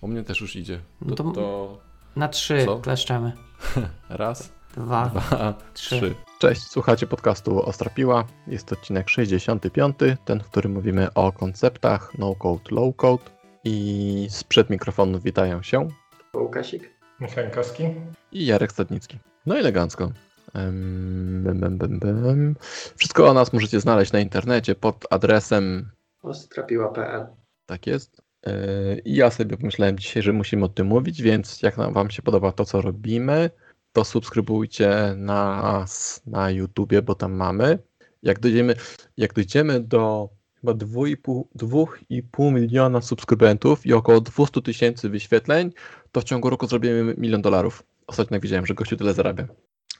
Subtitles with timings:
[0.00, 0.80] U mnie też już idzie.
[1.00, 1.78] No To, to- to
[2.16, 2.78] Na trzy Co?
[2.78, 3.32] kleszczemy.
[4.08, 5.96] raz, Dwa, dwa, trzy.
[6.00, 6.14] trzy.
[6.38, 8.24] Cześć, słuchacie podcastu Ostrapiła.
[8.46, 13.30] Jest to odcinek 65, ten, w którym mówimy o konceptach no-code, low-code.
[13.64, 15.88] I sprzed mikrofonu witają się
[16.34, 16.90] Łukasik.
[17.20, 17.84] Michał Jankowski.
[18.32, 19.18] i Jarek Stadnicki.
[19.46, 20.12] No i elegancko.
[20.54, 22.56] Em, bem, bem, bem, bem.
[22.96, 25.90] Wszystko o nas możecie znaleźć na internecie pod adresem
[26.22, 27.26] Ostrapiła.pl
[27.66, 28.22] Tak jest.
[28.46, 28.52] Yy,
[29.04, 32.52] I ja sobie pomyślałem dzisiaj, że musimy o tym mówić, więc jak Wam się podoba
[32.52, 33.50] to, co robimy,
[33.92, 37.78] to subskrybujcie nas na YouTubie, bo tam mamy.
[38.22, 38.74] Jak dojdziemy,
[39.16, 40.28] jak dojdziemy do
[40.60, 45.72] chyba 2,5 2,5 miliona subskrybentów i około 200 tysięcy wyświetleń,
[46.12, 47.82] to w ciągu roku zrobimy milion dolarów.
[48.06, 49.46] Ostatnio widziałem, że gościu tyle zarabia.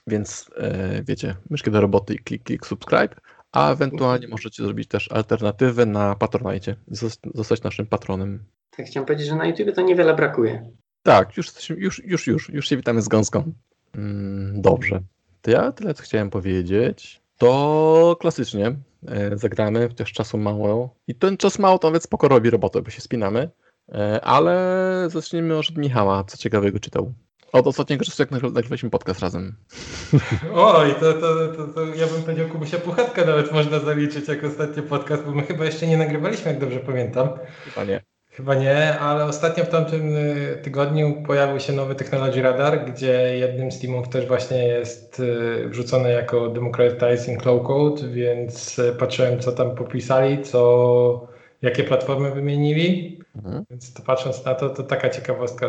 [0.07, 3.15] Więc e, wiecie, myszkę do roboty i klik, klik, subscribe.
[3.51, 6.75] A ewentualnie możecie zrobić też alternatywę na Patronite.
[6.91, 8.43] Zost- Zostać naszym patronem.
[8.77, 10.71] Tak chciałem powiedzieć, że na YouTube to niewiele brakuje.
[11.03, 13.53] Tak, już, już, już, już, już się witamy z gąską.
[13.95, 15.01] Mm, dobrze.
[15.41, 17.21] To ja tyle, co chciałem powiedzieć.
[17.37, 18.75] To klasycznie
[19.07, 20.95] e, zagramy, chociaż czasu mało.
[21.07, 23.49] I ten czas mało, to nawet spoko robi robotę, bo się spinamy.
[23.91, 27.13] E, ale zacznijmy od Michała, co ciekawego czytał.
[27.53, 29.55] Od ostatniego czasu, jak nagry- nagrywaliśmy podcast razem.
[30.53, 34.83] Oj, to, to, to, to ja bym powiedział Kubusia Puchatkę nawet można zaliczyć jako ostatni
[34.83, 37.29] podcast, bo my chyba jeszcze nie nagrywaliśmy, jak dobrze pamiętam.
[37.65, 38.01] Chyba nie.
[38.31, 43.71] Chyba nie, ale ostatnio w tamtym y, tygodniu pojawił się nowy Technology Radar, gdzie jednym
[43.71, 49.51] z teamów też właśnie jest y, wrzucony jako Democratizing Low Code, więc y, patrzyłem co
[49.51, 51.27] tam popisali, co,
[51.61, 53.65] jakie platformy wymienili, Mhm.
[53.69, 55.67] więc to patrząc na to, to taka ciekawostka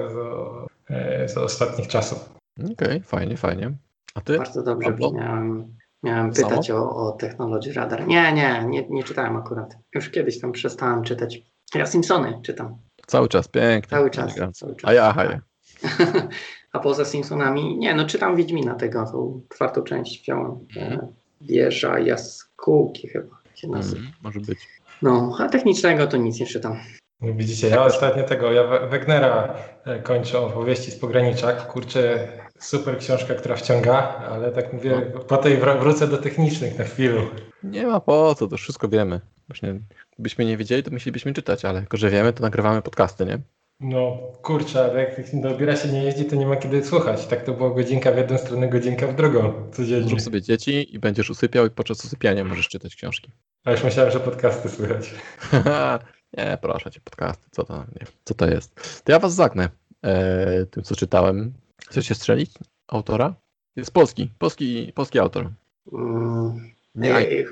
[0.90, 2.30] z, y, z ostatnich czasów.
[2.72, 3.72] Okej, fajnie, fajnie.
[4.14, 4.38] A ty?
[4.38, 8.06] Bardzo dobrze miałem, miałem pytać o, o Technology Radar.
[8.06, 9.76] Nie, nie, nie, nie czytałem akurat.
[9.94, 11.42] Już kiedyś tam przestałem czytać.
[11.74, 12.78] Ja Simpsony czytam.
[13.06, 13.90] Cały czas, pięknie.
[13.90, 14.24] Cały czas.
[14.24, 14.66] elegancko.
[14.66, 14.90] Cały czas.
[14.90, 15.40] A ja, aha, ja.
[16.72, 20.66] A poza Simpsonami, nie, no czytam Wiedźmina tego, tą czwartą część wziąłem.
[20.76, 21.00] Mhm.
[21.00, 21.08] E,
[21.40, 23.96] Wieża Jaskółki chyba się nazywa.
[23.96, 24.68] Mhm, może być.
[25.02, 26.76] No, a technicznego to nic nie czytam.
[27.22, 29.54] Widzicie, ja ostatnio tego, ja We- Wegnera
[29.84, 31.52] e, kończę opowieści z pogranicza.
[31.52, 33.96] Kurczę, super książka, która wciąga,
[34.30, 37.20] ale tak mówię, po tej wr- wrócę do technicznych na chwilę.
[37.62, 39.20] Nie ma po co, to wszystko wiemy.
[39.48, 39.80] Właśnie,
[40.14, 43.38] gdybyśmy nie wiedzieli, to musielibyśmy czytać, ale jako, że wiemy, to nagrywamy podcasty, nie?
[43.80, 47.26] No kurczę, ale jak do biura się nie jeździ, to nie ma kiedy słuchać.
[47.26, 50.08] Tak to było godzinka w jedną stronę, godzinka w drugą codziennie.
[50.08, 53.30] Zrób sobie dzieci i będziesz usypiał i podczas usypiania możesz czytać książki.
[53.64, 55.10] A już myślałem, że podcasty słychać.
[56.36, 59.02] nie, proszę cię, podcasty, co to, nie, co to jest?
[59.04, 59.68] To ja was zagnę
[60.02, 61.52] e, tym, co czytałem.
[61.88, 62.50] Chcecie strzelić
[62.88, 63.34] autora?
[63.76, 65.50] Jest polski, polski, polski autor.
[65.92, 67.44] Mm, Nie, e,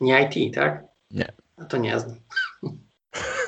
[0.00, 0.84] nie IT, tak?
[1.10, 1.32] Nie.
[1.56, 2.20] A to nie znam.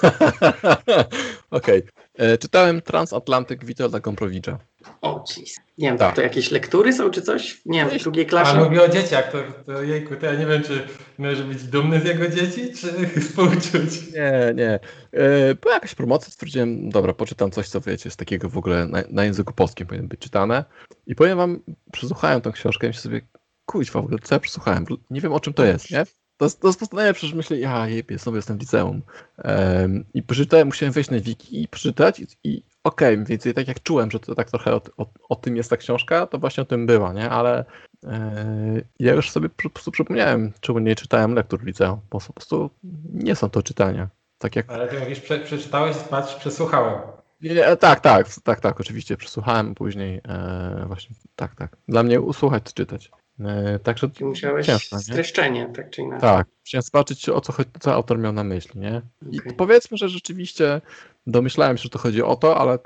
[1.51, 1.79] Okej.
[1.79, 2.00] E,
[2.41, 4.59] Czytałem Transatlantyk Witolda Gombrowicza.
[5.03, 5.57] O, jeez.
[5.79, 6.17] Nie wiem, Tak.
[6.17, 7.63] to jakieś lektury są czy coś?
[7.67, 8.59] Nie wiem, w drugiej A klasie.
[8.59, 10.87] mówię o dzieciach, to, to jejku, to ja nie wiem, czy
[11.19, 14.13] należy być dumny z jego dzieci, czy współczuć.
[14.15, 14.81] Nie, nie.
[15.13, 19.03] E, Była jakaś promocja, stwierdziłem, dobra, poczytam coś, co wiecie, z takiego w ogóle na,
[19.11, 20.65] na języku polskim powinno być czytane.
[21.07, 21.61] I powiem wam,
[21.93, 23.21] przesłuchałem tą książkę i myślę sobie,
[23.67, 24.85] kuźwa w ogóle, co ja przesłuchałem?
[25.11, 26.05] Nie wiem, o czym to jest, nie?
[26.41, 29.03] To jest, to jest po prostu najlepsze, że myślę, ja jebie, znowu jestem w liceum.
[29.39, 33.83] Em, I przeczytałem, musiałem wejść na wiki i przeczytać i, i okej, więcej tak jak
[33.83, 36.67] czułem, że to tak trochę o, o, o tym jest ta książka, to właśnie o
[36.67, 37.31] tym była, nie?
[37.31, 37.65] Ale
[38.05, 42.33] e, ja już sobie po prostu przypomniałem, czemu nie czytałem lektur w liceum, bo po
[42.33, 42.71] prostu
[43.13, 44.09] nie są to czytania.
[44.39, 44.71] Tak jak.
[44.71, 47.01] Ale ty mówisz, prze, przeczytałeś, patrz, przesłuchałem.
[47.41, 49.17] Nie, nie, tak, tak, tak, tak, oczywiście.
[49.17, 50.21] Przesłuchałem później.
[50.29, 51.77] E, właśnie, tak, tak.
[51.89, 53.11] Dla mnie usłuchać, czy czytać.
[53.45, 55.03] E, także Ty musiałeś ciężko, nie?
[55.03, 56.21] streszczenie, tak czy inaczej.
[56.21, 59.03] tak, chciałem zobaczyć, o co, co autor miał na myśli, nie?
[59.31, 59.53] I Okej.
[59.53, 60.81] powiedzmy, że rzeczywiście
[61.27, 62.79] domyślałem się, że to chodzi o to, ale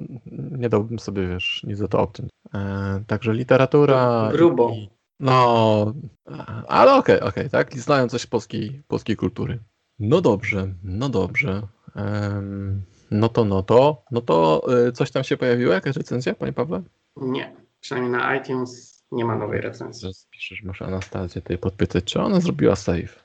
[0.51, 2.31] nie dałbym sobie, wiesz, nic za to obciąć.
[2.55, 4.29] E, także literatura.
[4.33, 4.71] Grubo.
[4.71, 5.93] I, no,
[6.69, 7.75] ale okej, okej, tak?
[7.75, 9.59] I Znałem coś polskiej, polskiej kultury.
[9.99, 11.63] No dobrze, no dobrze.
[13.11, 16.83] No to, no to, no to y, coś tam się pojawiło, jakaś recenzja, panie Pawle?
[17.17, 20.11] Nie, przynajmniej na iTunes nie ma nowej recenzji.
[20.31, 23.25] Piszesz, muszę Anastazję tutaj podpytać, czy ona zrobiła save.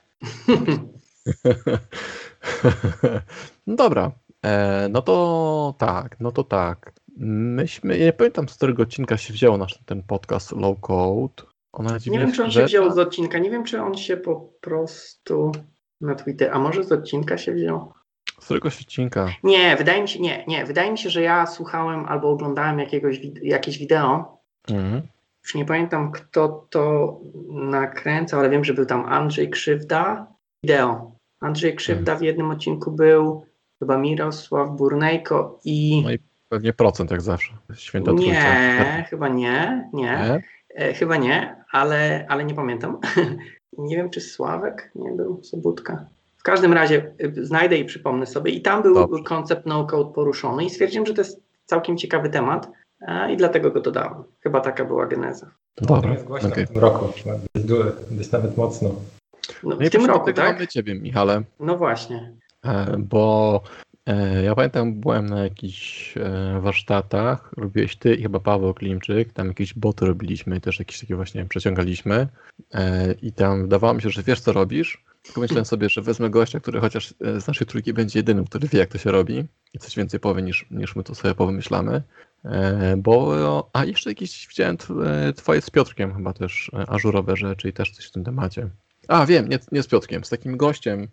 [3.66, 4.12] No dobra,
[4.44, 6.92] e, no to tak, no to tak.
[7.16, 11.42] Myśmy, ja nie pamiętam z którego odcinka się wziął nasz ten podcast Low Code.
[11.72, 14.36] Ona Nie wiem, czy on się wziął z odcinka, nie wiem, czy on się po
[14.60, 15.52] prostu
[16.00, 17.92] na Twitter, a może z odcinka się wziął?
[18.40, 19.28] Z któregoś odcinka.
[19.42, 23.20] Nie, wydaje mi się, nie, nie, wydaje mi się, że ja słuchałem albo oglądałem jakiegoś,
[23.42, 25.02] jakieś wideo, Mhm.
[25.44, 27.16] Już nie pamiętam kto to
[27.50, 30.26] nakręcał, ale wiem, że był tam Andrzej Krzywda,
[30.64, 31.12] wideo.
[31.40, 33.46] Andrzej Krzywda w jednym odcinku był,
[33.78, 36.18] chyba Mirosław Burnejko i No i
[36.50, 37.52] Pewnie procent jak zawsze.
[37.74, 38.32] Święta Trójca.
[38.32, 40.42] Nie, chyba nie, nie, Nie?
[40.74, 42.98] E, chyba nie, ale, ale nie pamiętam.
[43.78, 46.06] nie wiem, czy Sławek nie był, Sobutka.
[46.38, 48.52] W każdym razie y, znajdę i przypomnę sobie.
[48.52, 49.22] I tam był Dobrze.
[49.24, 52.70] koncept no-code poruszony i stwierdziłem, że to jest całkiem ciekawy temat e,
[53.30, 54.22] i dlatego go dodałem.
[54.40, 55.50] Chyba taka była geneza.
[55.82, 56.66] Dobra, Jest głośno okej.
[56.66, 57.12] w tym roku,
[58.10, 58.88] dość nawet mocno.
[59.62, 60.54] No, No w tym roku, tak?
[60.54, 62.32] mamy Ciebie, Michale, No właśnie.
[62.64, 63.62] e, bo
[64.06, 69.48] e, ja pamiętam, byłem na jakichś e, warsztatach, robiłeś Ty i chyba Paweł Klimczyk, tam
[69.48, 72.28] jakieś boty robiliśmy, też jakieś takie właśnie przeciągaliśmy
[72.74, 76.30] e, i tam wydawało mi się, że wiesz co robisz, tylko myślałem sobie, że wezmę
[76.30, 79.44] gościa, który chociaż e, z naszej trójki będzie jedynym, który wie jak to się robi
[79.74, 82.02] i coś więcej powie niż, niż my to sobie powymyślamy.
[82.44, 84.76] E, Bo, a jeszcze jakieś widziałem
[85.06, 88.68] e, twoje z Piotrkiem chyba też e, ażurowe rzeczy i też coś w tym temacie.
[89.08, 91.08] A wiem, nie, nie z Piotrkiem, z takim gościem,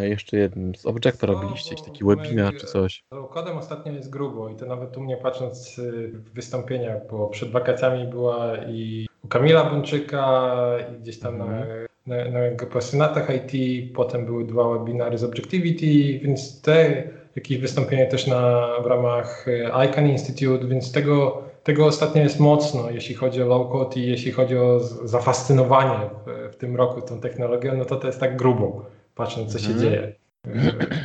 [0.00, 3.04] jeszcze jednym, z Objecta robiliście jakiś taki webinar czy coś.
[3.12, 7.26] Z kodem ostatnio jest grubo i to nawet u mnie patrząc y, w wystąpienia, bo
[7.26, 10.56] przed wakacjami była i u Kamila Bączyka
[10.92, 11.86] i gdzieś tam Mhm.
[12.06, 17.02] na, na, na pasjonatach IT, potem były dwa webinary z Objectivity, więc te
[17.36, 22.90] jakieś wystąpienie też na, w ramach y, ICANN Institute, więc tego, tego ostatnio jest mocno,
[22.90, 27.76] jeśli chodzi o low-code i jeśli chodzi o zafascynowanie w, w tym roku tą technologią,
[27.76, 29.84] no to to jest tak grubo, patrząc co się Mhm.
[29.84, 30.14] dzieje.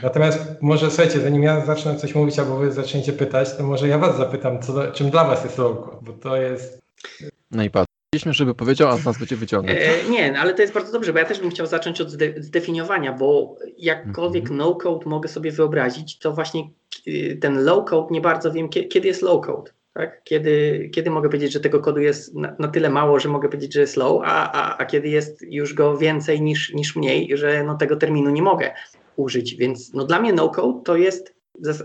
[0.04, 3.98] Natomiast może słuchajcie, zanim ja zacznę coś mówić, albo wy zaczniecie pytać, to może ja
[3.98, 6.82] was zapytam, co, czym dla was jest low-code, bo to jest...
[7.52, 9.78] No i patrz, chcieliśmy, żeby powiedział, a z nas będzie wyciągać.
[9.80, 12.10] E, nie, no, ale to jest bardzo dobrze, bo ja też bym chciał zacząć od
[12.10, 14.58] zde- zdefiniowania, bo jakkolwiek Mhm.
[14.58, 16.70] no-code mogę sobie wyobrazić, to właśnie
[17.08, 19.64] y, ten low-code nie bardzo wiem, kie- kiedy jest low-code.
[19.94, 20.24] Tak?
[20.24, 23.74] Kiedy, kiedy mogę powiedzieć, że tego kodu jest na, na tyle mało, że mogę powiedzieć,
[23.74, 27.64] że jest low, a, a, a kiedy jest już go więcej niż, niż mniej, że
[27.64, 28.74] no, tego terminu nie mogę
[29.16, 29.56] użyć.
[29.56, 31.36] Więc no, dla mnie no-code to jest,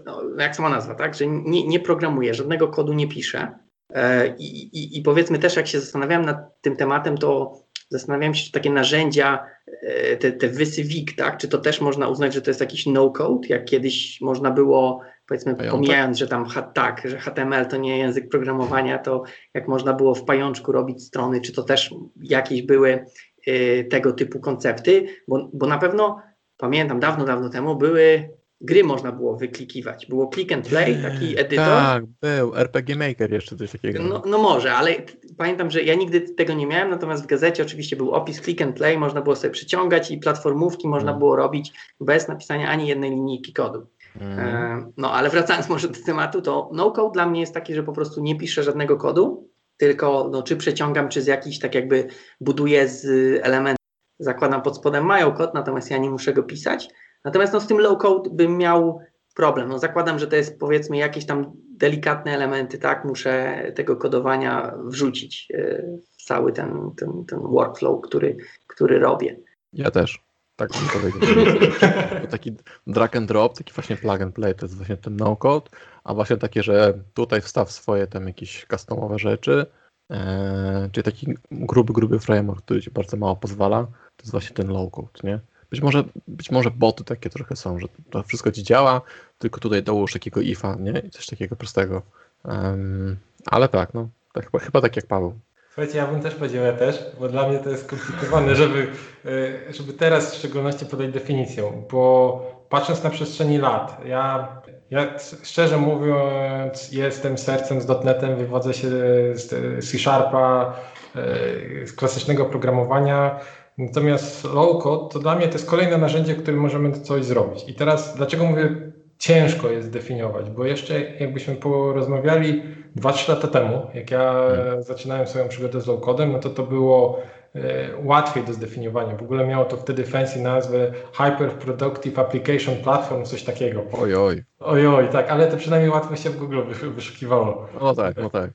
[0.07, 1.15] no, jak sama nazwa, tak?
[1.15, 3.59] że nie, nie programuję, żadnego kodu nie piszę.
[3.95, 8.47] E, I, i, I powiedzmy też, jak się zastanawiałem nad tym tematem, to zastanawiałem się,
[8.47, 9.47] czy takie narzędzia,
[9.83, 13.49] e, te, te wysywik, tak, czy to też można uznać, że to jest jakiś no-code,
[13.49, 18.99] jak kiedyś można było, powiedzmy, pomijając, że tam tak, że HTML to nie język programowania,
[18.99, 19.23] to
[19.55, 23.05] jak można było w pajączku robić strony, czy to też jakieś były
[23.47, 26.23] e, tego typu koncepty, bo, bo na pewno
[26.57, 28.29] pamiętam, dawno, dawno temu były
[28.61, 30.07] gry można było wyklikiwać.
[30.07, 31.67] Było click and play, taki edytor.
[31.67, 34.03] Tak, był, RPG Maker jeszcze coś takiego.
[34.03, 34.95] No, no może, ale
[35.39, 38.77] pamiętam, że ja nigdy tego nie miałem, natomiast w gazecie oczywiście był opis click and
[38.77, 41.19] play, można było sobie przyciągać i platformówki można Mm.
[41.19, 43.87] było robić bez napisania ani jednej linijki kodu.
[44.21, 44.39] Mm.
[44.39, 47.93] E, no ale wracając może do tematu, to no-code dla mnie jest taki, że po
[47.93, 52.07] prostu nie piszę żadnego kodu, tylko no, czy przeciągam, czy z jakiś tak jakby
[52.41, 53.05] buduję z
[53.45, 53.77] elementów.
[54.19, 56.89] Zakładam pod spodem mają kod, natomiast ja nie muszę go pisać.
[57.27, 59.01] Natomiast no, z tym low-code bym miał
[59.35, 59.69] problem.
[59.69, 63.05] No, zakładam, że to jest powiedzmy jakieś tam delikatne elementy, tak?
[63.05, 65.83] Muszę tego kodowania wrzucić e,
[66.19, 68.37] w cały ten, ten, ten workflow, który,
[68.67, 69.37] który robię.
[69.73, 70.27] Ja też.
[70.57, 71.45] Tak bym powiedział.
[72.31, 72.53] Taki
[72.87, 75.71] drag and drop, taki właśnie plug and play, to jest właśnie ten no-code,
[76.05, 79.67] a właśnie takie, że tutaj wstaw swoje tam jakieś customowe rzeczy,
[80.11, 83.83] e, czyli taki gruby, gruby framework, który ci bardzo mało pozwala,
[84.17, 85.41] to jest właśnie ten low-code, nie?
[85.71, 89.01] Być może, być może boty takie trochę są, że to wszystko ci działa,
[89.39, 91.11] tylko tutaj dołóż takiego ifa, nie?
[91.11, 92.03] Coś takiego prostego.
[92.45, 93.17] Em,
[93.47, 95.39] ale tak, no, tak, chyba, chyba tak jak Paweł.
[95.77, 98.87] Słuchajcie, ja bym też powiedział ja też, bo dla mnie to jest skomplikowane, żeby,
[99.25, 104.49] e, żeby teraz w szczególności podać definicję, bo patrząc na przestrzeni lat, ja,
[104.91, 108.89] ja szczerze mówiąc jestem sercem z .NETem, wywodzę się
[109.35, 109.49] z
[109.91, 110.77] C-Sharpa,
[111.17, 113.41] e, z klasycznego programowania,
[113.79, 117.65] natomiast low-code to dla mnie to jest kolejne narzędzie, którym możemy coś zrobić.
[117.69, 118.77] I teraz dlaczego mówię
[119.19, 122.63] ciężko jest zdefiniować, bo jeszcze jakbyśmy porozmawiali
[122.97, 124.83] 2-3 lata temu, jak ja Hmm.
[124.83, 127.19] zaczynałem swoją przygodę z low-codem, no to to było
[127.55, 127.61] e,
[128.05, 129.17] łatwiej do zdefiniowania.
[129.17, 133.83] W ogóle miało to wtedy fancy nazwę Hyper Productive Application Platform, coś takiego.
[134.03, 134.43] Oj, oj.
[134.61, 137.67] Oj, oj, tak, ale to przynajmniej łatwo się w Google wysz- wyszukiwało.
[137.81, 138.51] No tak, no tak.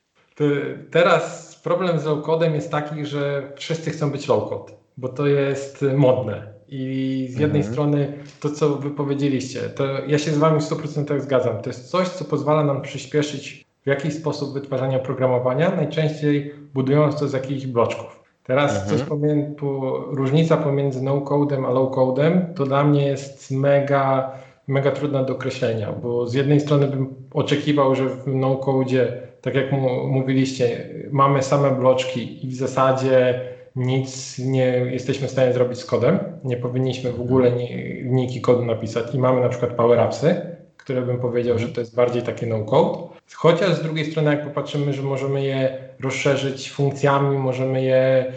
[0.91, 5.93] Teraz problem z low-codem jest taki, że wszyscy chcą być low-code, bo to jest y,
[5.93, 6.51] modne.
[6.73, 7.73] I z jednej Mhm.
[7.73, 11.61] strony to, co wy powiedzieliście, to ja się z wami w 100% zgadzam.
[11.61, 17.27] To jest coś, co pozwala nam przyspieszyć w jakiś sposób wytwarzania oprogramowania, najczęściej budując to
[17.27, 18.23] z jakichś bloczków.
[18.43, 18.97] Teraz Mhm.
[18.97, 24.31] coś pomiędzy, po, różnica pomiędzy no-codem a low-codem to dla mnie jest mega,
[24.67, 29.71] mega trudna do określenia, bo z jednej strony bym oczekiwał, że w no-codzie, tak jak
[30.07, 33.41] mówiliście, mamy same bloczki i w zasadzie
[33.75, 36.19] nic nie jesteśmy w stanie zrobić z kodem.
[36.43, 37.67] Nie powinniśmy w ogóle ni,
[38.03, 40.35] linijki kodu napisać i mamy na przykład power-upsy,
[40.77, 43.11] które bym powiedział, że to jest bardziej takie no-code.
[43.33, 48.33] Chociaż z drugiej strony, jak popatrzymy, że możemy je rozszerzyć funkcjami, możemy je,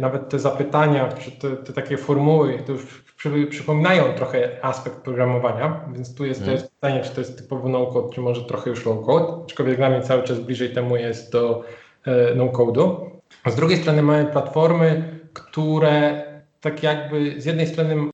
[0.00, 5.88] nawet te zapytania, czy te, te takie formuły, to już przy, przypominają trochę aspekt programowania,
[5.92, 8.86] więc tu jest, to jest pytanie, czy to jest typowo no-code, czy może trochę już
[8.86, 11.62] low-code, aczkolwiek dla mnie cały czas bliżej temu jest do
[12.06, 13.15] e, no-code'u.
[13.46, 16.24] Z drugiej strony mamy platformy, które
[16.60, 18.10] tak jakby z jednej strony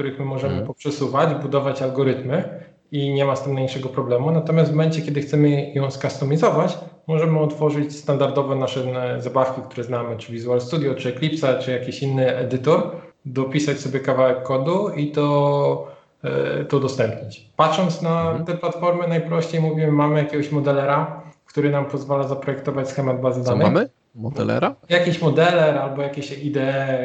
[0.00, 0.66] których my możemy mm.
[0.66, 4.30] poprzesuwać, budować algorytmy i nie ma z tym najmniejszego problemu.
[4.30, 10.16] Natomiast w momencie, kiedy chcemy ją skustomizować, możemy otworzyć standardowe nasze e, zabawki, które znamy,
[10.16, 12.90] czy Visual Studio, czy Eclipse, czy jakiś inny edytor,
[13.24, 15.88] dopisać sobie kawałek kodu i to,
[16.24, 17.50] e, to udostępnić.
[17.56, 18.44] Patrząc na mhm.
[18.44, 23.66] te platformy, najprościej mówimy, mamy jakiegoś modelera, który nam pozwala zaprojektować schemat bazy Co danych.
[23.66, 23.88] mamy?
[24.14, 24.74] Modelera?
[24.88, 26.98] Jakiś modeler albo jakieś IDE.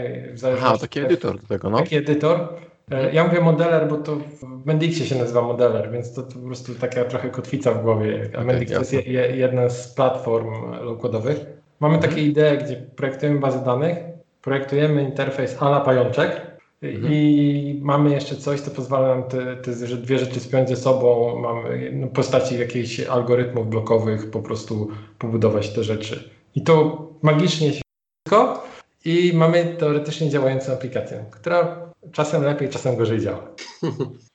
[0.58, 1.78] Aha, taki edytor do tego, no.
[1.78, 2.48] Taki edytor.
[2.92, 6.46] E, ja mówię modeler, bo to w Mendixie się nazywa modeler, więc to, to po
[6.46, 8.30] prostu taka trochę kotwica w głowie.
[8.34, 9.02] A okay, Mendix to jest je,
[9.38, 10.48] jedna z platform
[10.82, 11.46] low-codowych.
[11.80, 12.14] Mamy mhm.
[12.14, 13.98] takie idee, gdzie projektujemy bazę danych,
[14.42, 16.42] projektujemy interfejs ala pajączek
[16.82, 17.14] mhm.
[17.14, 21.92] i mamy jeszcze coś, co pozwala nam te, te dwie rzeczy spiąć ze sobą, mamy
[21.94, 26.35] no, postaci jakichś algorytmów blokowych po prostu pobudować te rzeczy.
[26.56, 28.68] I to magicznie się wszystko
[29.06, 33.48] i mamy teoretycznie działającą aplikację, która czasem lepiej, czasem gorzej działa.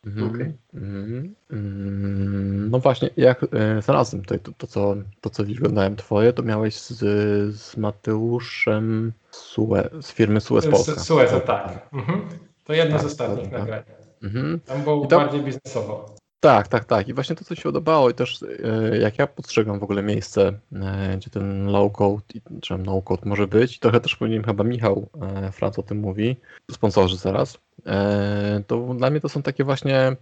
[0.07, 0.31] Mhm.
[0.31, 0.53] Okay.
[0.75, 6.33] Mm, mm, no właśnie, jak e, znalazłem tutaj to, to, co, to, co wyglądałem twoje,
[6.33, 6.99] to miałeś z,
[7.57, 11.01] z Mateuszem Sue, z firmy Suez Polska.
[11.01, 11.89] Suez, tak.
[11.93, 12.21] Mhm.
[12.65, 13.83] To jedno tak, z ostatnich tak, nagrań.
[14.23, 14.61] Mhm.
[14.61, 16.20] Tam było tam, bardziej biznesowo.
[16.41, 17.09] Tak, tak, tak.
[17.09, 18.43] I właśnie to, co się podobało i też
[18.93, 22.23] e, jak ja postrzegam w ogóle miejsce, e, gdzie ten low code,
[22.63, 25.99] czy no code może być, i trochę też powinien chyba Michał e, Franc o tym
[25.99, 26.37] mówi,
[26.71, 27.59] sponsorzy zaraz,
[28.67, 30.17] to dla mnie to są takie właśnie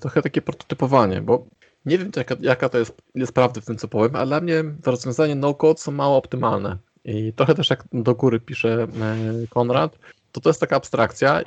[0.00, 1.46] trochę takie prototypowanie, bo
[1.86, 4.64] nie wiem jaka, jaka to jest, jest prawdy w tym, co powiem, ale dla mnie
[4.82, 6.78] to rozwiązanie no code są mało optymalne.
[7.04, 8.86] I trochę też jak do góry pisze
[9.50, 9.98] Konrad,
[10.32, 11.42] to to jest taka abstrakcja,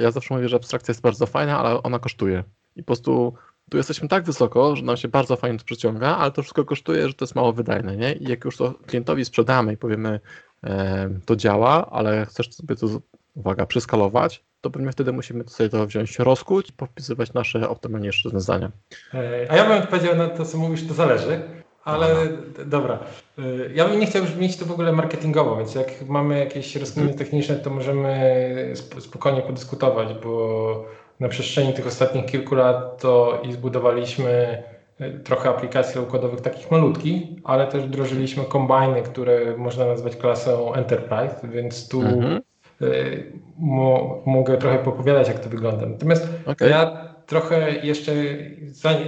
[0.00, 2.44] ja zawsze mówię, że abstrakcja jest bardzo fajna, ale ona kosztuje
[2.76, 3.34] i po prostu
[3.70, 7.08] tu jesteśmy tak wysoko, że nam się bardzo fajnie to przyciąga, ale to wszystko kosztuje,
[7.08, 8.12] że to jest mało wydajne, nie?
[8.12, 10.20] I jak już to klientowi sprzedamy i powiemy,
[10.64, 12.86] e, to działa, ale chcesz sobie to,
[13.34, 18.70] uwaga, przeskalować, to pewnie wtedy musimy sobie to wziąć, rozkuć i popisywać nasze optymalniejsze rozwiązania.
[19.14, 21.40] E, a ja bym odpowiedział na to, co mówisz, to zależy.
[21.84, 22.64] Ale Aha.
[22.66, 22.98] dobra.
[23.38, 23.42] E,
[23.74, 27.56] ja bym nie chciał brzmieć to w ogóle marketingowo, więc jak mamy jakieś rozkminy techniczne,
[27.56, 30.84] to możemy spokojnie podyskutować, bo
[31.20, 34.62] na przestrzeni tych ostatnich kilku lat to i zbudowaliśmy
[35.00, 41.48] e, trochę aplikacji układowych takich malutkich, ale też wdrożyliśmy kombajny, które można nazwać klasą Enterprise,
[41.48, 42.40] więc tu mhm.
[42.82, 45.86] y, mo, mogę trochę popowiadać, jak to wygląda.
[45.86, 46.68] Natomiast okay.
[46.68, 48.12] ja trochę jeszcze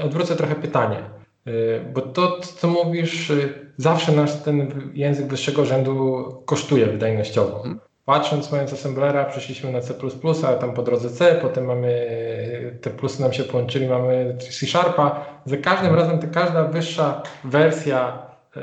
[0.05, 0.97] odwrócę trochę pytanie,
[1.47, 7.57] y, bo to, co mówisz, y, zawsze nasz ten język wyższego rzędu kosztuje wydajnościowo.
[7.57, 7.81] Mhm.
[8.09, 9.95] Patrząc, mając assemblera, przeszliśmy na C++,
[10.49, 12.09] a tam po drodze C, potem mamy,
[12.81, 15.27] te plusy nam się połączyli, mamy C Sharpa.
[15.45, 18.23] Za każdym razem, ta każda wyższa wersja
[18.57, 18.61] e,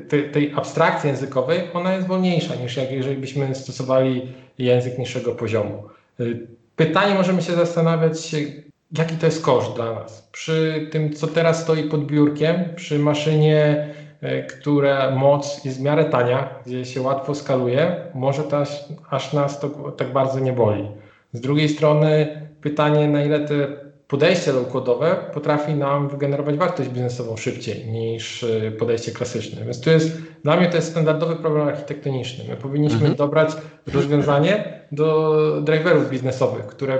[0.00, 5.82] tej, tej abstrakcji językowej, ona jest wolniejsza niż jak jeżeli byśmy stosowali język niższego poziomu.
[6.20, 6.24] E,
[6.76, 8.36] pytanie możemy się zastanawiać,
[8.98, 10.28] jaki to jest koszt dla nas.
[10.32, 13.88] Przy tym, co teraz stoi pod biurkiem, przy maszynie
[14.48, 18.64] które moc jest w miarę tania, gdzie się łatwo skaluje, może to
[19.10, 20.88] aż, nas to tak bardzo nie boli.
[21.32, 23.66] Z drugiej strony pytanie, na ile te
[24.08, 29.64] podejście low-codowe potrafi nam wygenerować wartość biznesową szybciej niż e, podejście klasyczne.
[29.64, 32.44] Więc tu jest, dla mnie to jest standardowy problem architektoniczny.
[32.48, 33.16] My powinniśmy mhm.
[33.16, 33.56] dobrać
[33.94, 36.98] rozwiązanie do driverów biznesowych, które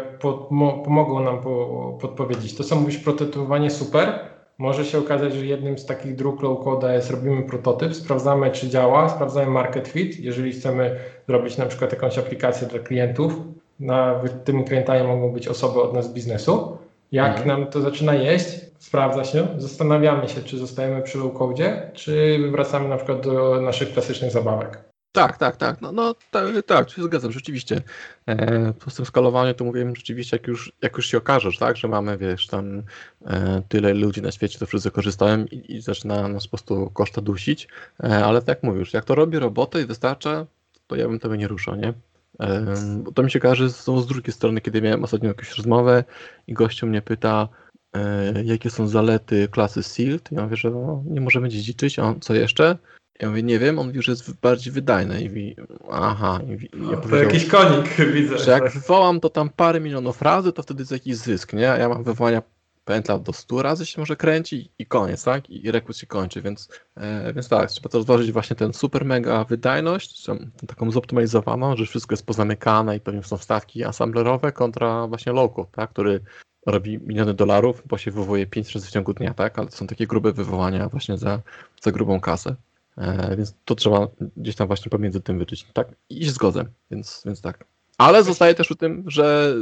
[0.85, 2.57] pomogą nam po, podpowiedzieć.
[2.57, 4.19] To co mówisz, prototypowanie super,
[4.59, 8.69] może się okazać, że jednym z takich dróg low code jest robimy prototyp, sprawdzamy czy
[8.69, 10.21] działa, sprawdzamy market fit.
[10.21, 10.97] Jeżeli chcemy
[11.29, 13.33] zrobić na przykład jakąś aplikację dla klientów,
[13.81, 16.79] na, tymi klientami mogą być osoby od nas z biznesu.
[17.13, 17.49] Jak mhm.
[17.49, 22.89] nam to zaczyna jeść, sprawdza się, zastanawiamy się, czy zostajemy przy low code, czy wracamy
[22.89, 24.86] na przykład do naszych klasycznych zabawek.
[25.17, 25.81] Tak, tak, tak.
[25.81, 27.83] No, no tak, tak, się zgadzam, rzeczywiście.
[28.27, 31.89] E, po tym skalowaniu to mówiłem rzeczywiście, jak już, jak już się okaże, tak, że
[31.89, 32.83] mamy, wiesz, tam
[33.27, 37.21] e, tyle ludzi na świecie, to wszyscy korzystają i, i zaczyna nas po prostu koszta
[37.21, 37.69] dusić,
[38.05, 40.47] e, ale tak mówisz, jak to robi robotę i wystarcza,
[40.87, 41.93] to ja bym tego nie ruszał, nie?
[42.41, 46.05] E, bo to mi się kojarzy z, z drugiej strony, kiedy miałem ostatnio jakąś rozmowę
[46.47, 47.49] i gościu mnie pyta,
[47.93, 52.03] e, jakie są zalety klasy SEAL, to ja mówię, że no, nie możemy dziedziczyć, a
[52.03, 52.79] on co jeszcze?
[53.21, 55.21] Ja mówię, nie wiem, on mówi, że jest bardziej wydajny.
[55.21, 55.57] I mówi,
[55.91, 56.41] aha.
[56.47, 58.39] I ja to jakiś konik widzę.
[58.39, 61.73] Że jak wywołam to tam parę milionów razy, to wtedy jest jakiś zysk, nie?
[61.73, 62.43] A ja mam wywołania
[62.87, 65.51] pętla do 100 razy się może kręci i koniec, tak?
[65.51, 69.45] I rekrut się kończy, więc, e, więc tak, trzeba to rozważyć właśnie ten super mega
[69.45, 70.27] wydajność,
[70.67, 75.91] taką zoptymalizowaną, że wszystko jest pozamykane i pewnie są wstawki assemblerowe kontra właśnie low tak?
[75.91, 76.21] Który
[76.67, 79.59] robi miliony dolarów, bo się wywołuje 5 razy w ciągu dnia, tak?
[79.59, 81.41] Ale to są takie grube wywołania właśnie za,
[81.83, 82.57] za grubą kasę.
[82.99, 85.89] E, więc to trzeba gdzieś tam właśnie pomiędzy tym wyczyć, tak?
[86.11, 87.65] I się zgodzę, więc, więc tak.
[87.99, 89.55] Ale zostaje też u tym, że,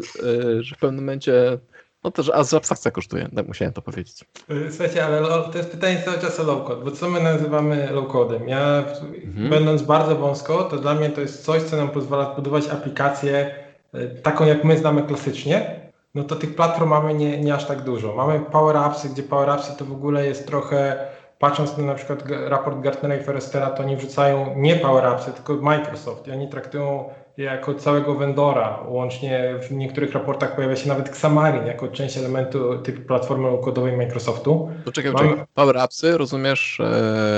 [0.59, 1.59] e, że w pewnym momencie
[2.05, 4.25] no też że abstrakcja kosztuje, tak musiałem to powiedzieć.
[4.49, 5.23] E, słuchajcie, ale
[5.53, 8.49] to jest pytanie cały czas o low code, bo co my nazywamy low codem?
[8.49, 8.85] Ja
[9.25, 9.51] mhm.
[9.51, 13.55] będąc bardzo wąsko, to dla mnie to jest coś, co nam pozwala zbudować aplikację
[14.23, 15.81] taką, jak my znamy klasycznie,
[16.15, 18.15] no to tych platform mamy nie, nie aż tak dużo.
[18.17, 21.07] Mamy Power Appsy, gdzie Power Appsy to w ogóle jest trochę,
[21.45, 25.55] patrząc na na przykład raport Gartnera i Forrestera, to oni wrzucają nie Power Appsy, tylko
[25.55, 27.05] Microsoft i oni traktują
[27.37, 28.79] je jako całego vendora.
[28.89, 34.71] Łącznie w niektórych raportach pojawia się nawet Xamarin jako część elementu typu platformy kodowej Microsoftu.
[34.85, 35.29] To czekaj, Mamy...
[35.29, 35.45] czekaj.
[35.55, 36.79] Power Appsy, rozumiesz,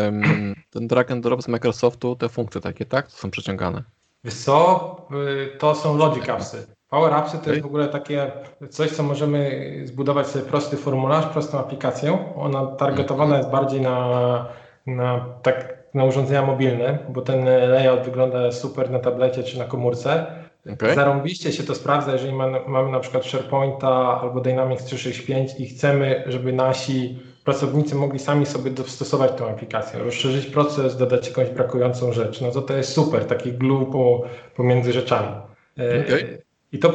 [0.75, 3.09] ten drag and drop z Microsoftu, te funkcje takie, tak?
[3.09, 3.83] To są przeciągane.
[4.29, 4.97] Co?
[5.55, 6.76] Y, to są Logic Appsy.
[6.91, 8.33] Power Appsy to jest w ogóle takie
[8.71, 12.19] coś, co możemy zbudować sobie prosty formularz, prostą aplikację.
[12.37, 14.49] Ona targetowana jest bardziej na,
[14.87, 20.27] na, tak, na urządzenia mobilne, bo ten layout wygląda super na tablecie czy na komórce.
[20.73, 20.95] Okay.
[20.95, 26.25] Zarąbiście się to sprawdza, jeżeli mamy, mamy na przykład SharePointa albo Dynamics 365 i chcemy,
[26.27, 32.41] żeby nasi pracownicy mogli sami sobie dostosować tą aplikację, rozszerzyć proces, dodać jakąś brakującą rzecz.
[32.41, 34.23] No to to jest super, taki glue po,
[34.57, 35.29] pomiędzy rzeczami.
[35.75, 36.46] Okay.
[36.73, 36.93] I to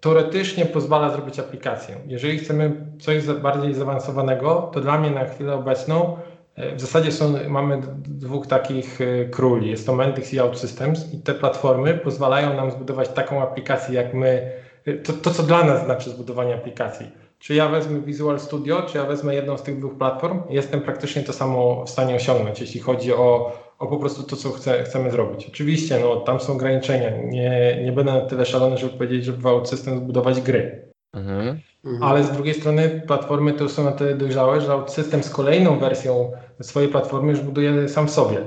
[0.00, 1.96] teoretycznie pozwala zrobić aplikację.
[2.06, 6.16] Jeżeli chcemy coś bardziej zaawansowanego, to dla mnie na chwilę obecną
[6.54, 9.70] e, w zasadzie są, mamy dwóch takich e, króli.
[9.70, 14.52] Jest to Mendix i OutSystems i te platformy pozwalają nam zbudować taką aplikację, jak my,
[14.84, 17.06] e, to, to co dla nas znaczy zbudowanie aplikacji.
[17.38, 21.22] Czy ja wezmę Visual Studio, czy ja wezmę jedną z tych dwóch platform, jestem praktycznie
[21.22, 25.10] to samo w stanie osiągnąć, jeśli chodzi o o po prostu to, co chce, chcemy
[25.10, 25.46] zrobić.
[25.46, 27.10] Oczywiście, no, tam są ograniczenia.
[27.24, 30.92] Nie, nie będę na tyle szalony, żeby powiedzieć, że w OutSystem zbudować gry.
[31.12, 31.60] Mhm.
[31.84, 32.02] mhm.
[32.02, 36.32] Ale z drugiej strony platformy to są na tyle dojrzałe, że OutSystem z kolejną wersją
[36.62, 38.38] swojej platformy już buduje sam sobie.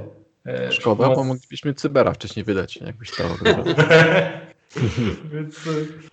[0.46, 3.24] E, Szkoda, bo moglibyśmy Cybera wcześniej wydać, jakbyś to
[5.34, 6.11] Więc Y,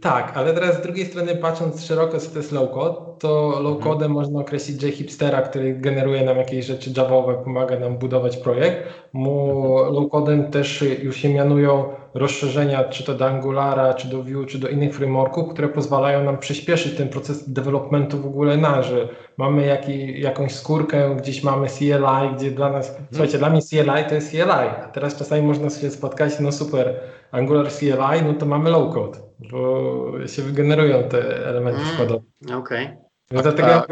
[0.00, 4.12] tak, ale teraz z drugiej strony patrząc szeroko, co to jest low-code, to low-codem mhm.
[4.12, 8.82] można określić J-hipstera, który generuje nam jakieś rzeczy javowe, pomaga nam budować projekt.
[9.12, 9.94] Mu mhm.
[9.94, 11.84] low-codem też już się mianują
[12.14, 16.38] rozszerzenia, czy to do Angulara, czy do Vue, czy do innych frameworków, które pozwalają nam
[16.38, 22.36] przyspieszyć ten proces developmentu w ogóle na, że mamy jaki, jakąś skórkę, gdzieś mamy CLI,
[22.36, 23.06] gdzie dla nas, mhm.
[23.10, 27.00] słuchajcie, dla mnie CLI to jest CLI, a teraz czasami można się spotkać, no super,
[27.30, 32.24] Angular CLI, no to mamy low-code, bo się wygenerują te elementy mm, składowe.
[32.44, 32.56] Okej.
[32.86, 32.96] Okay.
[33.30, 33.86] No dlatego a,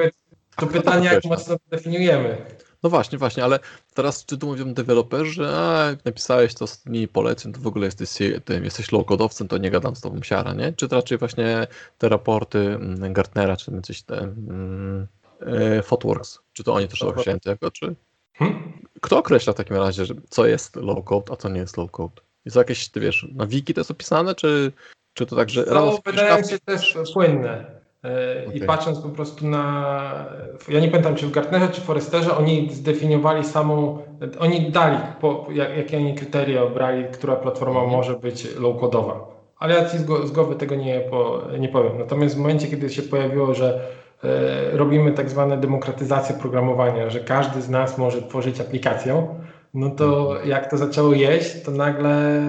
[0.57, 2.37] to pytanie, jak mocno definiujemy.
[2.83, 3.59] No właśnie, właśnie, ale
[3.95, 7.67] teraz czy tu mówią deweloperzy, że a, jak napisałeś to z linii poleceń, to w
[7.67, 8.11] ogóle jesteś,
[8.45, 10.73] tym, jesteś low-codowcem, to nie gadam z tobą siara, nie?
[10.73, 11.67] Czy to raczej właśnie
[11.99, 15.07] te raporty mm, Gartnera, czy coś te mm,
[15.41, 17.95] e, Fotworks, czy to oni też określają tego, czy...
[18.35, 18.73] Hmm?
[19.01, 22.21] Kto określa w takim razie, że co jest low-code, a co nie jest low-code?
[22.45, 24.73] Jest jakieś, ty wiesz, na wiki to jest opisane, czy,
[25.19, 25.65] czy to tak, że...
[25.65, 27.65] To wydaje mi się też płynne.
[27.99, 28.55] Okay.
[28.55, 30.27] I patrząc po prostu na.
[30.69, 33.99] Ja nie pamiętam, czy w Gartnerze, czy Foresterze, oni zdefiniowali samą.
[34.39, 37.93] Oni dali, po, jak, jakie oni kryteria obrali, która platforma mm.
[37.93, 39.15] może być low-codowa.
[39.59, 41.99] Ale ja ci z głowy tego nie, po, nie powiem.
[41.99, 43.81] Natomiast w momencie, kiedy się pojawiło, że
[44.25, 49.27] e, robimy tak zwane demokratyzację programowania, że każdy z nas może tworzyć aplikację,
[49.75, 50.49] no to mhm.
[50.49, 52.43] jak to zaczęło jeść, to nagle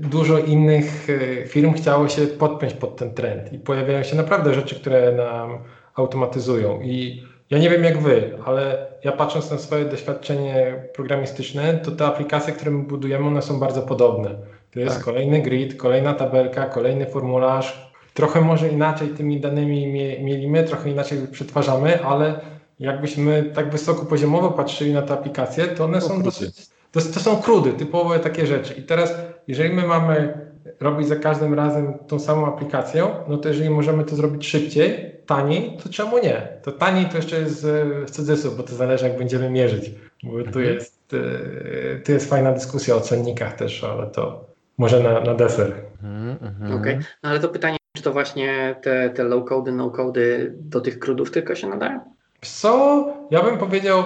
[0.00, 4.74] dużo innych e, firm chciało się podpiąć pod ten trend i pojawiają się naprawdę rzeczy,
[4.74, 5.58] które nam
[5.94, 6.80] automatyzują.
[6.82, 12.06] I ja nie wiem jak wy, ale ja patrząc na swoje doświadczenie programistyczne, to te
[12.06, 14.30] aplikacje, które my budujemy, one są bardzo podobne.
[14.70, 15.04] To jest tak.
[15.04, 17.90] kolejny grid, kolejna tabelka, kolejny formularz.
[18.14, 19.86] Trochę może inaczej tymi danymi
[20.22, 22.40] mielimy, trochę inaczej przetwarzamy, ale
[22.80, 27.36] jakbyśmy tak wysoko poziomowo patrzyli na te aplikacje, to one są dosyć to, to są
[27.36, 28.74] krudy, typowe takie rzeczy.
[28.74, 29.14] I teraz,
[29.48, 30.46] jeżeli my mamy
[30.80, 35.78] robić za każdym razem tą samą aplikację, no to jeżeli możemy to zrobić szybciej, taniej,
[35.82, 36.48] to czemu nie?
[36.62, 37.66] To taniej to jeszcze jest
[38.06, 39.90] w cudzysłów, bo to zależy jak będziemy mierzyć.
[40.22, 40.64] Bo tu mhm.
[40.64, 44.44] jest, e, tu jest fajna dyskusja o cennikach też, ale to
[44.78, 45.72] może na, na deser.
[46.02, 46.80] Mhm, mhm.
[46.80, 47.04] Okej, okay.
[47.22, 51.54] no ale to pytanie, czy to właśnie te, te low-cody, no-cody do tych krudów tylko
[51.54, 52.00] się nadają?
[52.42, 53.06] Co?
[53.30, 54.04] Ja bym powiedział,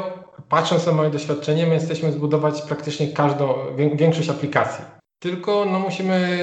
[0.49, 3.55] patrząc na moje doświadczenie, my jesteśmy zbudować praktycznie każdą,
[3.95, 4.85] większość aplikacji.
[5.21, 6.39] Tylko no, musimy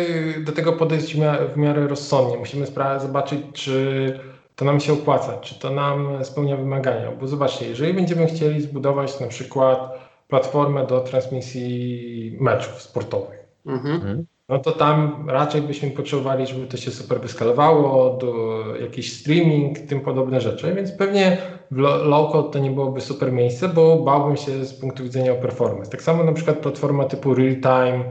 [0.46, 1.16] do tego podejść
[1.54, 2.38] w miarę rozsądnie.
[2.38, 2.68] Musimy
[3.00, 4.20] zobaczyć, czy
[4.56, 7.12] to nam się opłaca, czy to nam spełnia wymagania.
[7.20, 14.26] Bo zobaczcie, jeżeli będziemy chcieli zbudować na przykład platformę do transmisji meczów sportowych, mhm.
[14.50, 20.02] no to tam raczej byśmy potrzebowali, żeby to się super wyskalowało, do jakiś streaming, tym
[20.02, 21.38] podobne rzeczy, więc pewnie
[21.72, 25.92] w low-code to nie byłoby super miejsce, bo bałbym się z punktu widzenia performance.
[25.92, 28.04] Tak samo na przykład platforma typu real-time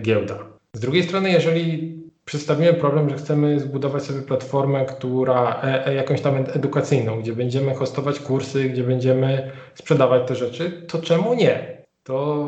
[0.00, 0.38] giełda.
[0.74, 6.20] Z drugiej strony, jeżeli przedstawimy problem, że chcemy zbudować sobie platformę, która e, e, jakąś
[6.20, 11.80] tam edukacyjną, gdzie będziemy hostować kursy, gdzie będziemy sprzedawać te rzeczy, to czemu nie?
[12.02, 12.46] To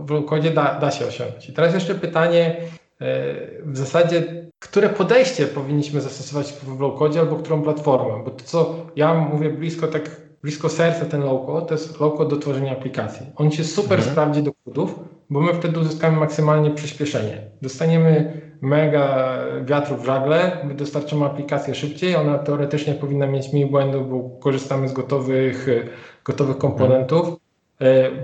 [0.00, 1.48] w low da, da się osiągnąć.
[1.48, 2.56] I teraz jeszcze pytanie,
[3.00, 3.34] e,
[3.64, 4.22] w zasadzie,
[4.58, 8.24] które podejście powinniśmy zastosować w low albo którą platformę?
[8.24, 12.36] Bo to, co ja mówię blisko tak blisko serca ten low-code, to jest low-code do
[12.36, 13.26] tworzenia aplikacji.
[13.36, 14.12] On się super mhm.
[14.12, 14.94] sprawdzi do kodów,
[15.30, 17.50] bo my wtedy uzyskamy maksymalnie przyspieszenie.
[17.62, 24.10] Dostaniemy mega wiatru w żagle, my dostarczymy aplikację szybciej, ona teoretycznie powinna mieć mniej błędów,
[24.10, 25.66] bo korzystamy z gotowych,
[26.24, 27.20] gotowych komponentów.
[27.26, 27.40] Mhm.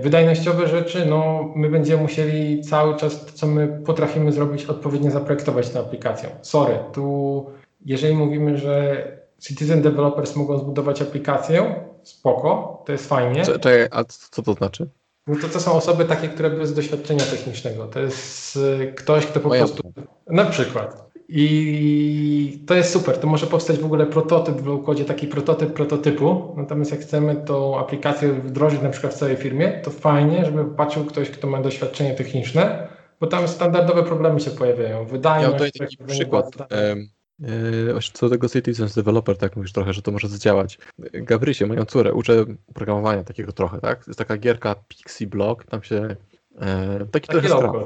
[0.01, 5.69] Wydajnościowe rzeczy, no my będziemy musieli cały czas to, co my potrafimy zrobić, odpowiednio zaprojektować
[5.69, 6.29] tę aplikację.
[6.41, 7.45] Sorry, tu
[7.85, 9.03] jeżeli mówimy, że
[9.39, 13.45] citizen developers mogą zbudować aplikację, spoko, to jest fajnie.
[13.45, 14.89] Czekaj, a co to znaczy?
[15.27, 17.85] No to, to są osoby takie, które bez doświadczenia technicznego.
[17.85, 19.93] To jest y, ktoś, kto po prostu.
[20.27, 21.07] Na przykład.
[21.29, 23.17] I to jest super.
[23.17, 26.53] To może powstać w ogóle prototyp w low taki prototyp prototypu.
[26.57, 31.05] Natomiast jak chcemy tą aplikację wdrożyć na przykład w całej firmie, to fajnie, żeby patrzył
[31.05, 32.87] ktoś, kto ma doświadczenie techniczne,
[33.19, 35.05] bo tam standardowe problemy się pojawiają.
[35.05, 35.53] Wydajność.
[35.53, 36.55] Ja tutaj taki przykład.
[38.13, 40.77] Co do tego Citizens Developer, tak mówisz trochę, że to może zadziałać.
[41.13, 44.07] Gabrysie, moją córę, uczę programowania takiego trochę, tak?
[44.07, 46.15] Jest taka gierka Pixie Block, tam się
[46.59, 47.85] e, taki, taki trochę.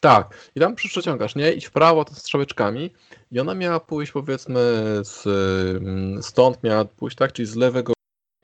[0.00, 1.52] Tak, i tam przeciągasz, nie?
[1.52, 2.90] Idź w prawo to strzałeczkami
[3.30, 4.60] i ona miała pójść powiedzmy
[5.04, 7.32] z, mm, stąd miała pójść, tak?
[7.32, 7.92] Czyli z lewego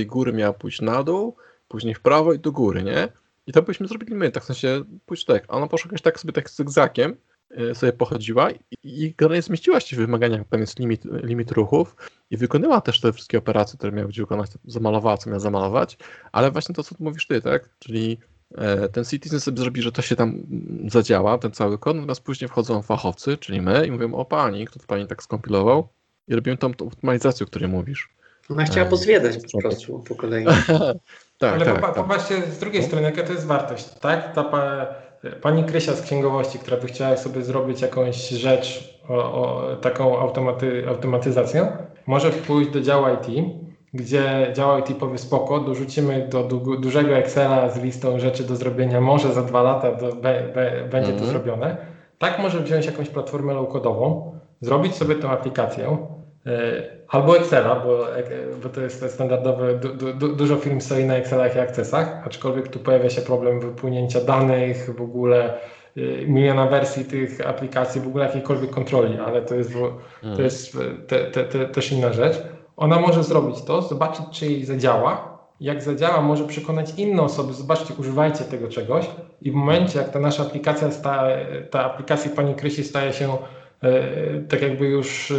[0.06, 1.36] góry miała pójść na dół,
[1.68, 3.08] później w prawo i do góry, nie?
[3.46, 5.44] I to byśmy zrobili my, tak w sensie pójść tak.
[5.48, 7.16] A ona poszła tak sobie tak zygzakiem,
[7.74, 11.96] sobie pochodziła i, i generalnie zmieściła się w wymaganiach, tam jest limit, limit ruchów
[12.30, 15.98] i wykonała też te wszystkie operacje, które miała gdzie wykonać, zamalowała, co miała zamalować,
[16.32, 17.68] ale właśnie to, co mówisz ty, tak?
[17.78, 18.18] Czyli
[18.54, 20.42] e, ten citizen sobie zrobi, że to się tam
[20.88, 24.78] zadziała, ten cały kod, natomiast później wchodzą fachowcy, czyli my i mówią, o pani, kto
[24.78, 25.88] to pani tak skompilował
[26.28, 28.08] i robimy tą, tą optymalizację, o której mówisz.
[28.50, 30.44] Ona chciała e, pozwiedzać po prostu po kolei.
[31.38, 32.50] tak, Ale tak, popatrzcie tak.
[32.50, 34.34] z drugiej strony, jaka to jest wartość, tak?
[34.34, 34.44] Ta
[35.42, 40.84] Pani Krysia z księgowości, która by chciała sobie zrobić jakąś rzecz, o, o, taką automaty,
[40.88, 41.72] automatyzację,
[42.06, 43.44] może pójść do działu IT,
[43.94, 49.00] gdzie dział IT powie spoko, dorzucimy do du dużego Excela z listą rzeczy do zrobienia,
[49.00, 51.30] może za dwa lata do, be, be, będzie to mhm.
[51.30, 51.76] zrobione.
[52.18, 55.96] Tak może wziąć jakąś platformę low-codową, zrobić sobie tę aplikację,
[57.08, 58.22] albo Excela, bo, e,
[58.62, 62.78] bo to jest standardowe, du, du, dużo firm stoi na Excelach i Accessach, aczkolwiek tu
[62.78, 65.54] pojawia się problem wypłynięcia danych, w ogóle
[65.96, 70.40] y, miliona wersji tych aplikacji, w ogóle jakiejkolwiek kontroli, ale to jest, to hmm.
[70.40, 72.42] jest te, te, te, też inna rzecz.
[72.76, 75.30] Ona może zrobić to, zobaczyć, czy jej zadziała.
[75.60, 79.06] Jak zadziała, może przekonać inne osoby, zobaczcie, używajcie tego czegoś
[79.42, 81.26] i w momencie, jak ta nasza aplikacja, sta,
[81.70, 83.36] ta aplikacja Pani Krysi staje się e,
[84.48, 85.32] tak jakby już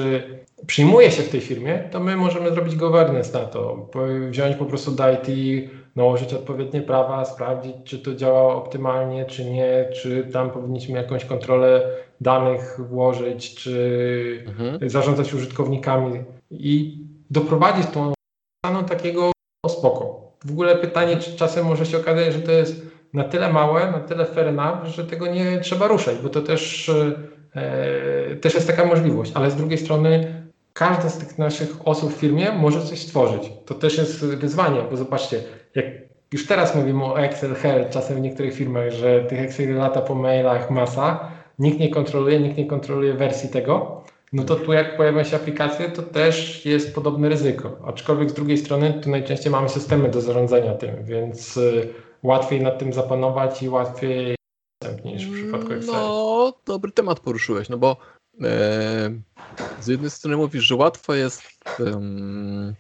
[0.68, 3.90] przyjmuje się w tej firmie, to my możemy zrobić governance na to,
[4.30, 5.28] wziąć po prostu do IT,
[5.96, 11.82] nałożyć odpowiednie prawa, sprawdzić, czy to działa optymalnie, czy nie, czy tam powinniśmy jakąś kontrolę
[12.22, 14.90] danych włożyć, czy mhm.
[14.90, 16.98] zarządzać użytkownikami i
[17.30, 18.14] doprowadzić tą
[18.66, 19.32] staną takiego
[19.68, 20.22] spoko.
[20.46, 24.00] W ogóle pytanie, czy czasem może się okazać, że to jest na tyle małe, na
[24.00, 27.14] tyle fair enough, że tego nie trzeba ruszać, bo to też, e,
[28.42, 30.42] też jest taka możliwość, ale z drugiej strony
[30.74, 33.52] każda z tych naszych osób w firmie może coś stworzyć.
[33.66, 35.44] To też jest wyzwanie, bo zobaczcie,
[35.76, 35.86] jak
[36.34, 40.16] już teraz mówimy o Excel Hell czasem w niektórych firmach, że tych Excel lata po
[40.16, 44.02] mailach masa, nikt nie kontroluje, nikt nie kontroluje wersji tego,
[44.34, 47.78] no to tu jak pojawią się aplikacje, to też jest podobne ryzyko.
[47.86, 51.90] Aczkolwiek z drugiej strony tu najczęściej mamy systemy do zarządzania tym, więc y,
[52.24, 54.36] łatwiej nad tym zapanować i łatwiej
[55.06, 55.94] niż w przypadku Excel.
[55.94, 57.98] No, dobry temat poruszyłeś, no bo
[59.82, 61.44] z jednej strony mówisz, że łatwo jest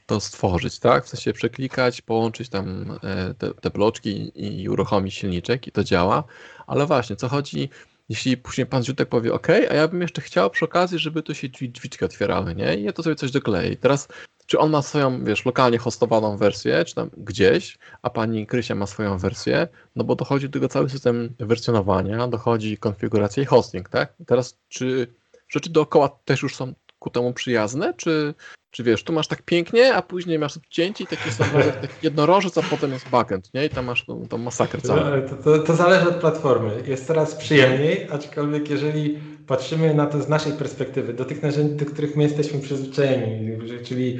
[0.05, 1.05] to stworzyć, tak?
[1.05, 6.23] W sensie przeklikać, połączyć tam e, te, te bloczki i uruchomić silniczek i to działa,
[6.67, 7.69] ale właśnie, co chodzi,
[8.09, 11.35] jeśli później pan Ziutek powie, OK, a ja bym jeszcze chciał przy okazji, żeby tu
[11.35, 12.77] się drzwiczki otwierały, nie?
[12.77, 13.77] I ja to sobie coś doklei.
[13.77, 14.07] Teraz,
[14.51, 18.85] czy on ma swoją, wiesz, lokalnie hostowaną wersję, czy tam gdzieś, a pani Krysia ma
[18.85, 24.13] swoją wersję, no bo dochodzi do tego cały system wersjonowania, dochodzi konfiguracja i hosting, tak?
[24.19, 25.07] I teraz, czy
[25.49, 28.33] rzeczy dookoła też już są ku temu przyjazne, czy,
[28.71, 31.47] czy wiesz, tu masz tak pięknie, a później masz odcięcie i taki sam
[31.81, 33.65] taki jednorożec, a potem jest backend, nie?
[33.65, 34.99] I tam masz tą, tą masakrę całą.
[35.29, 36.83] To, to, to zależy od platformy.
[36.87, 41.85] Jest coraz przyjemniej, aczkolwiek jeżeli patrzymy na to z naszej perspektywy, do tych narzędzi, do
[41.85, 44.19] których my jesteśmy przyzwyczajeni, czyli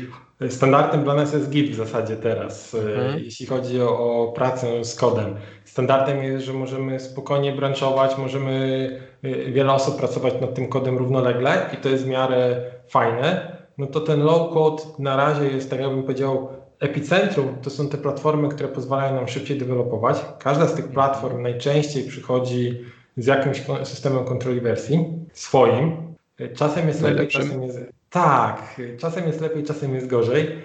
[0.50, 3.20] standardem dla nas jest Git w zasadzie teraz, mhm.
[3.24, 5.36] jeśli chodzi o, o, pracę z kodem.
[5.66, 8.90] Standardem jest, że możemy spokojnie branchować, możemy
[9.26, 13.58] y, wiele osób pracować nad tym kodem równolegle i to jest w miarę fajne.
[13.78, 16.48] No to ten low code na razie jest, tak jakbym powiedział,
[16.80, 20.26] epicentrum to są te platformy, które pozwalają nam szybciej dewelopować.
[20.40, 22.80] Każda z tych platform najczęściej przychodzi
[23.17, 26.15] z jakimś systemem kontroli wersji swoim.
[26.56, 27.80] Czasem jest lepiej, czasem jest.
[28.10, 30.58] Tak, czasem jest lepiej, czasem jest gorzej.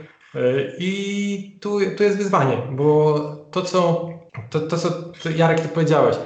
[0.79, 3.19] I tu, tu jest wyzwanie, bo
[3.51, 4.09] to, co,
[4.51, 6.17] to, to, co Jarek, ty powiedziałeś,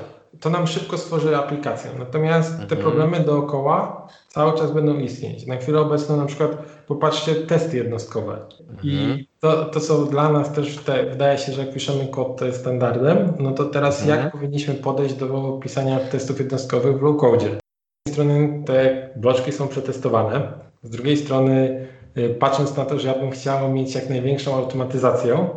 [0.40, 1.90] to nam szybko stworzy aplikację.
[1.98, 2.80] Natomiast te mhm.
[2.80, 5.46] problemy dookoła cały czas będą istnieć.
[5.46, 6.50] Na chwilę obecną na przykład
[6.86, 8.38] popatrzcie testy jednostkowe.
[8.82, 9.24] I mhm.
[9.40, 12.60] to, to są dla nas też, te, wydaje się, że jak piszemy kod, to jest
[12.60, 13.32] standardem.
[13.38, 14.18] No to teraz mhm.
[14.18, 17.40] jak powinniśmy podejść do pisania testów jednostkowych w low code?
[17.40, 21.86] Z jednej strony te bloczki są przetestowane, z drugiej strony
[22.18, 25.48] y, patrząc na to, że ja bym chciał mieć jak największą automatyzację,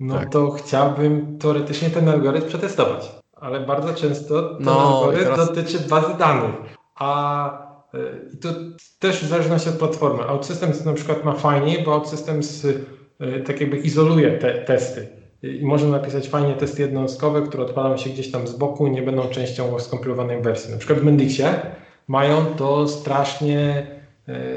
[0.00, 0.32] no tak.
[0.32, 3.21] to chciałbym teoretycznie ten algorytm przetestować.
[3.42, 5.48] Ale bardzo często ten no, algorytm teraz...
[5.48, 6.54] dotyczy bazy danych.
[6.94, 7.72] A
[8.34, 8.48] i to
[8.98, 10.22] też w zależności od platformy.
[10.22, 12.84] OutSystems na przykład ma fajniej, bo OutSystems y,
[13.46, 15.08] tak jakby izoluje te testy.
[15.42, 19.02] I można napisać fajnie testy jednostkowe, które odpalają się gdzieś tam z boku i nie
[19.02, 20.72] będą częścią skompilowanej wersji.
[20.72, 21.60] Na przykład w Mendixie
[22.08, 23.86] mają to strasznie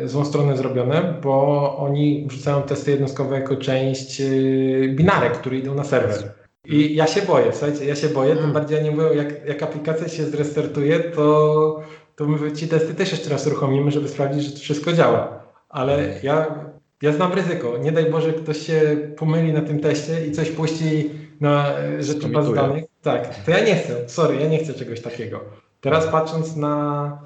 [0.04, 5.76] y, złą stronę zrobione, bo oni wrzucają testy jednostkowe jako część y, binarek, które idą
[5.76, 6.45] na serwer.
[6.66, 8.54] I ja się boję, słuchajcie, ja się boję, tym hmm.
[8.54, 11.84] bardziej ja nie mówię, jak, jak aplikacja się zrestartuje, to
[12.16, 15.44] to my ci testy też jeszcze raz uruchomimy, żeby sprawdzić, że to wszystko działa.
[15.70, 16.56] Ale ja,
[17.02, 17.78] ja znam ryzyko.
[17.78, 21.10] Nie daj Boże, ktoś się pomyli na tym teście i coś puści
[21.42, 22.84] na rzeczy baz danych.
[23.02, 24.10] Tak, to ja nie chcę.
[24.10, 25.42] Sorry, ja nie chcę czegoś takiego.
[25.82, 27.18] Teraz patrząc na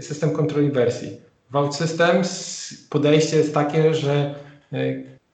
[0.00, 1.20] system kontroli wersji.
[1.50, 4.34] W OutSystems podejście jest takie, że
[4.72, 4.78] e,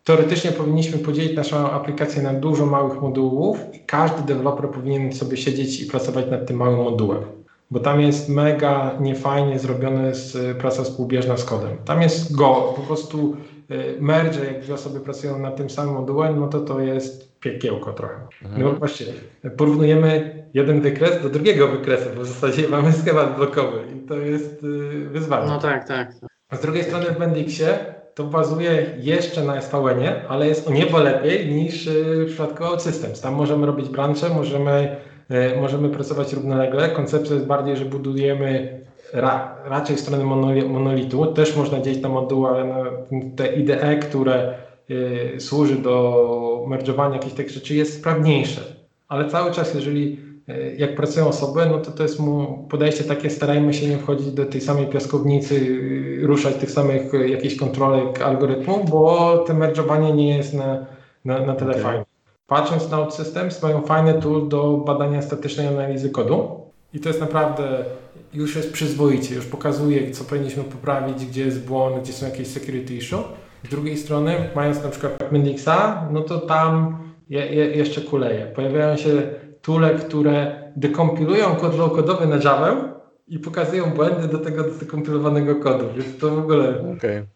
[0.08, 5.80] teoretycznie powinniśmy podzielić naszą aplikację na dużo małych modułów i każdy deweloper powinien sobie siedzieć
[5.80, 7.38] i pracować nad tym małym modułem
[7.70, 11.76] bo tam jest mega niefajnie zrobione z, praca współbieżna z kodem.
[11.84, 13.36] Tam jest go, po prostu
[13.70, 17.92] y, merge, jak dwie osoby pracują nad tym samym modułem, no to to jest piekiełko
[17.92, 18.14] trochę.
[18.42, 18.62] Mhm.
[18.62, 19.06] No właśnie,
[19.56, 24.64] porównujemy jeden wykres do drugiego wykresu, bo w zasadzie mamy schemat blokowy i to jest
[24.64, 25.46] y, wyzwanie.
[25.46, 26.12] No tak, tak.
[26.48, 30.98] A z drugiej strony w Mendixie to bazuje jeszcze na SVN-ie, ale jest o niebo
[30.98, 33.20] lepiej niż y, w przypadku OutSystems.
[33.20, 34.96] Tam możemy robić brancze, możemy
[35.28, 36.88] E, możemy pracować równolegle.
[36.88, 38.80] Koncepcja jest bardziej, że budujemy
[39.12, 40.24] ra, raczej w stronę
[40.68, 41.26] monolitu.
[41.26, 42.84] Też można dzielić na moduły, ale na
[43.36, 44.54] te IDE, które
[44.90, 48.60] y, służy do merdżowania jakichś tych rzeczy jest sprawniejsze.
[49.08, 50.27] Ale cały czas, jeżeli y,
[50.76, 54.44] jak pracują osoby, no to to jest mu podejście takie, starajmy się nie wchodzić do
[54.44, 60.54] tej samej piaskownicy, y, ruszać tych samych jakichś kontrolek algorytmu, bo to merdżowanie nie jest
[60.54, 60.86] na,
[61.24, 61.82] na, na tyle okay.
[61.82, 62.04] fajne.
[62.46, 66.60] Patrząc na OutSystems, mają fajny tool do badania statycznej analizy kodu
[66.94, 67.84] i to jest naprawdę
[68.34, 72.94] już jest przyzwoicie, już pokazuje, co powinniśmy poprawić, gdzie jest błąd, gdzie są jakieś security
[72.94, 73.16] issue.
[73.64, 78.46] Z drugiej strony, mając na przykład Mendixa, no to tam je, je, jeszcze kuleje.
[78.46, 79.22] Pojawiają się
[79.68, 86.18] toole, które dekompilują kod low-kodowy na Java i pokazują błędy do tego dekompilowanego kodu, więc
[86.18, 86.94] to w ogóle...
[86.96, 87.26] Okay.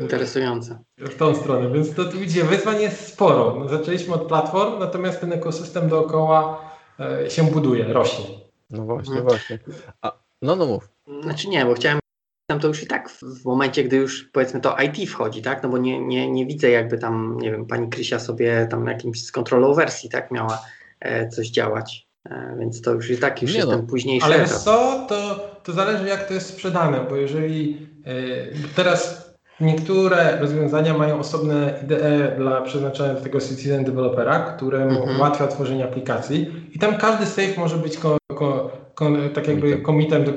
[0.00, 0.78] Interesujące.
[0.98, 3.56] W tą stronę, więc to tu widzicie, wyzwań jest sporo.
[3.58, 6.60] No, zaczęliśmy od platform, natomiast ten ekosystem dookoła
[7.00, 8.24] e, się buduje, rośnie.
[8.70, 9.22] No właśnie, no.
[9.22, 9.58] właśnie.
[10.02, 10.88] A, no, no mów.
[11.22, 11.98] Znaczy nie, bo chciałem
[12.46, 15.62] tam to już i tak w momencie, gdy już powiedzmy to IT wchodzi, tak?
[15.62, 19.24] No bo nie, nie, nie widzę jakby tam, nie wiem, pani Krysia sobie tam jakimś
[19.24, 20.58] z kontrolą wersji, tak, miała
[21.28, 22.08] coś działać.
[22.30, 23.76] E, więc to już i tak już nie jest no.
[23.76, 28.14] ten późniejszy Ale co, to, to zależy jak to jest sprzedane, bo jeżeli e,
[28.76, 35.16] teraz Niektóre rozwiązania mają osobne IDE dla przeznaczone do tego citizen developera, które mhm.
[35.16, 40.24] ułatwia tworzenie aplikacji i tam każdy save może być ko, ko, ko, tak jakby commitem
[40.24, 40.32] do,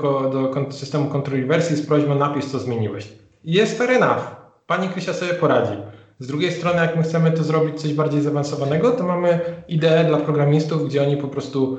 [0.54, 3.08] do systemu kontroli wersji z prośbą napisz co zmieniłeś.
[3.44, 4.36] Jest fair enough.
[4.68, 5.74] Pani Krysia sobie poradzi.
[6.20, 10.18] Z drugiej strony, jak my chcemy to zrobić coś bardziej zaawansowanego, to mamy IDE dla
[10.18, 11.78] programistów, gdzie oni po prostu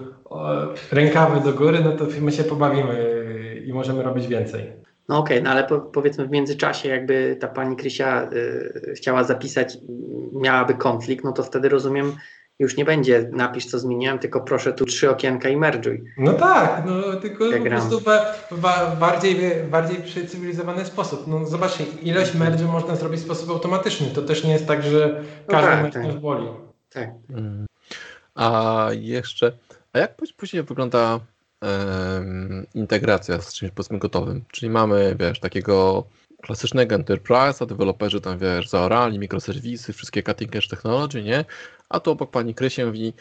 [0.93, 3.17] rękawy do góry, no to my się pobawimy
[3.67, 4.73] i możemy robić więcej.
[5.09, 9.25] No okej, okay, no ale po, powiedzmy w międzyczasie jakby ta pani Krysia y, chciała
[9.25, 9.79] zapisać,
[10.33, 12.13] miałaby konflikt, no to wtedy rozumiem,
[12.59, 16.01] już nie będzie napisz co zmieniłem, tylko proszę tu trzy okienka i merge'uj.
[16.19, 17.81] No tak, no tylko po Diagram.
[17.81, 19.37] prostu ba, ba, bardziej,
[19.71, 21.27] bardziej przecywilizowany sposób.
[21.27, 24.07] No zobaczcie, ilość merge'u można zrobić w sposób automatyczny.
[24.15, 26.07] To też nie jest tak, że No każdy tak, merge tak.
[26.07, 26.47] nas boli.
[26.91, 27.11] Tak.
[27.31, 27.67] Mm.
[28.35, 29.53] A jeszcze,
[29.93, 31.21] a jak póź- później wygląda
[31.61, 34.45] em, integracja z czymś powiedzmy gotowym?
[34.53, 36.05] Czyli mamy, wiesz, takiego
[36.43, 41.45] klasycznego enterprise'a, deweloperzy tam, wiesz, zaorali, mikroserwisy, wszystkie cutting edge technology, nie?
[41.89, 43.13] A tu obok pani Krysie mówi,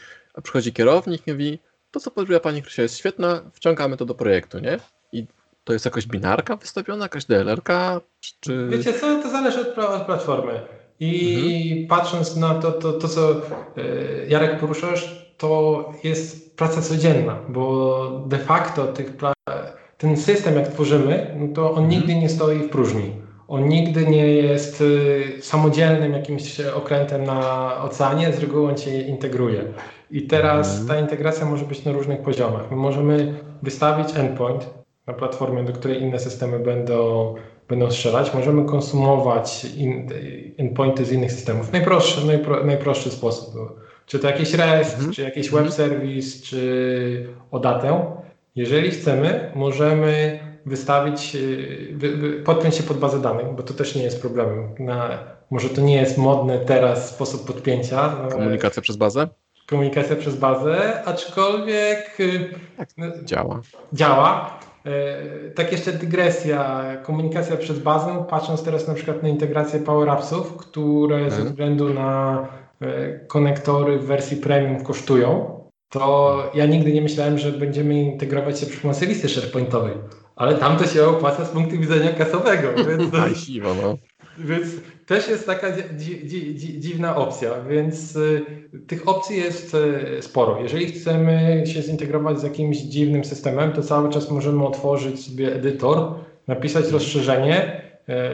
[0.43, 1.60] przychodzi kierownik i mówi,
[1.91, 4.80] to co podrobiła pani Krysia jest świetne, wciągamy to do projektu, nie?
[5.12, 5.28] I
[5.63, 8.01] to jest jakaś binarka wystawiona, jakaś DLR-ka,
[8.39, 8.67] czy...
[8.69, 10.62] Wiecie co, to zależy od, od platformy.
[10.99, 13.41] I patrząc na to, to, to co e,
[14.28, 19.13] Jarek poruszasz, to jest praca codzienna, bo de facto tych
[19.97, 23.12] ten system jak tworzymy, no to on nigdy nie stoi w próżni.
[23.47, 29.63] On nigdy nie jest y, samodzielnym jakimś okrętem na oceanie, z reguły on się integruje.
[30.12, 30.88] I teraz Mhm.
[30.88, 32.71] ta integracja może być na różnych poziomach.
[32.71, 34.69] My możemy wystawić endpoint
[35.08, 37.36] na platformie, do której inne systemy będą,
[37.69, 38.34] będą strzelać.
[38.34, 40.10] Możemy konsumować in,
[40.58, 41.71] endpointy z innych systemów.
[41.71, 43.55] Najprostszy, najpro, najprostszy sposób.
[44.05, 45.13] Czy to jakiś REST, Mhm.
[45.13, 45.63] czy jakiś Mhm.
[45.63, 48.05] web service, czy ODatę.
[48.55, 51.38] Jeżeli chcemy, możemy wystawić,
[51.93, 54.69] wy, wy, podpiąć się pod bazę danych, bo to też nie jest problemem.
[54.80, 55.10] Na,
[55.51, 58.01] może to nie jest modny teraz sposób podpięcia.
[58.01, 59.28] ale Komunikacja przez bazę?
[59.69, 62.49] Komunikacja przez bazę, aczkolwiek yy,
[62.97, 63.62] no, Działa.
[63.93, 64.60] działa.
[64.86, 71.17] E, Tak jeszcze dygresja, komunikacja przez bazę, patrząc teraz na przykład na integrację PowerAppsów, które
[71.19, 71.45] ze Mhm.
[71.47, 72.47] względu na
[73.28, 78.82] konektory w wersji premium kosztują, to ja nigdy nie myślałem, że będziemy integrować się przy
[78.82, 79.93] pomocy listy SharePointowej,
[80.36, 83.98] ale tam to się opłaca z punktu widzenia kasowego, więc, siwo, no.
[84.38, 84.67] więc
[85.06, 88.45] też jest taka dzi, dzi, dzi, dziwna opcja, więc y,
[88.88, 90.60] tych opcji jest y, sporo.
[90.62, 96.13] Jeżeli chcemy się zintegrować z jakimś dziwnym systemem, to cały czas możemy otworzyć sobie edytor,
[96.48, 97.82] napisać rozszerzenie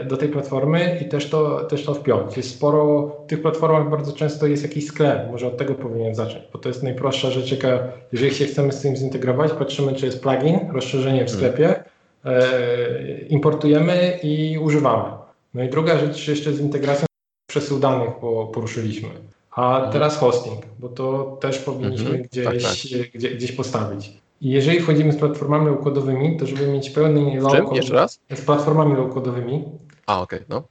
[0.02, 2.38] y, do tej platformy i też to, też to wpiąć.
[2.38, 6.44] Jest sporo, w tych platformach bardzo często jest jakiś sklep, może od tego powinien zacząć,
[6.54, 7.80] bo to jest najprostsza rzecz, jaka,
[8.12, 11.84] jeżeli się chcemy z tym zintegrować, patrzymy, czy jest plugin, rozszerzenie w sklepie,
[13.30, 15.12] importujemy i używamy.
[15.54, 17.06] No i druga rzecz jeszcze z integracją
[17.50, 19.10] przesył danych, bo poruszyliśmy.
[19.56, 22.24] A teraz hosting, bo to też powinniśmy Mhm.
[22.24, 24.14] gdzieś, Tak, Gdzie, gdzieś postawić.
[24.42, 27.40] I jeżeli wchodzimy z platformami low-codowymi, to żeby mieć pełny
[27.90, 28.20] raz?
[28.36, 29.64] z platformami low-codowymi,
[30.08, 30.64] A, okej, no.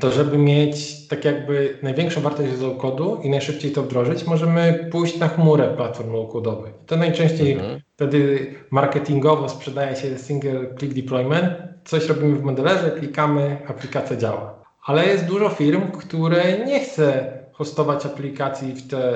[0.00, 5.18] To żeby mieć tak jakby największą wartość z low-codu i najszybciej to wdrożyć, możemy pójść
[5.18, 6.72] na chmurę platform low-codowych.
[6.86, 7.80] To najczęściej Mhm.
[7.96, 11.48] Wtedy marketingowo sprzedaje się single click deployment,
[11.84, 14.62] coś robimy w modelerze, klikamy, aplikacja działa.
[14.84, 19.12] Ale jest dużo firm, które nie chce hostować aplikacji w te,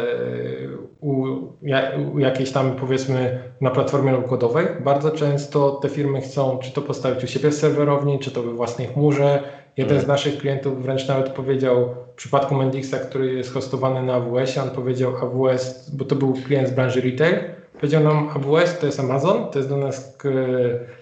[1.00, 1.12] u,
[2.14, 4.82] u jakiejś tam powiedzmy na platformie low-codowej.
[4.84, 8.52] Bardzo często te firmy chcą czy to postawić u siebie w serwerowni, czy to we
[8.52, 9.42] własnej chmurze.
[9.76, 10.04] Jeden Mhm.
[10.04, 14.70] z naszych klientów wręcz nawet powiedział w przypadku Mendixa, który jest hostowany na AWS, on
[14.70, 17.34] powiedział AWS, bo to był klient z branży retail,
[17.74, 20.18] powiedział nam AWS to jest Amazon, to jest dla nas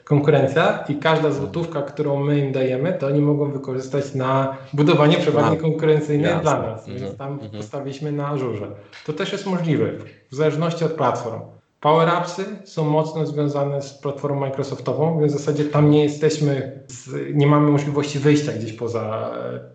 [0.05, 5.57] konkurencja i każda złotówka, którą my im dajemy, to oni mogą wykorzystać na budowanie przewagi
[5.57, 6.43] konkurencyjnej jasne.
[6.43, 7.51] dla nas, Mhm, więc tam mhm.
[7.51, 8.67] postawiliśmy na Azurze.
[9.07, 9.85] To też jest możliwe,
[10.31, 11.41] w zależności od platform.
[11.81, 17.35] Power Appsy są mocno związane z platformą Microsoftową, więc w zasadzie tam nie jesteśmy, z,
[17.35, 19.31] nie mamy możliwości wyjścia gdzieś poza,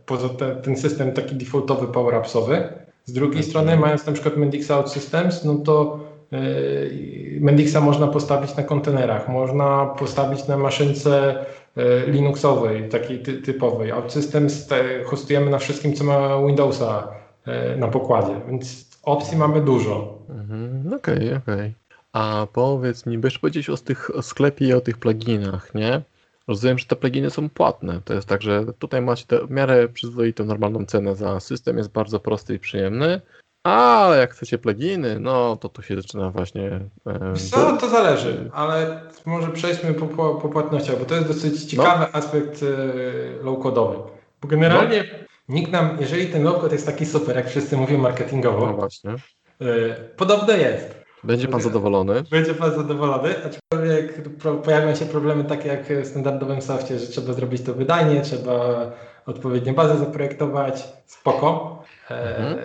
[0.06, 2.63] poza te, ten system taki defaultowy Power Appsowy.
[3.06, 3.50] Z drugiej Mhm.
[3.50, 6.00] strony, mając na przykład Mendixa OutSystems, no to
[6.32, 13.92] yy, Mendixa można postawić na kontenerach, można postawić na maszynce yy, Linuxowej, takiej ty, typowej.
[13.92, 17.08] OutSystems te, hostujemy na wszystkim, co ma Windowsa
[17.48, 20.18] yy, na pokładzie, więc opcji mamy dużo.
[20.30, 21.74] Mhm, Okej, okej.
[22.13, 26.02] A powiedz mi, byś powiedzieć o tych o sklepie i o tych pluginach, nie?
[26.47, 28.02] Rozumiem, że te pluginy są płatne.
[28.06, 31.91] To jest tak, że tutaj macie tę w miarę przyzwoitą, normalną cenę za system, jest
[31.91, 33.21] bardzo prosty i przyjemny.
[33.63, 36.80] Ale jak chcecie pluginy, no to tu się zaczyna właśnie.
[37.08, 41.63] e, Co, to zależy, ale może przejdźmy po, po, po płatnościach, bo to jest dosyć
[41.63, 43.95] ciekawy aspekt e, low-codowy.
[44.41, 45.03] Bo generalnie
[45.49, 49.11] nikt nam, jeżeli ten low-code jest taki super, jak wszyscy mówią No marketingowo, właśnie.
[49.11, 51.03] e, podobno jest.
[51.24, 52.24] Będzie pan zadowolony.
[52.32, 54.30] Będzie Pan zadowolony, aczkolwiek
[54.63, 58.91] pojawią się problemy takie jak w standardowym softie, że trzeba zrobić to wydanie, trzeba
[59.26, 61.84] odpowiednie bazę zaprojektować, spoko.
[62.11, 62.57] E, Mhm.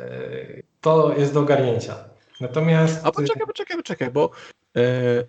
[0.80, 1.94] To jest do ogarnięcia.
[2.40, 3.06] Natomiast...
[3.06, 4.30] A poczekaj, poczekaj, poczekaj, bo,
[4.76, 4.82] e,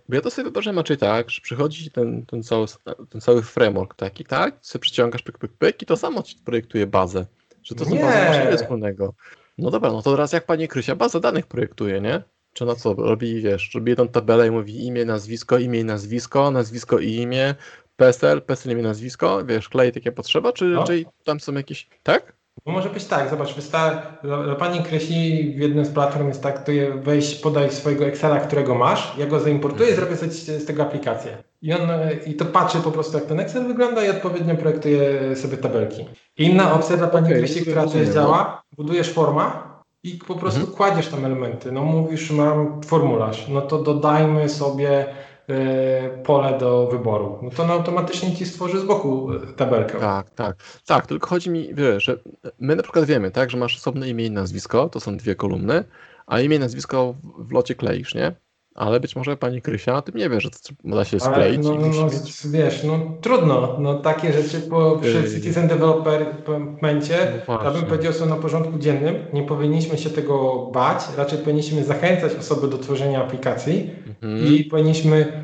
[0.09, 2.65] bo ja to sobie wyobrażam raczej tak, że przychodzi ten, ten, cały,
[3.09, 4.55] ten cały framework taki, tak?
[4.61, 7.25] Sobie przyciągasz pyk, pyk, pyk i to samo ci projektuje bazę.
[7.63, 9.13] Że to ma nic wspólnego.
[9.57, 12.23] No dobra, no to teraz jak pani Krysia bazę danych projektuje, nie?
[12.59, 12.93] Czy na co?
[12.93, 17.55] Robi, wiesz, robi jedną tabelę i mówi imię, nazwisko, imię i nazwisko, nazwisko i imię,
[17.95, 20.83] PESEL, PESEL, imię, nazwisko, wiesz, klei takie potrzeba, czy No.
[21.23, 22.33] tam są jakieś, tak?
[22.65, 26.43] No może być tak, zobacz, wysta- dla, dla pani Krysi w jednym z platform jest
[26.43, 30.65] tak, to je weź, podaj swojego Excela, którego masz, ja go zaimportuję, zrobię sobie z,
[30.65, 31.37] tego aplikację.
[31.61, 35.35] I on e, i to patrzy po prostu jak ten Excel wygląda i odpowiednio projektuje
[35.35, 36.05] sobie tabelki.
[36.37, 39.68] Inna opcja dla pani Krysi, to która też działa, budujesz forma
[40.03, 40.77] i po prostu Mhm.
[40.77, 41.71] kładziesz tam elementy.
[41.71, 45.05] No mówisz, mam formularz, no to dodajmy sobie
[45.49, 47.39] e, pole do wyboru.
[47.41, 49.99] No to on automatycznie ci stworzy z boku e, tabelkę.
[49.99, 50.55] Tak, tak.
[50.85, 52.17] Tak, tylko chodzi mi, wiesz, że
[52.59, 55.83] my na przykład wiemy, tak, że masz osobne imię i nazwisko, to są dwie kolumny,
[56.27, 58.35] a imię i nazwisko w- w locie kleisz, nie?
[58.79, 61.63] Ale być może pani Krysia o tym nie wie, że to da się Ale skleić
[61.63, 62.47] no, no, no, mieć...
[62.47, 65.31] wiesz, no trudno, no takie rzeczy po, przy Yy.
[65.31, 67.17] Citizen Developmencie,
[67.47, 71.83] No ja bym powiedział, są na porządku dziennym, nie powinniśmy się tego bać, raczej powinniśmy
[71.83, 73.89] zachęcać osoby do tworzenia aplikacji
[74.23, 74.53] Mhm.
[74.53, 75.43] i powinniśmy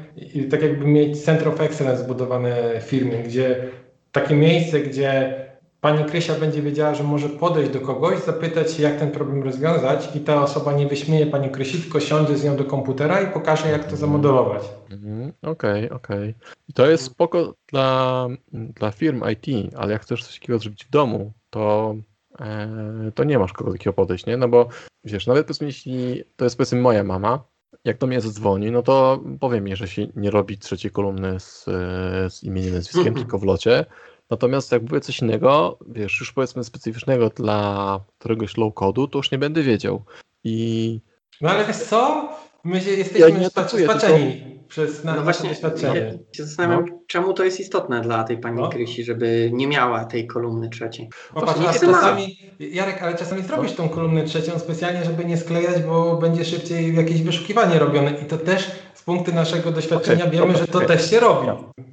[0.51, 3.67] tak jakby mieć Center of Excellence zbudowane w firmie, gdzie
[4.11, 5.44] takie miejsce, gdzie
[5.85, 10.15] pani Krysia będzie wiedziała, że może podejść do kogoś, zapytać się, jak ten problem rozwiązać
[10.15, 13.69] i ta osoba nie wyśmieje pani Krysi, tylko siądzie z nią do komputera i pokaże,
[13.69, 14.63] jak to zamodelować.
[14.91, 16.35] Mhm, Okej, okej.
[16.73, 21.31] To jest spoko dla, dla firm IT, ale jak chcesz coś takiego zrobić w domu,
[21.49, 21.95] to,
[22.39, 24.37] e, to nie masz kogo takiego podejść, nie?
[24.37, 24.67] No bo
[25.03, 27.43] wiesz, nawet powiedzmy, jeśli to jest powiedzmy moja mama,
[27.83, 31.67] jak do mnie zadzwoni, no to powiem jej, że się nie robi trzeciej kolumny z,
[31.67, 33.85] e, z imieniem, nazwiskiem, tylko w locie.
[34.29, 39.31] Natomiast jak mówię coś innego, wiesz, już powiedzmy specyficznego dla któregoś low codu, to już
[39.31, 40.01] nie będę wiedział.
[40.43, 40.99] I
[41.41, 42.29] No ale wiesz co?
[42.63, 45.99] My się Ja jesteśmy nie spa- atakuję, spaczeni przez na, No nasze właśnie, doświadczenie.
[45.99, 48.69] ja się zastanawiam, czemu to jest istotne dla tej pani No.
[48.69, 51.09] Krysi, żeby nie miała tej kolumny trzeciej.
[51.33, 55.25] Popatrz, Właśnie a nie chcę czasami, Jarek, ale czasami zrobisz tą kolumnę trzecią specjalnie, żeby
[55.25, 58.71] nie sklejać, bo będzie szybciej jakieś wyszukiwanie robione i to też
[59.05, 60.87] z punktu naszego doświadczenia Okej, wiemy, dobra, że to okej.
[60.87, 61.47] też się robi.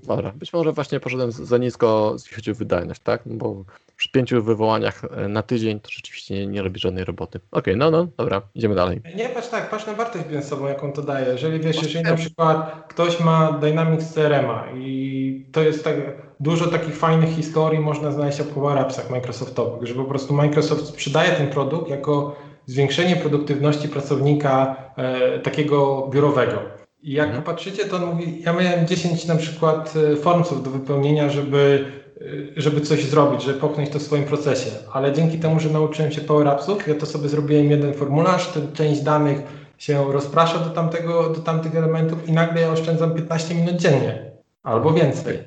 [0.07, 3.23] Dobra, być może właśnie poszedłem za nisko, jeśli chodzi o wydajność, tak?
[3.27, 3.65] No Bo
[3.97, 7.41] przy pięciu wywołaniach e, na tydzień to rzeczywiście nie, nie robi żadnej roboty.
[7.51, 9.01] Okej, no, no, dobra, idziemy dalej.
[9.17, 11.27] Nie, patrz tak, patrz na wartość biznesową, jaką to daje.
[11.27, 15.97] Jeżeli wiesz, jeżeli na przykład ktoś ma Dynamics CRM-a i to jest tak
[16.41, 21.31] dużo takich fajnych historii można znaleźć o Power Appsach Microsoftowych, że po prostu Microsoft sprzedaje
[21.33, 22.37] ten produkt jako
[22.67, 26.82] zwiększenie produktywności pracownika e, takiego biurowego.
[27.03, 27.43] I jak Mhm.
[27.45, 31.85] popatrzycie, to on mówi, ja miałem 10 na przykład e, formsów do wypełnienia, żeby,
[32.21, 32.25] e,
[32.57, 34.71] żeby coś zrobić, żeby popchnąć to w swoim procesie.
[34.93, 38.73] Ale dzięki temu, że nauczyłem się Power Appsów, ja to sobie zrobiłem jeden formularz, ten
[38.73, 39.39] część danych
[39.79, 44.31] się rozprasza do, tamtego, do tamtych elementów i nagle ja oszczędzam 15 minut dziennie.
[44.63, 45.39] Albo więcej.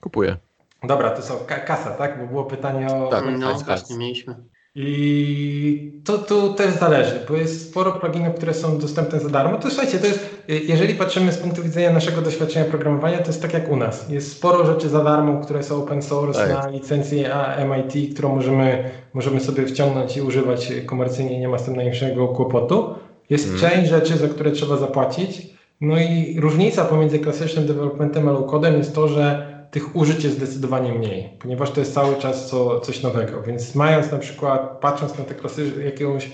[0.00, 0.36] Kupuję.
[0.82, 2.20] Dobra, to są ka- kasa, tak?
[2.20, 3.08] Bo było pytanie o...
[3.08, 3.24] Tak.
[3.38, 3.66] No tak.
[3.66, 4.34] właśnie, mieliśmy.
[4.74, 9.58] I to tu też zależy, bo jest sporo pluginów, które są dostępne za darmo.
[9.58, 13.52] To słuchajcie, to jest, jeżeli patrzymy z punktu widzenia naszego doświadczenia programowania, to jest tak
[13.52, 14.08] jak u nas.
[14.08, 16.50] Jest sporo rzeczy za darmo, które są open source Tak.
[16.50, 21.64] na licencji A- MIT, którą możemy, możemy sobie wciągnąć i używać komercyjnie, nie ma z
[21.64, 22.94] tym najmniejszego kłopotu.
[23.30, 23.72] Jest Mhm.
[23.72, 25.42] część rzeczy, za które trzeba zapłacić.
[25.80, 30.92] No i różnica pomiędzy klasycznym developmentem a low-codem jest to, że tych użyć jest zdecydowanie
[30.92, 33.42] mniej, ponieważ to jest cały czas co, coś nowego.
[33.42, 36.26] Więc mając na przykład, patrząc na te klasy, jakąś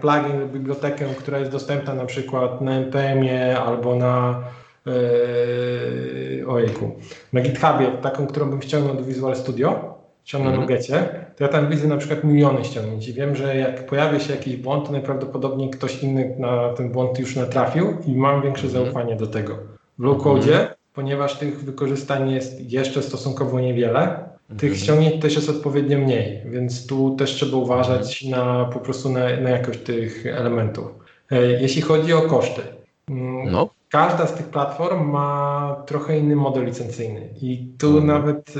[0.00, 4.42] plugin lub bibliotekę, która jest dostępna na przykład na NPM-ie albo na
[4.86, 6.90] yy, ojejku,
[7.32, 10.00] na GitHubie, taką, którą bym ściągnął do Visual Studio,
[10.32, 10.60] na Mhm.
[10.60, 14.32] Nuggetie, to ja tam widzę na przykład miliony ściągnięć i wiem, że jak pojawia się
[14.32, 18.84] jakiś błąd, to najprawdopodobniej ktoś inny na ten błąd już natrafił i mam większe Mhm.
[18.84, 19.58] zaufanie do tego.
[19.98, 24.74] W low-codzie, ponieważ tych wykorzystań jest jeszcze stosunkowo niewiele, tych Mhm.
[24.74, 29.50] ściągnięć też jest odpowiednio mniej, więc tu też trzeba uważać na po prostu na, na
[29.50, 30.86] jakość tych elementów.
[31.30, 32.62] E, Jeśli chodzi o koszty,
[33.10, 38.06] mm, No, każda z tych platform ma trochę inny model licencyjny i tu Mhm.
[38.06, 38.54] nawet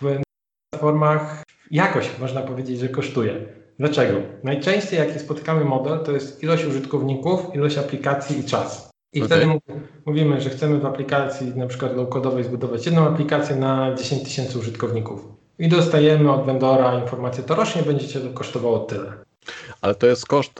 [0.00, 0.18] w
[0.72, 3.34] platformach jakość można powiedzieć, że kosztuje.
[3.78, 4.18] Dlaczego?
[4.44, 8.87] Najczęściej jaki spotykamy model to jest ilość użytkowników, ilość aplikacji i czas.
[9.12, 9.26] I Okej.
[9.28, 9.62] wtedy mów-
[10.06, 15.20] mówimy, że chcemy w aplikacji na przykład low-codowej zbudować jedną aplikację na 10 tysięcy użytkowników.
[15.58, 19.12] I dostajemy od vendora informację, to rocznie będzie Cię to kosztowało tyle.
[19.80, 20.52] ale to jest koszt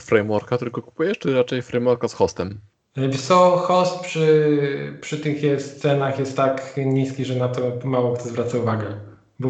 [0.00, 2.60] frameworka, którego kupujesz, czy raczej frameworka z hostem?
[2.96, 4.58] Wiesz co, host przy,
[5.00, 8.86] przy tych jest cenach jest tak niski, że na to mało kto zwraca uwagę.
[9.40, 9.48] Bo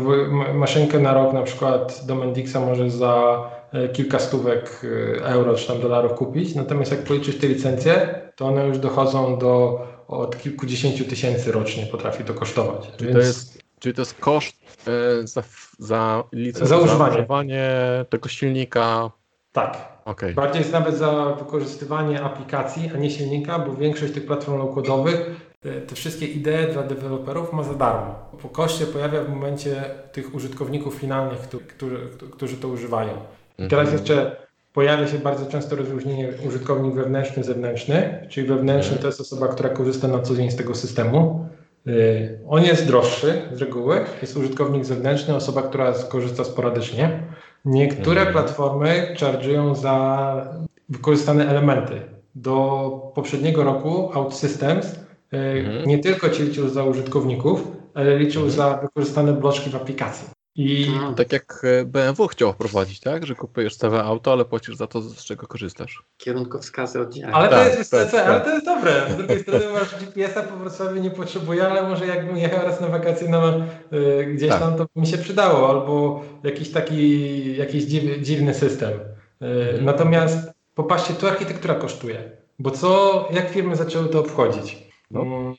[0.55, 3.58] maszynkę na rok na przykład do Mendixa może za e,
[3.93, 4.81] kilka stówek
[5.19, 9.39] e, euro czy tam dolarów kupić, natomiast jak policzysz te licencje, to one już dochodzą
[9.39, 12.91] do od kilkudziesięciu tysięcy rocznie potrafi to kosztować.
[12.97, 14.57] Czyli to jest Czyli to jest koszt
[14.89, 15.43] e, za,
[15.79, 17.15] za licencję, Za używanie.
[17.15, 17.71] używanie
[18.11, 19.11] tego silnika.
[19.53, 19.99] Tak.
[20.05, 20.35] Okej.
[20.35, 25.17] Bardziej jest nawet za wykorzystywanie aplikacji, a nie silnika, bo większość tych platform low-codowych
[25.61, 28.15] te, te wszystkie idee dla deweloperów ma za darmo.
[28.43, 31.39] Po koszcie pojawia w momencie tych użytkowników finalnych,
[31.69, 33.13] którzy, którzy to używają.
[33.59, 33.99] I teraz Mhm.
[34.03, 34.37] jeszcze
[34.73, 40.09] pojawia się bardzo często rozróżnienie użytkownik wewnętrzny, zewnętrzny, czyli wewnętrzny to jest osoba, która korzysta
[40.09, 41.47] na co dzień z tego systemu.
[41.87, 47.23] Yy, On jest droższy z reguły, jest użytkownik zewnętrzny, osoba, która korzysta sporadycznie.
[47.65, 48.33] Niektóre Mhm.
[48.33, 52.01] platformy charge'ują za wykorzystane elementy.
[52.35, 55.01] Do poprzedniego roku OutSystems
[55.33, 55.87] Mhm.
[55.89, 58.57] nie tylko ci liczył za użytkowników, ale liczył Mhm.
[58.57, 60.29] za wykorzystane bloczki w aplikacji.
[60.61, 61.15] I Mm.
[61.15, 63.27] Tak jak e, BMW chciał wprowadzić, tak?
[63.27, 66.03] Że kupujesz całe auto, ale płacisz za to, z czego korzystasz.
[66.17, 67.33] Kierunkowskazy oddzielne.
[67.35, 68.45] Ale, Tak, to jest, tak, tak, ale tak.
[68.45, 68.93] to jest dobre.
[69.11, 72.87] Z drugiej strony masz GPS-a po Wrocławiu nie potrzebuję, ale może jakbym jechał raz na
[72.89, 73.55] wakacje na,
[73.93, 74.61] y, gdzieś Tak.
[74.61, 75.71] tam, to mi się przydało.
[75.71, 78.91] Albo jakiś taki jakiś dziw, dziwny system.
[78.91, 78.97] Y,
[79.43, 79.85] Mhm.
[79.85, 80.39] Natomiast
[80.75, 82.31] popatrzcie, tu architektura kosztuje.
[82.59, 84.89] Bo co, jak firmy zaczęły to obchodzić?
[85.11, 85.21] No.
[85.23, 85.55] Mm,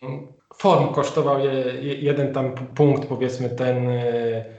[0.56, 4.59] Form kosztował je, je, jeden tam punkt, powiedzmy ten, y,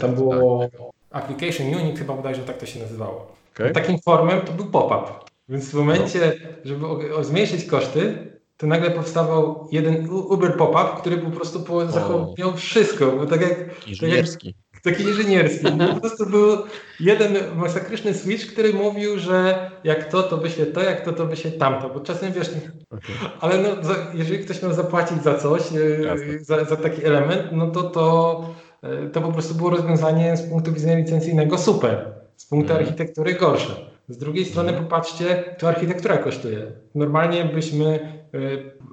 [0.00, 0.68] tam było
[1.10, 3.32] Application Unit, chyba bodajże tak to się nazywało.
[3.54, 3.72] Okej.
[3.72, 5.12] Takim formem to był pop-up.
[5.48, 6.32] Więc w momencie,
[6.64, 11.86] żeby o, o zmniejszyć koszty, to nagle powstawał jeden Uber pop-up, który po prostu po,
[11.86, 13.12] zachował wszystko.
[13.12, 14.54] Bo tak jak Inżynierski.
[14.84, 15.66] taki inżynierski.
[15.76, 16.58] No, po prostu był
[17.00, 21.50] jeden masakryczny switch, który mówił, że jak to, to wyśle to, jak to, to wyśle
[21.50, 21.88] tamto.
[21.88, 22.50] Bo czasem wiesz,
[22.90, 23.16] Okej.
[23.40, 27.70] ale no, za, jeżeli ktoś miał zapłacić za coś, e, za, za taki element, no
[27.70, 28.67] to, to e,
[29.12, 32.04] to po prostu było rozwiązanie z punktu widzenia licencyjnego super,
[32.36, 32.86] z punktu Mhm.
[32.86, 33.72] architektury gorsze.
[34.08, 34.86] Z drugiej strony Mhm.
[34.86, 36.58] popatrzcie, to architektura kosztuje.
[36.94, 37.86] Normalnie byśmy,
[38.34, 38.38] e,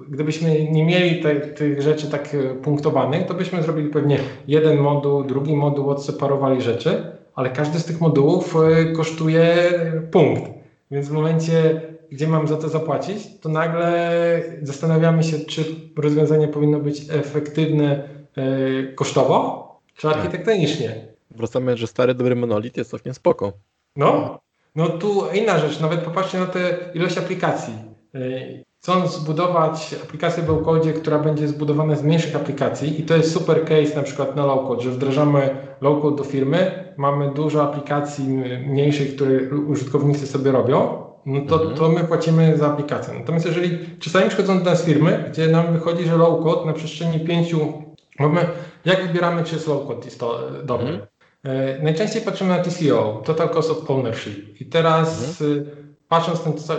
[0.08, 4.18] gdybyśmy nie mieli te, tych rzeczy tak e, punktowanych, to byśmy zrobili pewnie
[4.48, 7.02] jeden moduł, drugi moduł, odseparowali rzeczy,
[7.34, 9.54] ale każdy z tych modułów e, kosztuje
[10.10, 10.50] punkt.
[10.90, 11.80] Więc w momencie,
[12.10, 14.20] gdzie mam za to zapłacić, to nagle
[14.62, 15.64] zastanawiamy się, czy
[15.96, 18.42] rozwiązanie powinno być efektywne e,
[18.94, 19.65] kosztowo,
[19.96, 20.94] czy architektonicznie.
[21.30, 23.52] Wracamy, że stary, dobry monolit jest całkiem spoko.
[23.96, 24.38] No,
[24.74, 26.60] no tu inna rzecz, nawet popatrzcie na tę
[26.94, 27.74] ilość aplikacji.
[28.14, 33.32] Yy, Chcąc zbudować aplikację w low-code, która będzie zbudowana z mniejszych aplikacji i to jest
[33.32, 38.24] super case na przykład na low-code, że wdrażamy low-code do firmy, mamy dużo aplikacji
[38.66, 41.76] mniejszych, które użytkownicy sobie robią, no to, Mhm.
[41.76, 43.14] to my płacimy za aplikację.
[43.14, 47.72] Natomiast jeżeli czasami przychodzą do nas firmy, gdzie nam wychodzi, że low-code na przestrzeni pięciu,
[48.18, 48.46] mamy,
[48.84, 50.86] jak wybieramy, czy jest low-code jest to dobry.
[50.88, 51.06] Mhm.
[51.44, 54.60] E, Najczęściej patrzymy na TCO, Total Cost of Ownership.
[54.60, 55.66] I teraz y,
[56.08, 56.74] patrząc na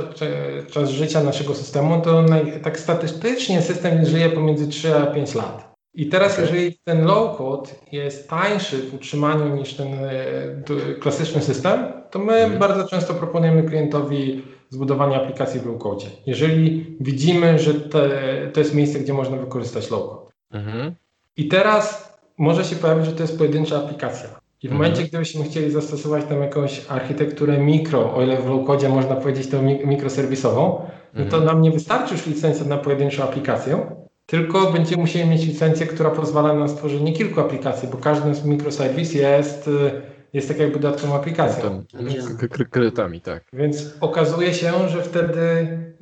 [0.72, 5.74] czas życia naszego systemu, to naj, tak statystycznie system żyje pomiędzy 3 a 5 lat.
[5.94, 6.46] I teraz Okej.
[6.46, 11.80] jeżeli ten low code jest tańszy w utrzymaniu niż ten e, klasyczny system,
[12.12, 12.60] to my Mhm.
[12.60, 16.06] bardzo często proponujemy klientowi zbudowanie aplikacji w low code.
[16.26, 18.10] Jeżeli widzimy, że te,
[18.54, 20.32] to jest miejsce, gdzie można wykorzystać low code.
[20.52, 20.96] Mhm.
[21.38, 24.30] I teraz może się pojawić, że to jest pojedyncza aplikacja.
[24.64, 24.82] I w Mhm.
[24.92, 29.62] momencie, gdybyśmy chcieli zastosować tam jakąś architekturę mikro, o ile w low-codzie można powiedzieć tą
[29.62, 30.82] mi- mikroserwisową,
[31.14, 31.46] no to Mhm.
[31.46, 33.86] nam nie wystarczy już licencja na pojedynczą aplikację,
[34.26, 39.14] tylko będziemy musieli mieć licencję, która pozwala na stworzenie kilku aplikacji, bo każdy z mikroserwis
[39.14, 40.02] jest, y,
[40.34, 41.64] jest tak jakby dodatkową aplikacją.
[41.64, 42.38] Tam, Oddzielny.
[42.38, 43.44] k- k- kredytami, tak.
[43.54, 45.40] Więc okazuje się, że wtedy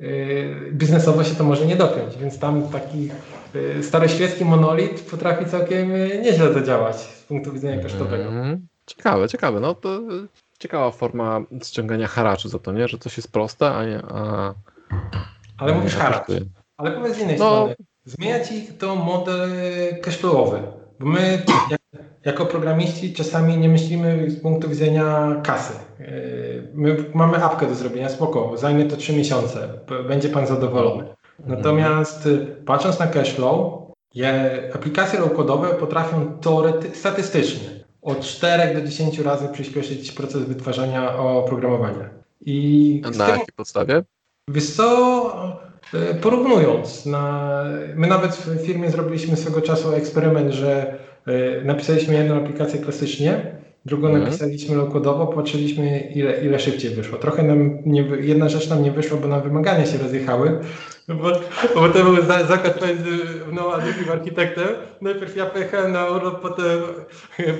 [0.00, 3.10] y, biznesowo się to może nie dopiąć, więc tam taki y,
[3.82, 8.24] staroświecki monolit potrafi całkiem y, nieźle zadziałać z punktu widzenia kosztowego.
[8.24, 8.66] Mhm.
[8.86, 9.60] Ciekawe, ciekawe.
[9.60, 10.28] No to y,
[10.58, 12.88] ciekawa forma ściągania haraczu za to, nie?
[12.88, 14.02] Że coś jest proste, a nie.
[14.02, 14.54] A,
[15.58, 16.26] Ale mówisz haracz.
[16.76, 17.44] Ale powiedz z innej No.
[17.50, 19.50] strony, zmienia ci to model
[20.02, 20.62] cashflowowy,
[21.00, 21.80] bo my jak,
[22.24, 25.72] jako programiści czasami nie myślimy z punktu widzenia kasy.
[26.74, 29.68] My mamy apkę do zrobienia, spoko, zajmie to 3 miesiące,
[30.08, 31.04] będzie pan zadowolony.
[31.46, 33.82] Natomiast y, patrząc na cashflow,
[34.14, 37.68] je, aplikacje low-codowe potrafią teorety, statystycznie
[38.02, 42.10] od 4 do 10 razy przyspieszyć proces wytwarzania oprogramowania.
[42.40, 44.02] I na jakiej podstawie?
[44.50, 45.62] Wiesz co,
[45.94, 47.64] e, porównując, na,
[47.94, 54.06] my nawet w firmie zrobiliśmy swego czasu eksperyment, że e, napisaliśmy jedną aplikację klasycznie, drugą
[54.08, 54.24] Mhm.
[54.24, 57.18] napisaliśmy low-codowo, patrzyliśmy ile, ile szybciej wyszło.
[57.18, 60.60] Trochę nam nie, jedna rzecz nam nie wyszła, bo nam wymagania się rozjechały,
[61.08, 61.30] bo,
[61.74, 63.10] bo to był za- zakład między
[63.52, 64.68] mną a drugim architektem.
[65.00, 66.78] Najpierw ja pojechałem na urlop, potem,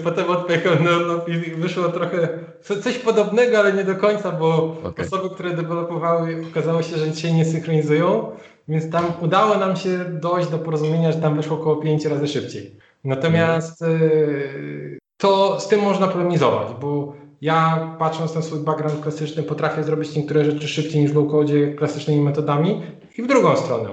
[0.05, 2.28] potem odpojechałem na urlop i wyszło trochę
[2.62, 5.07] co- coś podobnego, ale nie do końca, bo Okej.
[5.07, 8.30] osoby, które dewelopowały, okazało się, że się nie synchronizują,
[8.68, 12.76] więc tam udało nam się dojść do porozumienia, że tam wyszło około 5 razy szybciej.
[13.05, 19.84] Natomiast y, to z tym można polemizować, bo ja patrząc na swój background klasyczny potrafię
[19.84, 22.82] zrobić niektóre rzeczy szybciej niż w low-code klasycznymi metodami
[23.18, 23.89] i w drugą stronę.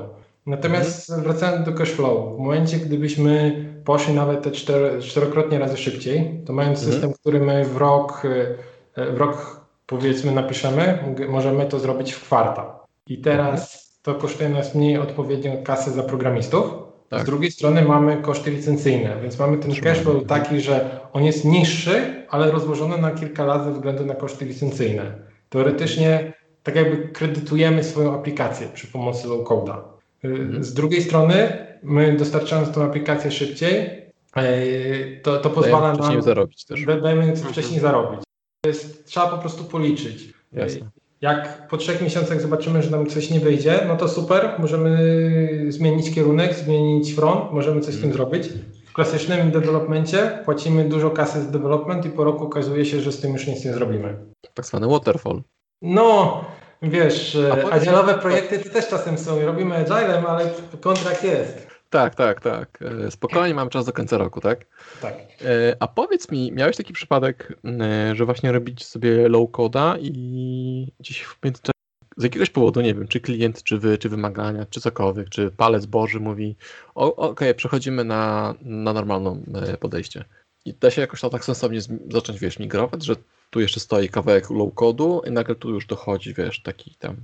[0.46, 1.28] Natomiast mhm.
[1.28, 6.80] wracając do cashflow, w momencie gdybyśmy poszli nawet te cztery, czterokrotnie razy szybciej, to mając
[6.80, 6.94] mhm.
[6.94, 8.58] system, który my w rok, y,
[9.12, 12.66] w rok powiedzmy napiszemy, możemy to zrobić w kwartał.
[13.08, 13.80] I teraz mhm.
[14.02, 17.22] to kosztuje nas mniej odpowiednią kasę za programistów, tak.
[17.22, 22.23] Z drugiej strony mamy koszty licencyjne, więc mamy ten cashflow taki, że on jest niższy,
[22.34, 25.16] ale rozłożony na kilka lat ze względu na koszty licencyjne.
[25.50, 29.78] Teoretycznie tak jakby kredytujemy swoją aplikację przy pomocy low-code'a.
[30.24, 30.64] Mhm.
[30.64, 34.02] Z drugiej strony my dostarczając tą aplikację szybciej,
[34.36, 36.22] e, to, to pozwala dajemy nam...
[36.22, 36.86] zarobić też.
[36.86, 37.36] Dajemy mhm.
[37.36, 38.20] wcześniej zarobić.
[38.66, 40.34] Jest, trzeba po prostu policzyć.
[40.54, 40.90] Jasne.
[41.22, 45.00] Jak po trzech miesiącach zobaczymy, że nam coś nie wyjdzie, no to super, możemy
[45.70, 48.14] zmienić kierunek, zmienić front, możemy coś z tym mhm.
[48.14, 48.50] zrobić.
[48.94, 53.22] W klasycznym developmencie płacimy dużo kasy z development i po roku okazuje się, że z
[53.22, 54.16] tym już nic nie zrobimy.
[54.54, 55.42] Tak zwany waterfall.
[55.82, 56.46] No,
[56.82, 57.38] wiesz,
[57.72, 59.46] agile'owe projekty to też czasem są.
[59.46, 60.50] Robimy agilem, ale
[60.82, 61.68] kontrakt jest.
[61.90, 62.80] Tak, tak, tak.
[63.08, 64.66] E, spokojnie, mam czas do końca roku, tak?
[65.02, 65.14] Tak.
[65.14, 70.94] E, a powiedz mi, miałeś taki przypadek, e, że właśnie robić sobie low coda i
[71.00, 71.73] gdzieś w międzyczasie
[72.18, 75.86] z jakiegoś powodu, nie wiem, czy klient, czy wy, czy wymagania, czy cokolwiek, czy palec
[75.86, 76.56] Boży mówi,
[76.96, 80.26] okej, okay, przechodzimy na, na normalne podejście.
[80.66, 81.80] I da się jakoś to tak sensownie
[82.12, 83.16] zacząć, wiesz, migrować, że
[83.50, 87.16] tu jeszcze stoi kawałek low codu i nagle tu już dochodzi, wiesz, taki tam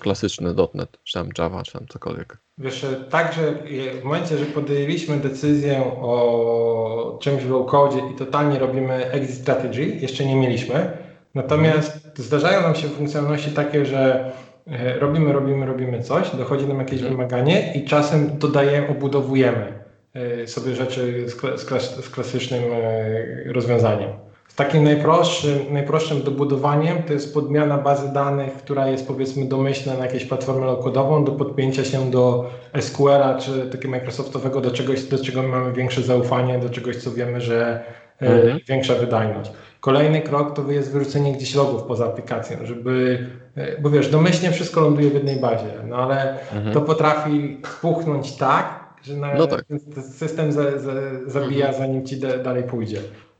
[0.00, 2.38] klasyczny .NET, czy tam Java, czy tam cokolwiek.
[2.58, 3.54] Wiesz, także
[4.00, 10.24] w momencie, że podjęliśmy decyzję o czymś w low-code i totalnie robimy exit strategy, jeszcze
[10.26, 11.03] nie mieliśmy.
[11.34, 14.32] Natomiast zdarzają nam się funkcjonalności takie, że
[14.66, 17.16] e, robimy, robimy, robimy coś, dochodzi nam jakieś mhm.
[17.16, 24.10] wymaganie i czasem dodajemy, obudowujemy e, sobie rzeczy z, klas z klasycznym e, rozwiązaniem.
[24.56, 30.24] Takim najprostszym, najprostszym dobudowaniem to jest podmiana bazy danych, która jest powiedzmy domyślna na jakieś
[30.24, 35.72] platformę lokodową do podpięcia się do SQL-a czy takiego Microsoftowego, do czegoś, do czego mamy
[35.72, 37.84] większe zaufanie, do czegoś, co wiemy, że
[38.20, 38.58] mhm.
[38.68, 39.50] większa wydajność.
[39.84, 43.26] Kolejny krok to jest wyrzucenie gdzieś logów poza aplikacją, żeby,
[43.56, 46.74] e, bo wiesz, domyślnie wszystko ląduje w jednej bazie, no ale mhm.
[46.74, 49.64] to potrafi puchnąć tak, że no tak.
[50.12, 50.92] system za, za,
[51.26, 51.86] zabija, mhm.
[51.86, 52.98] zanim ci de, dalej pójdzie.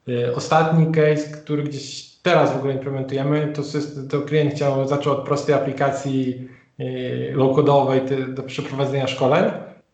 [0.09, 3.63] Y, ostatni case, który gdzieś teraz w ogóle implementujemy, to,
[4.11, 6.49] to klient chciał, zaczął od prostej aplikacji
[6.81, 8.01] y, low-codowej
[8.35, 9.45] do przeprowadzenia szkoleń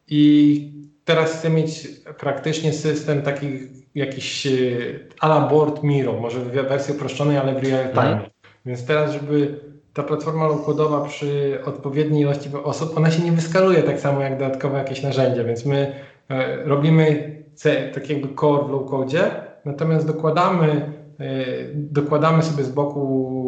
[0.09, 0.70] i
[1.11, 1.89] teraz chce mieć
[2.19, 3.47] praktycznie system taki
[3.95, 8.13] jakiś y, a la board Miro, może w wersji uproszczonej, ale w real time.
[8.13, 8.31] Mhm.
[8.67, 9.61] Więc teraz, żeby
[9.95, 14.79] ta platforma low-codowa przy odpowiedniej ilości osób, ona się nie wyskaluje tak samo jak dodatkowe
[14.79, 15.93] jakieś narzędzia, więc my
[16.29, 17.37] e, robimy
[17.95, 19.31] tak jakby core w low-codzie,
[19.65, 21.45] natomiast dokładamy, e,
[21.75, 23.41] dokładamy sobie z boku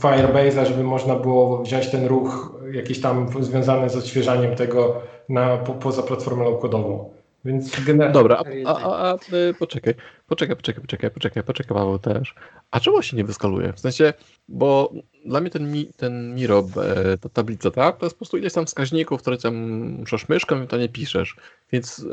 [0.00, 5.74] Firebase'a, żeby można było wziąć ten ruch jakiś tam związany z odświeżaniem tego na, po,
[5.74, 7.04] poza platformę low-codową.
[7.44, 8.14] Więc generalnie...
[8.14, 9.94] Dobra, a, a, a, y, poczekaj,
[10.26, 12.34] poczekaj, poczekaj, poczekaj, poczekaj, poczekaj Paweł też.
[12.70, 13.72] A czemu się nie wyskaluje?
[13.72, 14.12] W sensie,
[14.48, 14.92] bo
[15.26, 18.52] dla mnie ten, mi, ten Miro, e, ta tablica, tak, to jest po prostu ileś
[18.52, 19.54] tam wskaźników, które tam
[19.90, 21.36] muszasz myszką i to nie piszesz.
[21.72, 22.06] Więc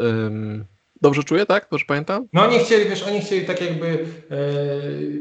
[1.02, 1.68] Dobrze czuję, tak?
[1.72, 2.28] Dobrze pamiętam?
[2.34, 4.38] No oni chcieli, wiesz, oni chcieli tak jakby e,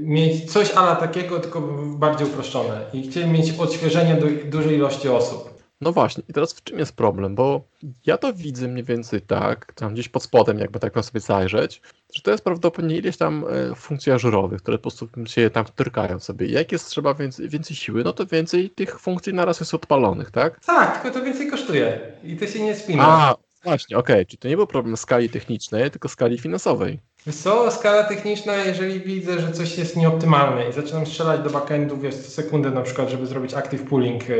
[0.00, 1.60] mieć coś ala takiego, tylko
[1.96, 2.80] bardziej uproszczone.
[2.92, 5.49] I chcieli mieć odświeżenie do dużej ilości osób.
[5.80, 7.34] No właśnie, i teraz w czym jest problem?
[7.34, 7.62] Bo
[8.06, 11.82] ja to widzę mniej więcej tak, tam gdzieś pod spodem, jakby tak na sobie zajrzeć,
[12.14, 16.20] że to jest prawdopodobnie ileś tam e, funkcji ażurowych, które po prostu się tam wtyrkają
[16.20, 16.46] sobie.
[16.46, 20.64] Jak jest trzeba więcej, więcej siły, no to więcej tych funkcji naraz jest odpalonych, tak?
[20.64, 23.04] Tak, tylko to więcej kosztuje i to się nie spina.
[23.06, 24.26] A, Właśnie, okej, okay.
[24.26, 27.00] czyli to nie był problem skali technicznej, tylko skali finansowej.
[27.28, 32.14] Co, skala techniczna, jeżeli widzę, że coś jest nieoptymalne i zaczynam strzelać do backendu, wiesz,
[32.14, 34.34] co sekundę na przykład, żeby zrobić active pooling e,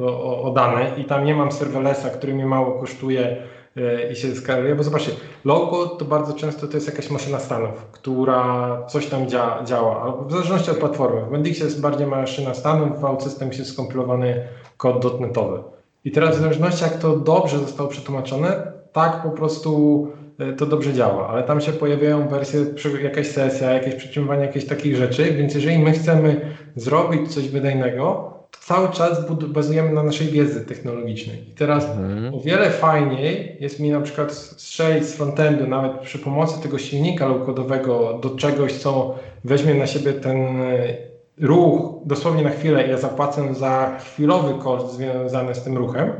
[0.00, 3.36] o, o, o dane i tam nie mam serverlessa, który mi mało kosztuje
[3.76, 5.10] e, i się skaluje, bo zobaczcie,
[5.44, 10.24] low-code to bardzo często to jest jakaś maszyna stanów, która coś tam dzia działa, albo
[10.24, 11.26] w zależności od platformy.
[11.26, 15.62] W Mendixie jest bardziej maszyna stanów, w OutSystem jest skompilowany kod dotnetowy.
[16.04, 20.08] I teraz w zależności jak to dobrze zostało przetłumaczone, tak po prostu
[20.56, 22.60] to dobrze działa, ale tam się pojawiają wersje,
[23.02, 26.40] jakaś sesja, jakieś przytrzymywanie jakichś takich rzeczy, więc jeżeli my chcemy
[26.76, 31.48] zrobić coś wydajnego, to cały czas bazujemy na naszej wiedzy technologicznej.
[31.48, 32.34] I teraz mhm.
[32.34, 37.28] o wiele fajniej jest mi na przykład strzelić z frontendu, nawet przy pomocy tego silnika
[37.28, 39.14] low-codowego do czegoś, co
[39.44, 40.96] weźmie na siebie ten e,
[41.40, 46.12] ruch dosłownie na chwilę, ja zapłacę za chwilowy koszt związany z tym ruchem,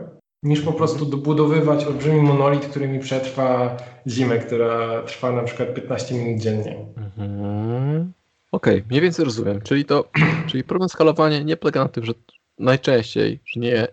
[0.42, 3.76] niż po prostu dobudowywać olbrzymi monolit, który mi przetrwa
[4.06, 6.86] zimę, która trwa na przykład 15 minut dziennie.
[6.96, 8.12] Mhm.
[8.52, 9.60] Okej, mniej więcej rozumiem.
[9.62, 10.08] Czyli to,
[10.48, 12.12] czyli problem skalowania nie polega na tym, że
[12.58, 13.88] najczęściej, że nie,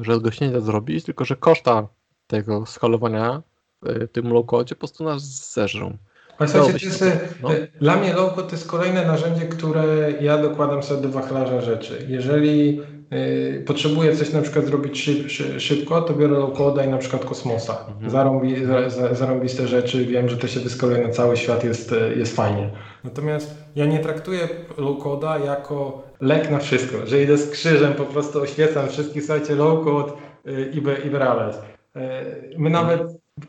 [0.00, 1.88] że go się nie da zrobić, tylko że koszta
[2.26, 3.42] tego skalowania
[3.82, 5.96] w tym low-codzie po prostu nas zeżrą.
[6.38, 7.48] Ale słuchajcie, to jest, e, no.
[7.80, 12.06] dla mnie logo to jest kolejne narzędzie, które ja dokładam sobie do wachlarza rzeczy.
[12.08, 12.80] Jeżeli
[13.10, 17.24] e, potrzebuję coś na przykład zrobić szyb, szy, szybko, to biorę low i na przykład
[17.24, 17.84] kosmosa.
[17.88, 18.10] Mhm.
[18.10, 22.14] Zarąbi, za, za, zarąbiste rzeczy, wiem, że to się wyskaluje na cały świat, jest, e,
[22.14, 22.70] jest fajnie.
[23.04, 24.48] Natomiast ja nie traktuję
[24.78, 30.12] low-coda jako lek na wszystko, że idę z krzyżem, po prostu oświecam wszystkich, słuchajcie, low-code
[30.48, 31.56] y, i be- i Berales.
[31.96, 32.24] E,
[32.58, 33.02] My nawet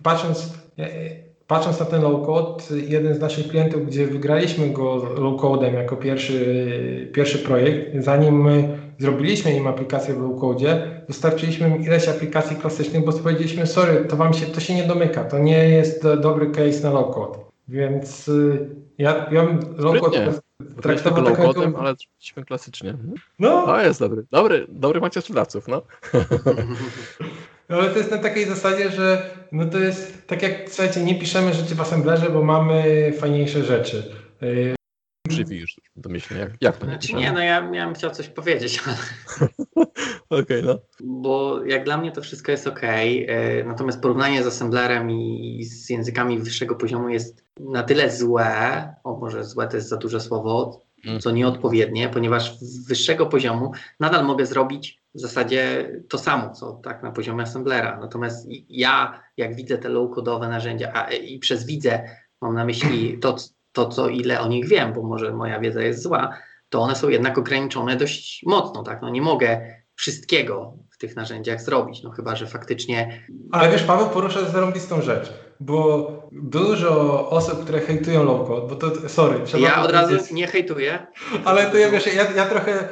[0.04, 0.54] patrząc,
[1.48, 7.40] patrząc na ten low-code, jeden z naszych klientów, gdzie wygraliśmy go low-codem jako pierwszy, pierwszy
[7.40, 13.68] projekt, zanim my zrobiliśmy im aplikację w low-codzie, dostarczyliśmy im ileś aplikacji klasycznych, bo powiedzieliśmy,
[13.68, 17.40] sorry, to wam się, to się nie domyka, to nie jest dobry case na low-code.
[17.68, 20.40] Więc y, ja, ja bym low-code
[20.82, 22.98] traktował jako- ale zrobiliśmy klasycznie.
[23.40, 24.26] No, To jest dobry.
[24.32, 25.82] Dobry, dobry macie sprzedawców, no.
[27.70, 31.54] ale to jest na takiej zasadzie, że no to jest tak jak, słuchajcie, nie piszemy
[31.54, 34.12] rzeczy w assemblerze, bo mamy fajniejsze rzeczy.
[35.28, 38.82] Krzywi już domyślnie, jak, jak to nie Znaczy nie, no ja miałem chciał coś powiedzieć,
[38.86, 38.98] ale
[40.42, 40.80] Okej, no.
[41.00, 42.82] bo jak dla mnie to wszystko jest ok,
[43.66, 49.44] natomiast porównanie z assemblerem i z językami wyższego poziomu jest na tyle złe, o może
[49.44, 51.20] złe to jest za duże słowo, Mm.
[51.20, 57.04] co nieodpowiednie, ponieważ z wyższego poziomu nadal mogę zrobić w zasadzie to samo, co tak
[57.04, 58.00] na poziomie assemblera.
[58.00, 62.10] Natomiast ja, jak widzę te low-codowe narzędzia, a i przez widzę
[62.42, 63.36] mam na myśli to,
[63.78, 66.38] to, co ile o nich wiem, bo może moja wiedza jest zła,
[66.70, 69.02] to one są jednak ograniczone dość mocno, tak?
[69.02, 69.62] No nie mogę
[69.96, 75.34] wszystkiego w tych narzędziach zrobić, no chyba, że faktycznie Ale wiesz, Paweł porusza zarąbistą rzecz,
[75.60, 81.08] bo dużo osób, które hejtują low-code, bo to, sorry, trzeba ja od razu nie hejtuję.
[81.46, 82.88] Ale to ja wiesz, ja, ja trochę e,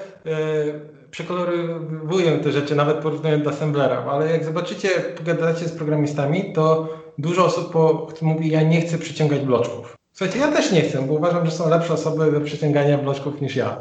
[1.12, 7.46] przekolorowuję te rzeczy, nawet porównując do Assemblera, ale jak zobaczycie, pogadacie z programistami, to dużo
[7.46, 9.96] osób po, mówi, ja nie chcę przyciągać bloczków.
[10.18, 13.56] Słuchajcie, ja też nie chcę, bo uważam, że są lepsze osoby do przyciągania bloczków niż
[13.56, 13.80] ja.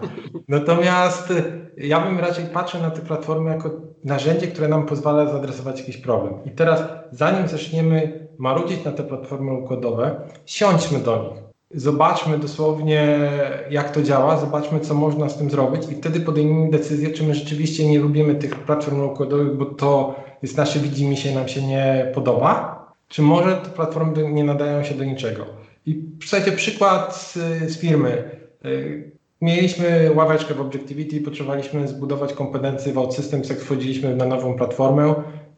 [0.49, 1.43] Natomiast e,
[1.77, 3.71] ja bym raczej patrzył na te platformy jako
[4.05, 6.35] narzędzie, które nam pozwala zaadresować jakiś problem.
[6.45, 6.83] I teraz,
[7.13, 10.17] zanim zaczniemy marudzić na te platformy układowe,
[10.47, 11.43] siądźmy do nich.
[11.75, 13.31] Zobaczmy dosłownie,
[13.71, 17.35] jak to działa, zobaczmy, co można z tym zrobić, i wtedy podejmijmy decyzję, czy my
[17.35, 22.13] rzeczywiście nie lubimy tych platform układowych, bo to jest nasze widzimisię i nam się nie
[22.15, 25.65] podoba, czy może te platformy nie nadają się do niczego.
[25.87, 27.33] I słuchajcie, przykład z,
[27.73, 28.31] z firmy.
[28.65, 29.15] Y,
[29.45, 35.15] Mieliśmy ławeczkę w Objectivity, potrzebowaliśmy zbudować kompetencje w OutSystems, jak wchodziliśmy na nową platformę.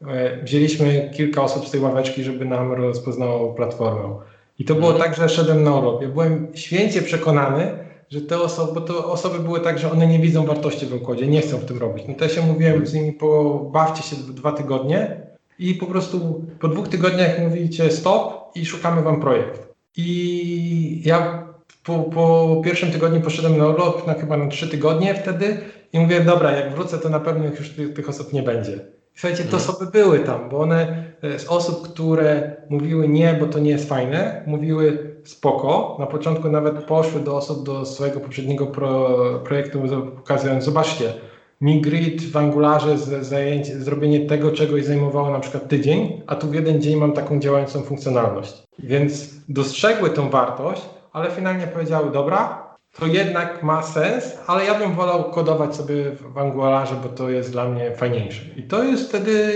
[0.07, 4.16] E, Wzięliśmy kilka osób z tej ławeczki, żeby nam rozpoznało platformę.
[4.59, 5.83] I to było tak, że szedłem na.
[6.01, 7.79] Ja byłem święcie przekonany,
[8.11, 11.27] że te osoby, bo to osoby były tak, że one nie widzą wartości w układzie,
[11.27, 12.05] nie chcą w tym robić.
[12.09, 15.20] No to ja się mówiłem z nimi, pobawcie się dwa tygodnie
[15.59, 19.65] i po prostu po dwóch tygodniach mówicie stop i szukamy wam projekt.
[19.97, 21.47] I ja
[21.84, 25.59] po, po pierwszym tygodniu poszedłem na urlop, na chyba na trzy tygodnie wtedy
[25.92, 28.80] i mówię, dobra, jak wrócę, to na pewno już tych, tych osób nie będzie.
[29.14, 33.59] Słuchajcie, te osoby były tam, bo one e, z osób, które mówiły nie, bo to
[33.59, 35.97] nie jest fajne, mówiły spoko.
[35.99, 39.82] Na początku nawet poszły do osób do swojego poprzedniego pro, projektu,
[40.16, 41.12] pokazując, zobaczcie,
[41.61, 46.54] mi grid w Angularze z, zrobienie tego czegoś zajmowało na przykład tydzień, a tu w
[46.54, 48.62] jeden dzień mam taką działającą funkcjonalność.
[48.78, 50.82] Więc dostrzegły tą wartość,
[51.12, 52.66] ale finalnie powiedziały, dobra,
[52.98, 57.52] to jednak ma sens, ale ja bym wolał kodować sobie w Angularze, bo to jest
[57.52, 58.42] dla mnie fajniejsze.
[58.57, 59.52] I to jest wtedy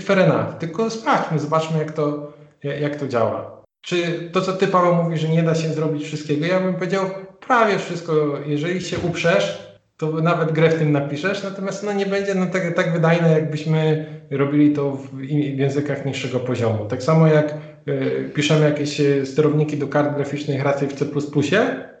[0.00, 0.32] fair.
[0.58, 2.32] Tylko sprawdźmy, zobaczmy jak to,
[2.80, 3.60] jak to działa.
[3.80, 7.04] Czy to, co ty Paweł mówisz, że nie da się zrobić wszystkiego, ja bym powiedział
[7.46, 8.12] prawie wszystko.
[8.46, 9.69] Jeżeli się uprzesz,
[10.00, 14.06] to nawet grę w tym napiszesz, natomiast no, nie będzie no, tak, tak wydajne, jakbyśmy
[14.30, 16.86] robili to w, w językach niższego poziomu.
[16.86, 17.54] Tak samo jak
[17.88, 21.04] y, piszemy jakieś sterowniki do kart graficznych raczej w C++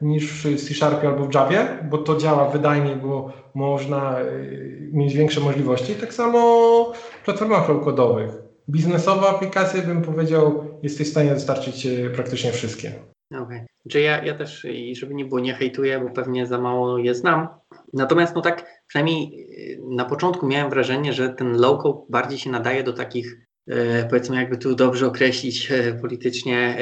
[0.00, 5.14] niż w C Sharpie albo w Javie, bo to działa wydajniej, bo można y, mieć
[5.14, 5.94] większe możliwości.
[5.94, 8.30] Tak samo w platformach low-codowych.
[8.68, 12.92] Biznesowe aplikacje, bym powiedział, jesteś w stanie dostarczyć praktycznie wszystkie.
[13.30, 13.42] Okej.
[13.42, 13.66] Okay.
[13.88, 17.59] Czy ja, ja też, żeby nie było, nie hejtuję, bo pewnie za mało je znam.
[17.92, 19.48] Natomiast no tak, przynajmniej
[19.90, 24.58] na początku miałem wrażenie, że ten low-code bardziej się nadaje do takich, e, powiedzmy jakby
[24.58, 26.78] tu dobrze określić e, politycznie,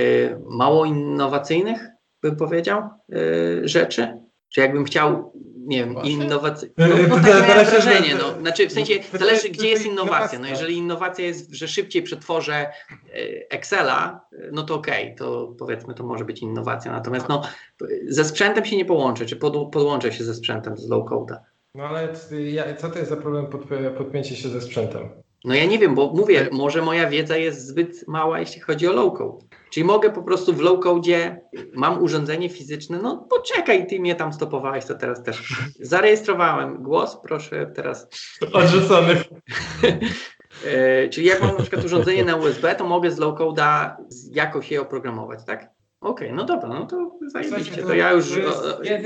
[0.50, 1.88] mało innowacyjnych,
[2.22, 2.82] bym powiedział,
[3.62, 4.08] rzeczy.
[4.54, 5.32] Czy jakbym chciał
[5.68, 6.74] nie wiem, innowacyjne.
[6.88, 8.40] Yy, No, to no, tak miałem się- wrażenie, no.
[8.40, 10.38] Znaczy w sensie to- zależy gdzie jest innowacja.
[10.38, 12.66] No jeżeli innowacja jest, że szybciej przetworzę
[13.16, 16.92] y, Excela, y, no to okej, to powiedzmy to może być innowacja.
[16.92, 17.42] Natomiast no
[18.08, 21.36] ze sprzętem się nie połączę, czy pod, podłączę się ze sprzętem z low code'a.
[21.74, 22.08] No ale
[22.44, 25.08] ja- co to jest za problem podp- podpięcie się ze sprzętem?
[25.44, 28.92] No ja nie wiem, bo mówię, może moja wiedza jest zbyt mała, jeśli chodzi o
[28.92, 29.46] low code.
[29.70, 31.40] Czyli mogę po prostu w low code,
[31.74, 35.54] mam urządzenie fizyczne, no poczekaj, ty mnie tam stopowałeś, to teraz też.
[35.80, 38.08] Zarejestrowałem głos, proszę teraz.
[38.52, 39.14] Odrzucony.
[40.66, 44.36] E, czyli jak mam na przykład urządzenie na USB, to mogę z low code'a z-
[44.36, 45.70] jakoś je oprogramować, tak?
[46.00, 48.26] Okej, no dobra, no to zajebiście, to ja już,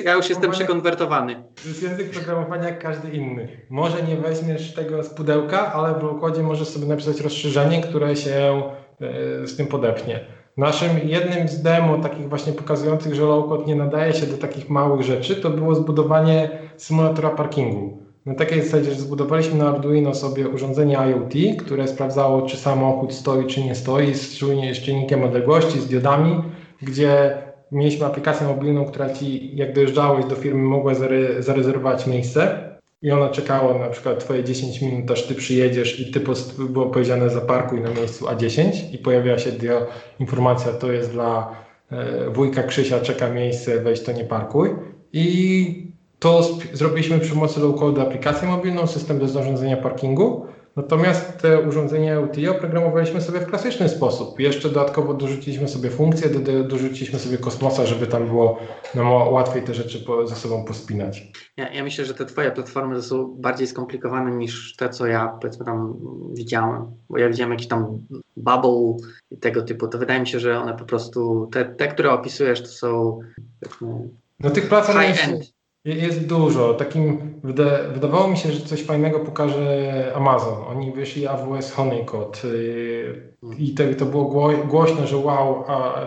[0.05, 1.35] ja już jestem przekonwertowany.
[1.63, 3.67] To jest język programowania jak każdy inny.
[3.71, 8.63] Może nie weźmiesz tego z pudełka, ale w układzie możesz sobie napisać rozszerzenie, które się
[9.01, 10.21] e, z tym podepnie.
[10.57, 15.03] Naszym jednym z demo, takich właśnie pokazujących, że low-code nie nadaje się do takich małych
[15.03, 17.99] rzeczy, to było zbudowanie symulatora parkingu.
[18.27, 23.47] Na takiej zasadzie, że zbudowaliśmy na Arduino sobie urządzenie IoT, które sprawdzało, czy samochód stoi,
[23.47, 24.39] czy nie stoi, z
[24.85, 26.43] czynnikiem odległości, z diodami,
[26.83, 27.39] gdzie
[27.73, 32.72] mieliśmy aplikację mobilną, która ci, jak dojeżdżałeś do firmy, mogła zare, zarezerwować miejsce
[33.03, 36.87] i ona czekała na przykład twoje 10 minut, aż ty przyjedziesz i ty post, było
[36.87, 39.87] powiedziane zaparkuj na miejscu A10 i pojawiała się dio,
[40.19, 41.57] informacja, to jest dla
[41.91, 44.71] e, wujka Krzysia, czeka miejsce, weź to nie parkuj.
[45.13, 50.47] I to sp- zrobiliśmy przy pomocy low-code aplikację mobilną, system do zarządzania parkingu.
[50.77, 54.41] Natomiast te urządzenia LT oprogramowaliśmy sobie w klasyczny sposób.
[54.41, 55.91] Jeszcze dodatkowo dorzuciliśmy sobie
[56.29, 58.59] do, dorzuciliśmy sobie kosmosa, żeby tam było
[58.95, 61.33] nam łatwiej te rzeczy po, ze sobą pospinać.
[61.57, 65.65] Ja, ja myślę, że te twoje platformy są bardziej skomplikowane niż te, co ja powiedzmy
[65.65, 65.95] tam
[66.33, 66.87] widziałem.
[67.11, 67.99] Bo ja widziałem jakiś tam
[68.37, 69.89] bubble i tego typu.
[69.89, 73.21] To wydaje mi się, że one po prostu, te, te które opisujesz, to są
[73.61, 74.09] powiedzmy
[74.41, 75.52] No tych platform jest.
[75.85, 76.75] Jest dużo.
[76.75, 77.65] Takim wyda,
[77.95, 80.65] wydawało mi się, że coś fajnego pokaże Amazon.
[80.69, 86.01] Oni wyszli AWS Honeycode yy, i to, to było gło, głośno, że wow, a,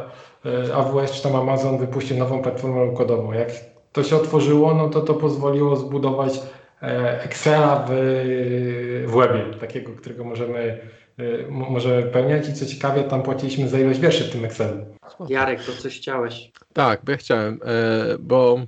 [0.46, 3.34] e, AWS czy tam Amazon wypuścił nową platformę kodową.
[3.34, 3.50] Jak
[3.92, 6.40] to się otworzyło, no to to pozwoliło zbudować
[6.82, 7.92] e, Excela w,
[9.08, 10.80] w webie, takiego, którego możemy,
[11.18, 14.86] e, mo- możemy pełniać i co ciekawe, tam płaciliśmy za ilość wierszy w tym Excelu.
[15.30, 16.52] Jarek, to coś chciałeś.
[16.74, 17.60] Tak, bo ja chciałem,
[18.20, 18.60] bo,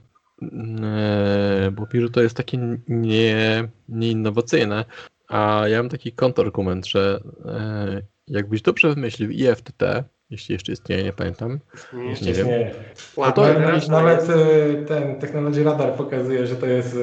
[1.71, 2.57] bo Piru to jest takie
[2.87, 4.85] nie, nieinnowacyjne,
[5.27, 11.13] a ja mam taki kontrargument, że e, jakbyś dobrze wymyślił IFTT, jeśli jeszcze istnieje, nie
[11.13, 11.59] pamiętam,
[11.93, 12.47] Nie, Nie Jeszcze wiem.
[12.47, 12.71] nie.
[13.17, 14.29] Ładnie, to- Nawet jest.
[14.31, 16.95] e, ten Technology Radar pokazuje, że to jest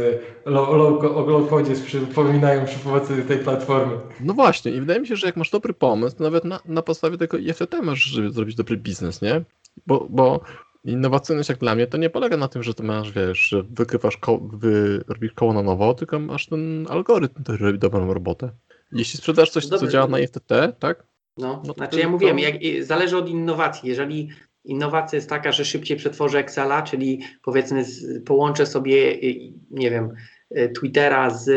[0.46, 3.96] e, low, low, o low-codzie przypominają przy pomocy tej platformy.
[4.20, 6.82] No właśnie, i wydaje mi się, że jak masz dobry pomysł, to nawet na, na
[6.82, 9.42] podstawie tego IFTT możesz żeby zrobić dobry biznes, nie?
[9.86, 10.40] Bo, bo
[10.84, 14.16] innowacyjność jak dla mnie to nie polega na tym, że ty masz, wiesz, że wykrywasz
[14.16, 18.50] koło, wy, robisz koło na nowo, tylko masz ten algorytm, który robi dobrą robotę.
[18.92, 19.88] Jeśli sprzedasz coś, co Dobry.
[19.88, 21.06] działa na IFTT, tak?
[21.38, 22.54] No, No znaczy ja mówiłem, to- jak,
[22.84, 23.88] zależy od innowacji.
[23.88, 24.28] Jeżeli
[24.64, 29.34] innowacja jest taka, że szybciej przetworzę Excela, czyli powiedzmy z, połączę sobie, y,
[29.70, 30.10] nie wiem,
[30.58, 31.50] y, Twittera z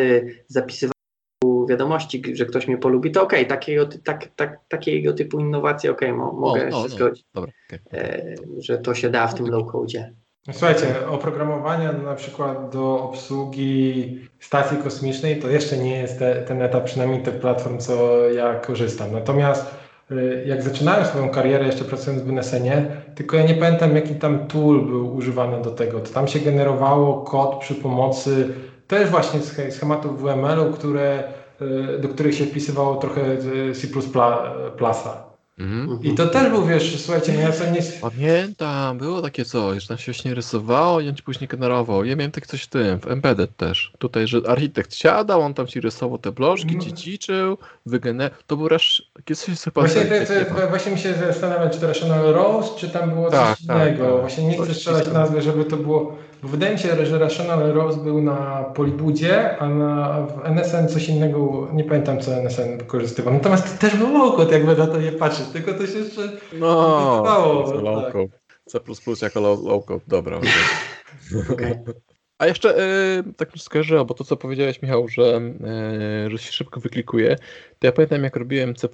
[0.48, 0.97] zapisywaniem
[1.68, 6.14] wiadomości, że ktoś mnie polubi, to okej, takiego, ty- tak, tak, takiego typu innowacje, okej,
[6.14, 6.90] mo, mogę no, się no.
[6.90, 8.00] zgodzić, Dobra, okej.
[8.02, 10.14] e, że to się da w tym low-codzie.
[10.52, 16.84] Słuchajcie, oprogramowania na przykład do obsługi stacji kosmicznej to jeszcze nie jest te, ten etap,
[16.84, 19.12] przynajmniej tych platform, co ja korzystam.
[19.12, 19.76] Natomiast
[20.12, 24.48] y, jak zaczynałem swoją karierę, jeszcze pracując w NSN-ie, tylko ja nie pamiętam, jaki tam
[24.48, 26.00] tool był używany do tego.
[26.00, 28.48] To tam się generowało kod przy pomocy
[28.88, 31.24] też właśnie sch- schematów WML-u, które,
[32.02, 33.88] do których się wpisywało trochę z C++.
[34.78, 35.28] plusa.
[35.60, 36.04] Mhm.
[36.04, 37.82] I to też był, wiesz, słuchajcie, no ja sobie nie...
[38.02, 42.06] Pamiętam, było takie coś, tam się właśnie rysowało i on ci później generował.
[42.06, 43.94] Ja miałem takie coś w tym, w Embedded też.
[44.00, 46.82] Tutaj, że architekt siadał, on tam ci rysował te bloczki, No.
[46.84, 47.58] dziedziczył,
[47.88, 48.32] wygener...
[48.48, 49.12] To był rasz...
[49.36, 49.82] Coś jest chyba...
[49.82, 50.62] Właśnie, to, takiego.
[50.62, 53.88] to, właśnie mi się zastanawiam, czy to Rational Rose, czy tam było coś Tak, tak,
[53.88, 54.12] innego.
[54.12, 54.22] tak.
[54.22, 56.16] Właśnie nie chcę strzelać nazwę, żeby to było.
[56.44, 61.10] Bo wydaje mi się, że Rational Rose był na Polibudzie, a na, w NSN coś
[61.10, 63.34] innego, nie pamiętam co NSN wykorzystywał.
[63.34, 66.22] Natomiast to też był low-code, jakby na to nie patrzeć, tylko to się jeszcze
[66.54, 68.14] No, trwało, to tak.
[68.66, 68.80] C++
[69.26, 70.38] jako low, low code, dobra.
[71.54, 71.74] okej.
[72.38, 72.80] A jeszcze
[73.20, 75.42] y, tak mi się skojarzyło, bo to co powiedziałeś Michał, że,
[76.28, 77.36] y, że się szybko wyklikuje,
[77.80, 78.88] to ja pamiętam jak robiłem C++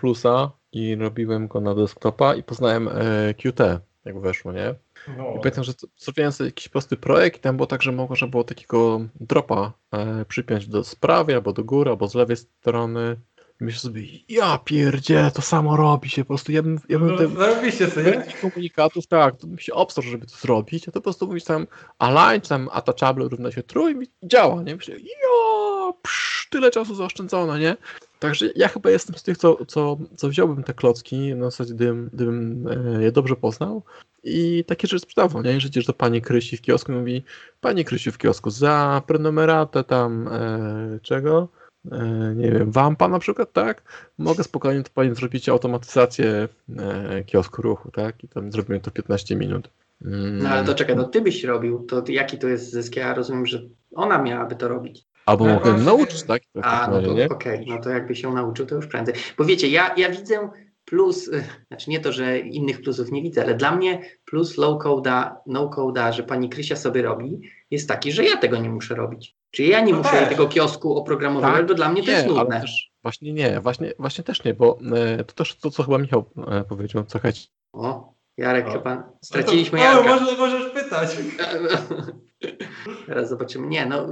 [0.71, 4.75] i robiłem go na desktopa i poznałem y, Qt, jak weszło, nie?
[5.17, 8.27] no, I pamiętam, że zrobiłem sobie jakiś prosty projekt i tam było tak, że można
[8.27, 13.15] było takiego dropa e, przypiąć do z prawej albo do góry, albo z lewej strony
[13.59, 17.17] myślę sobie, ja pierdzie, to samo robi się, po prostu ja bym, ja bym No,
[17.17, 18.11] te, zarobiście sobie.
[18.11, 21.43] takich komunikatów, tak, to bym się obstarł, żeby to zrobić, a to po prostu mówisz
[21.43, 21.67] tam
[21.99, 24.75] align, czy tam attachable równa się true i działa, nie?
[24.75, 27.77] Myślę, ja, psz, tyle czasu zaoszczędzono, nie?
[28.19, 32.09] Także ja chyba jestem z tych, co, co, co wziąłbym te klocki, na zasadzie, gdybym,
[32.13, 33.83] gdybym e, je dobrze poznał
[34.23, 35.59] i takie rzeczy sprzedawał, nie?
[35.59, 37.23] Że idziesz do pani Krysi w kiosku i mówi,
[37.61, 41.47] pani Krysiu w kiosku, za prenumeratę tam e, czego?
[41.91, 43.83] E, nie wiem, wampa na przykład, tak?
[44.17, 46.47] Mogę spokojnie to pani zrobić automatyzację
[46.79, 48.23] e, kiosku ruchu, tak?
[48.23, 49.69] I tam zrobimy to w 15 minut.
[50.05, 52.95] Mm, No ale to czekaj, no ty byś robił, to jaki to jest zysk?
[52.95, 53.61] Ja rozumiem, że
[53.95, 55.05] ona miałaby to robić.
[55.25, 56.41] Albo No mogę nauczyć, tak?
[56.55, 59.15] W A, no to okej, no to jakby się nauczył, to już prędzej.
[59.37, 60.49] Bo wiecie, ja, ja widzę
[60.85, 61.29] plus,
[61.67, 65.69] znaczy nie to, że innych plusów nie widzę, ale dla mnie plus low code'a, no
[65.69, 69.35] code'a, że pani Krysia sobie robi, jest taki, że ja tego nie muszę robić.
[69.55, 70.29] Czyli ja nie No muszę też.
[70.29, 72.61] tego kiosku oprogramowywać, Tak, bo dla mnie to jest nudne.
[72.61, 76.25] też, właśnie nie, właśnie, właśnie też nie, bo e, to też to, co chyba Michał
[76.47, 78.71] e, powiedział, słuchajcie, O, Jarek O.
[78.71, 80.15] chyba, straciliśmy o, Jarka.
[80.19, 81.17] Może, możesz pytać.
[83.07, 83.67] Teraz zobaczymy.
[83.67, 84.07] Nie, no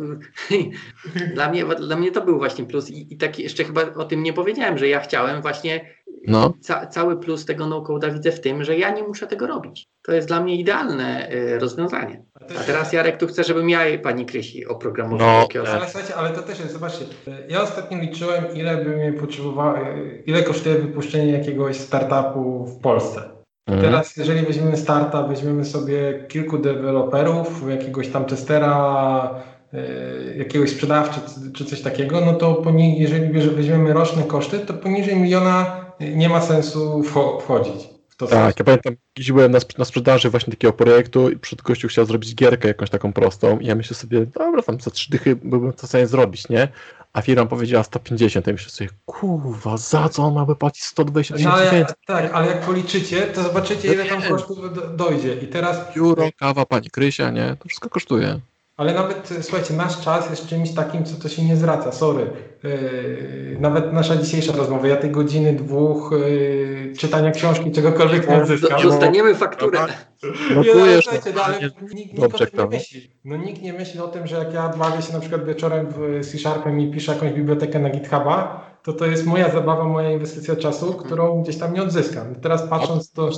[1.35, 4.23] dla mnie, dla mnie to był właśnie plus i, i taki jeszcze chyba o tym
[4.23, 5.85] nie powiedziałem, że ja chciałem właśnie
[6.27, 9.87] no, ca, cały plus tego no-code'a widzę w tym, że ja nie muszę tego robić.
[10.05, 12.23] To jest dla mnie idealne y, rozwiązanie.
[12.59, 15.61] A teraz Jarek tu chce, żebym ja pani Krysi oprogramowała No.
[15.69, 17.05] Ale słuchajcie, ale to też jest, zobaczcie,
[17.49, 19.77] ja ostatnio liczyłem, ile by mnie potrzebowało,
[20.25, 23.21] ile kosztuje wypuszczenie jakiegoś startupu w Polsce.
[23.67, 23.81] mhm.
[23.81, 29.43] Teraz, jeżeli weźmiemy startup, weźmiemy sobie kilku deweloperów, jakiegoś tam testera,
[29.73, 31.19] y, jakiegoś sprzedawcy
[31.53, 36.41] czy, coś takiego, no to poni- jeżeli weźmiemy roczne koszty, to poniżej miliona nie ma
[36.41, 38.27] sensu wcho- wchodzić w to.
[38.27, 42.05] Tak, ja pamiętam, gdzieś byłem na, na sprzedaży właśnie takiego projektu i przed gościu chciał
[42.05, 45.73] zrobić gierkę jakąś taką prostą i ja myślę sobie, dobra, tam za trzy dychy byłbym
[45.73, 46.67] to w stanie zrobić, nie?
[47.13, 51.37] A firma powiedziała 150, ja myślę sobie, kurwa, za co on miałby płacić 120 No,
[51.37, 51.95] tysięcy ale, więcej?
[52.07, 55.33] tak, ale jak policzycie, to zobaczycie, ile tam kosztów do, dojdzie.
[55.35, 57.55] I teraz Biuro, kawa, pani Krysia, nie?
[57.59, 58.39] To wszystko kosztuje.
[58.81, 62.29] Ale nawet, e, słuchajcie, nasz czas jest czymś takim, co to się nie zwraca, sorry.
[62.63, 68.81] Yy, nawet nasza dzisiejsza rozmowa, ja tej godziny, dwóch yy, czytania książki, czegokolwiek nie odzyskam.
[68.81, 69.79] dostaniemy fakturę.
[69.79, 71.59] Nie, no, Notujesz, słuchajcie, no, ale
[71.93, 73.11] nikt, dobrze, nie myśli.
[73.25, 76.25] No, nikt nie myśli o tym, że jak ja bawię się na przykład wieczorem w
[76.25, 80.93] C-Sharpem i piszę jakąś bibliotekę na GitHuba, to to jest moja zabawa, moja inwestycja czasu,
[80.93, 82.35] którą gdzieś tam nie odzyskam.
[82.35, 83.29] Teraz patrząc to...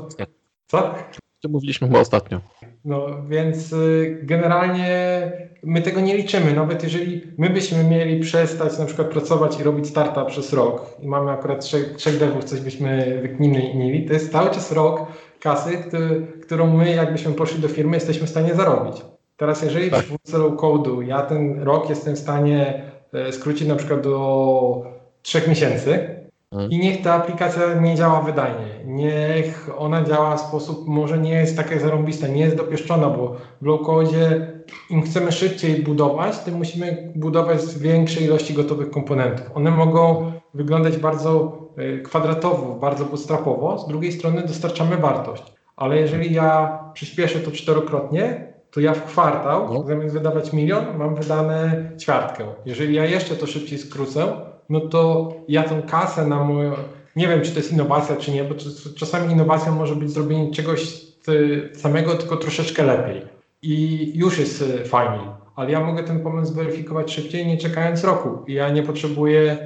[0.67, 0.95] Co?
[1.41, 2.41] To mówiliśmy chyba ostatnio.
[2.85, 5.31] No więc y, generalnie
[5.63, 6.53] my tego nie liczymy.
[6.53, 11.07] Nawet jeżeli my byśmy mieli przestać na przykład pracować i robić startup przez rok i
[11.07, 15.05] mamy akurat trzech, trzech devów, coś byśmy wykminili, to jest cały czas rok
[15.39, 19.01] kasy, który, którą my jakbyśmy poszli do firmy jesteśmy w stanie zarobić.
[19.37, 19.99] Teraz jeżeli Tak.
[19.99, 24.83] w twórce low code'u ja ten rok jestem w stanie e, skrócić na przykład do
[25.21, 26.22] trzech miesięcy.
[26.69, 28.65] I niech ta aplikacja nie działa wydajnie.
[28.85, 33.65] Niech ona działa w sposób, może nie jest taka zarąbista, nie jest dopieszczona, bo w
[33.65, 34.51] low-codzie
[34.89, 39.45] im chcemy szybciej budować, tym musimy budować z większej ilości gotowych komponentów.
[39.53, 45.43] One mogą wyglądać bardzo e, kwadratowo, bardzo bootstrapowo, z drugiej strony dostarczamy wartość.
[45.75, 49.83] Ale jeżeli ja przyspieszę to czterokrotnie, to ja w kwartał, No.
[49.83, 52.45] zamiast wydawać milion, mam wydane ćwiartkę.
[52.65, 56.73] Jeżeli ja jeszcze to szybciej skrócę, no to ja tą kasę na moją.
[57.15, 60.51] Nie wiem, czy to jest innowacja, czy nie, bo czas- czasami innowacją może być zrobienie
[60.51, 63.21] czegoś y, samego, tylko troszeczkę lepiej.
[63.61, 65.27] I już jest y, fajniej.
[65.55, 68.29] Ale ja mogę ten pomysł zweryfikować szybciej, nie czekając roku.
[68.47, 69.57] I ja nie potrzebuję,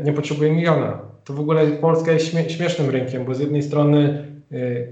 [0.00, 0.98] y, nie potrzebuję miliona.
[1.24, 4.26] To w ogóle Polska jest śmie- śmiesznym rynkiem, bo z jednej strony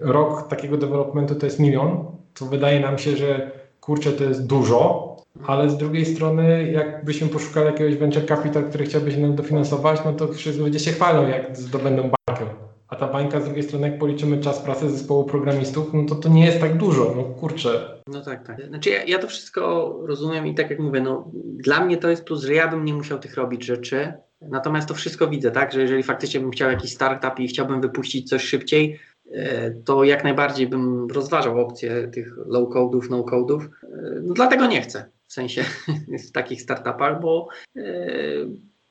[0.00, 3.50] rok takiego developmentu to jest milion, to wydaje nam się, że
[3.80, 5.13] kurczę, to jest dużo,
[5.46, 10.12] ale z drugiej strony, jakbyśmy poszukali jakiegoś venture capital, który chciałby się nam dofinansować, no
[10.12, 12.46] to wszyscy ludzie się chwalą, jak zdobędą bańkę.
[12.88, 16.28] A ta bańka z drugiej strony, jak policzymy czas pracy zespołu programistów, no to to
[16.28, 17.14] nie jest tak dużo.
[17.16, 18.02] No kurczę.
[18.06, 18.66] No tak, tak.
[18.68, 22.24] Znaczy ja, ja to wszystko rozumiem i tak jak mówię, no dla mnie to jest
[22.24, 25.82] plus, że ja bym nie musiał tych robić rzeczy, natomiast to wszystko widzę, tak, że
[25.82, 29.00] jeżeli faktycznie bym chciał jakiś startup i chciałbym wypuścić coś szybciej,
[29.32, 33.60] e, to jak najbardziej bym rozważał opcję tych low code'ów, no code'ów.
[33.82, 35.64] E, No dlatego nie chcę, sensie
[36.28, 37.82] w takich startupach, bo e,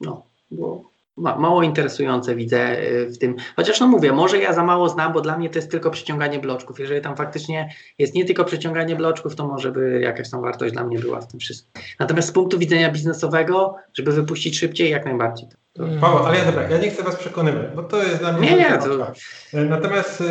[0.02, 3.36] no, bo ma, mało interesujące widzę e, w tym.
[3.56, 6.40] Chociaż no mówię, może ja za mało znam, bo dla mnie to jest tylko przeciąganie
[6.40, 6.80] bloczków.
[6.80, 10.84] Jeżeli tam faktycznie jest nie tylko przeciąganie bloczków, to może by jakaś tam wartość dla
[10.84, 11.84] mnie była w tym wszystkim.
[12.00, 15.48] Natomiast z punktu widzenia biznesowego, żeby wypuścić szybciej, jak najbardziej.
[15.74, 18.52] To, Paweł, ale ja dobra, ja nie chcę was przekonywać, bo to jest dla mnie...
[18.52, 19.14] Nie, nie, to- nauka.
[19.54, 20.24] E, Natomiast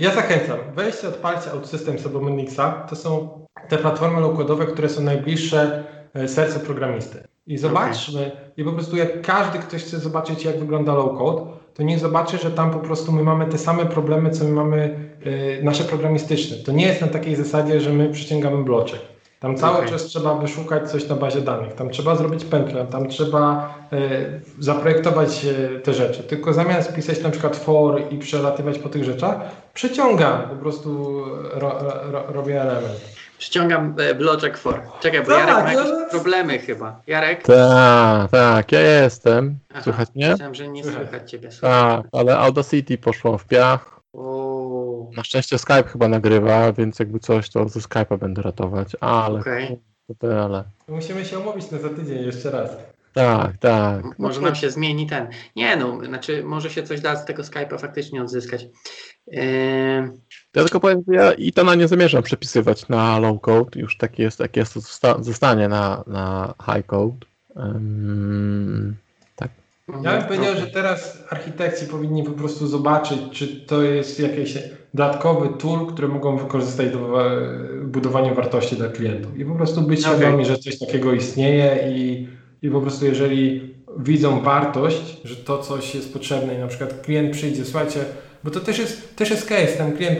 [0.00, 5.84] ja zachęcam, weźcie, odpalcie OutSystems albo Monixa, to są te platformy low-codowe, które są najbliższe
[6.14, 7.22] e, sercu programisty.
[7.46, 11.42] I zobaczmy, i po prostu jak każdy ktoś chce zobaczyć, jak wygląda low code,
[11.74, 14.98] to niech zobaczy, że tam po prostu my mamy te same problemy, co my mamy
[15.26, 16.56] y, nasze programistyczne.
[16.56, 19.00] To nie jest na takiej zasadzie, że my przyciągamy bloczek.
[19.40, 19.88] Tam cały Okay.
[19.88, 23.98] czas trzeba wyszukać coś na bazie danych, tam trzeba zrobić pętlę, tam trzeba e,
[24.58, 26.22] zaprojektować e, te rzeczy.
[26.22, 29.36] Tylko zamiast pisać na przykład for i przelatywać po tych rzeczach,
[29.74, 31.72] przeciągam, po prostu ro,
[32.10, 33.15] ro, robię element.
[33.38, 34.82] Przyciągam e, bloczek for.
[35.00, 36.10] Czekaj, bo Tak, Jarek ma no, jakieś no.
[36.10, 37.00] problemy chyba.
[37.06, 37.42] Jarek?
[37.42, 39.58] Tak, tak, ja jestem.
[39.70, 40.30] Aha, Słychać mnie?
[40.30, 41.30] Myślałem, że nie Słychać.
[41.30, 41.48] ciebie.
[41.60, 44.00] Tak, ale Audacity poszło w piach.
[44.12, 49.40] O, Na szczęście Skype chyba nagrywa, więc jakby coś, to ze Skype'a będę ratować, ale...
[49.40, 49.78] Okej.
[50.08, 50.64] To tyle.
[50.88, 52.70] Musimy się umówić na za tydzień jeszcze raz.
[53.12, 54.04] Tak, tak.
[54.04, 55.28] M- Może nam się zmieni ten.
[55.56, 58.66] Nie no, znaczy może się coś da z tego Skype'a faktycznie odzyskać.
[59.26, 59.42] Yy,
[60.56, 63.80] Ja tylko powiem, że ja i to na nie zamierzam przepisywać na low code.
[63.80, 67.16] Już tak jest, tak jest, to zosta- zostanie na, na high code.
[67.56, 68.96] Ym,
[69.36, 69.50] tak.
[70.02, 74.58] Ja bym powiedział, że teraz architekci powinni po prostu zobaczyć, czy to jest jakiś
[74.94, 77.40] dodatkowy tool, który mogą wykorzystać do e,
[77.84, 79.38] budowania wartości dla klientów.
[79.38, 80.18] I po prostu być Okej.
[80.18, 82.28] świadomi, że coś takiego istnieje i,
[82.62, 87.32] i po prostu jeżeli widzą wartość, że to coś jest potrzebne i na przykład klient
[87.32, 88.04] przyjdzie, słuchajcie,
[88.44, 90.18] bo to też jest, też jest case, ten klient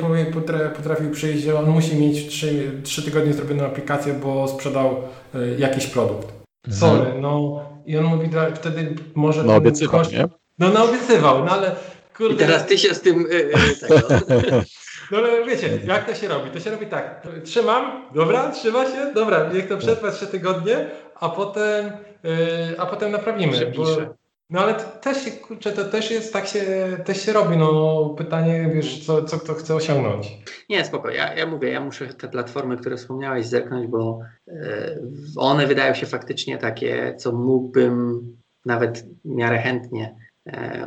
[0.76, 4.96] potrafił przyjść, że on musi mieć w 3, 3 tygodnie zrobioną aplikację, bo sprzedał
[5.34, 6.28] e, jakiś produkt.
[6.70, 10.28] Sorry, no i on mówi, że wtedy może No obiecywał, koszt- nie?
[10.58, 11.76] no, no obiecywał, no ale
[12.16, 12.34] kurde.
[12.34, 13.26] I teraz ty się z tym.
[13.30, 13.52] Yy,
[13.88, 14.08] tego.
[15.10, 16.50] No ale wiecie, jak to się robi?
[16.50, 17.26] To się robi tak.
[17.44, 21.86] Trzymam, dobra, trzyma się, dobra, niech to przetrwa trzy tygodnie, a potem,
[22.22, 22.32] yy,
[22.78, 23.52] a potem naprawimy.
[23.52, 24.08] Przepiszę.
[24.50, 26.64] No ale to też kurczę, to też jest, tak się,
[27.04, 27.56] też się robi.
[27.56, 30.38] No pytanie, wiesz, co, co kto chce osiągnąć.
[30.70, 31.10] Nie, spoko.
[31.10, 34.54] Ja, ja mówię, ja muszę te platformy, które wspomniałeś, zerknąć, bo yy,
[35.36, 38.22] one wydają się faktycznie takie, co mógłbym
[38.64, 40.25] nawet w miarę chętnie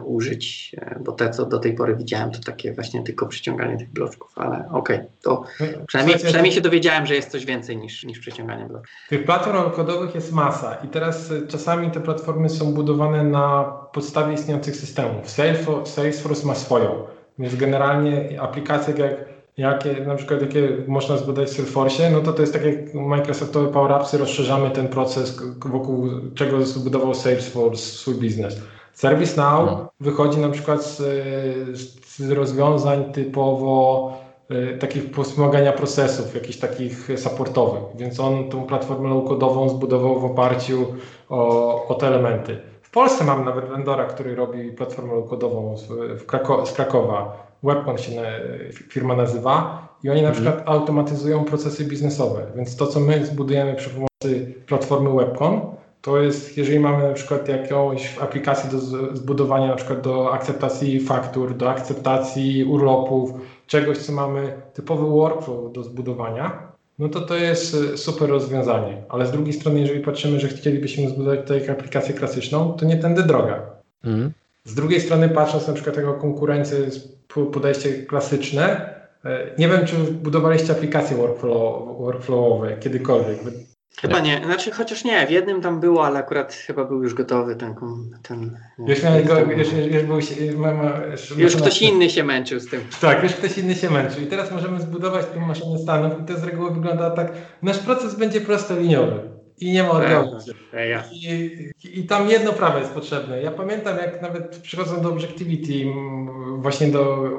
[0.05, 3.89] użyć, e, bo te, co do tej pory widziałem, to takie właśnie tylko przyciąganie tych
[3.89, 8.19] bloczków, ale okej, to przynajmniej, Słuchajcie, przynajmniej się dowiedziałem, że jest coś więcej niż, niż
[8.19, 8.95] przyciąganie bloczków.
[9.09, 14.33] Tych platform kodowych jest masa i teraz y, czasami te platformy są budowane na podstawie
[14.33, 15.29] istniejących systemów.
[15.29, 17.03] Salesforce, Salesforce ma swoją,
[17.39, 19.13] więc generalnie aplikacje jak,
[19.57, 23.71] jakie na przykład jakie można zbudować w Salesforce, no to to jest tak jak Microsoftowe
[23.71, 28.61] Power Appsy, rozszerzamy ten proces wokół czego zbudował Salesforce swój biznes.
[28.99, 29.89] ServiceNow No.
[29.99, 30.97] wychodzi na przykład z,
[32.17, 34.13] z rozwiązań typowo
[34.51, 40.85] y, takich wspomagania procesów, jakichś takich supportowych, więc on tą platformę low-codową zbudował w oparciu
[41.29, 42.57] o, o te elementy.
[42.81, 45.87] W Polsce mam nawet vendora, który robi platformę low-codową z,
[46.21, 47.47] w Krako- z Krakowa.
[47.63, 48.21] Webcon się na,
[48.89, 50.45] firma nazywa i oni na Mhm.
[50.45, 55.61] przykład automatyzują procesy biznesowe, więc to, co my zbudujemy przy pomocy platformy Webcon,
[56.01, 58.79] to jest, jeżeli mamy na przykład jakąś aplikację do
[59.15, 63.31] zbudowania, na przykład do akceptacji faktur, do akceptacji urlopów,
[63.67, 66.69] czegoś, co mamy typowy workflow do zbudowania,
[66.99, 69.03] no to to jest e, super rozwiązanie.
[69.09, 73.23] Ale z drugiej strony, jeżeli patrzymy, że chcielibyśmy zbudować tutaj aplikację klasyczną, to nie tędy
[73.23, 73.61] droga.
[74.03, 74.31] Mhm.
[74.63, 76.77] Z drugiej strony, patrząc na przykład jako konkurencję,
[77.53, 78.93] podejście klasyczne,
[79.25, 83.39] e, nie wiem, czy budowaliście aplikacje workflow, workflowowe kiedykolwiek.
[84.01, 87.55] Chyba nie, znaczy chociaż nie, w jednym tam było, ale akurat chyba był już gotowy
[87.55, 87.75] ten.
[88.23, 90.91] ten Już, miałem go, już, już, już, był, ma,
[91.37, 92.81] już ktoś inny się męczył z tym.
[93.01, 94.23] Tak, już ktoś inny się męczył.
[94.23, 97.31] I teraz możemy zbudować tę maszynę stanów i to z reguły wygląda tak,
[97.61, 99.28] nasz proces będzie prostoliniowy
[99.61, 100.37] i nie ma odwrotu.
[101.11, 103.41] I, I tam jedno prawo jest potrzebne.
[103.41, 105.85] Ja pamiętam, jak nawet przychodząc do Objectivity,
[106.57, 107.29] właśnie do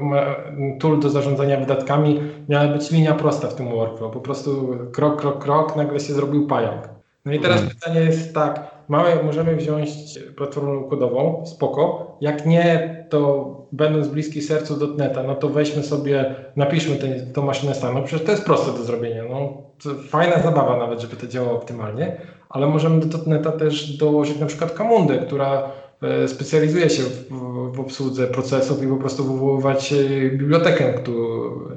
[0.81, 4.13] tool do zarządzania wydatkami, miała być linia prosta w tym workflow.
[4.13, 6.89] Po prostu krok, krok, krok, nagle się zrobił pająk.
[7.25, 7.77] No i teraz Mhm.
[7.81, 9.91] pytanie jest tak, mamy, możemy wziąć
[10.37, 12.17] platformę kodową, spoko.
[12.21, 17.75] Jak nie, to będąc bliski sercu dotneta, no to weźmy sobie, napiszmy tę tą maszynę
[17.75, 18.03] stanu.
[18.05, 19.25] Przecież to jest proste do zrobienia.
[19.31, 19.63] No,
[20.09, 22.17] fajna zabawa nawet, żeby to działało optymalnie
[22.51, 25.63] ale możemy do dotneta też dołożyć na przykład Kamundę, która
[26.03, 27.33] e, specjalizuje się w,
[27.73, 31.69] w obsłudze procesów i po prostu wywoływać e, bibliotekę, któ-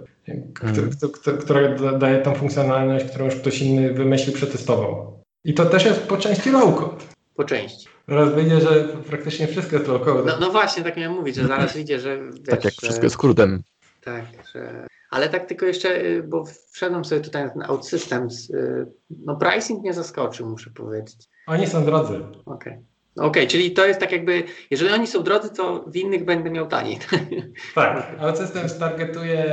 [1.40, 5.23] która da- daje tą funkcjonalność, którą już ktoś inny wymyślił, przetestował.
[5.44, 7.04] I to też jest po części low-code.
[7.36, 7.88] Po części.
[8.06, 10.24] Teraz wyjdzie, że praktycznie wszystko jest low-code.
[10.26, 12.18] No, no właśnie, tak miałem mówić, że zaraz wyjdzie, że.
[12.32, 13.64] Wiesz, Tak jak wszystko jest skrótem.
[14.04, 14.88] Tak, że...
[15.10, 18.50] Ale tak tylko jeszcze, y, bo wszedłem sobie tutaj na ten OutSystems.
[18.50, 21.30] y, No pricing mnie zaskoczył, muszę powiedzieć.
[21.48, 22.20] Oni są drodzy.
[22.46, 22.78] Okej.
[23.16, 26.68] Okej, czyli to jest tak jakby, jeżeli oni są drodzy, to w innych będę miał
[26.68, 27.00] taniej.
[27.76, 29.46] Tak, OutSystems targetuje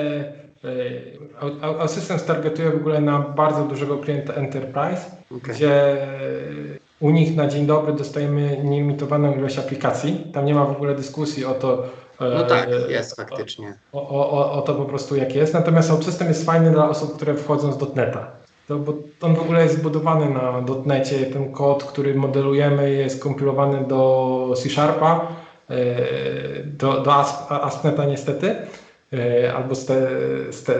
[0.65, 5.55] e, OutSystems targetuje w ogóle na bardzo dużego klienta enterprise, Okej.
[5.55, 5.97] gdzie
[7.01, 10.27] u nich na dzień dobry dostajemy nielimitowaną ilość aplikacji.
[10.32, 11.82] Tam nie ma w ogóle dyskusji o to.
[12.20, 13.74] No tak, e, jest faktycznie.
[13.93, 15.55] O, o, o, o to po prostu jak jest.
[15.55, 18.27] Natomiast OutSystem jest fajny dla osób, które wchodzą z .NETA.
[18.69, 21.27] To, bo on w ogóle jest zbudowany na .NETie.
[21.27, 25.28] Ten kod, który modelujemy jest kompilowany do C Sharpa,
[25.70, 25.74] e,
[26.65, 28.57] do, do ASP.NETA niestety.
[29.12, 29.74] E, albo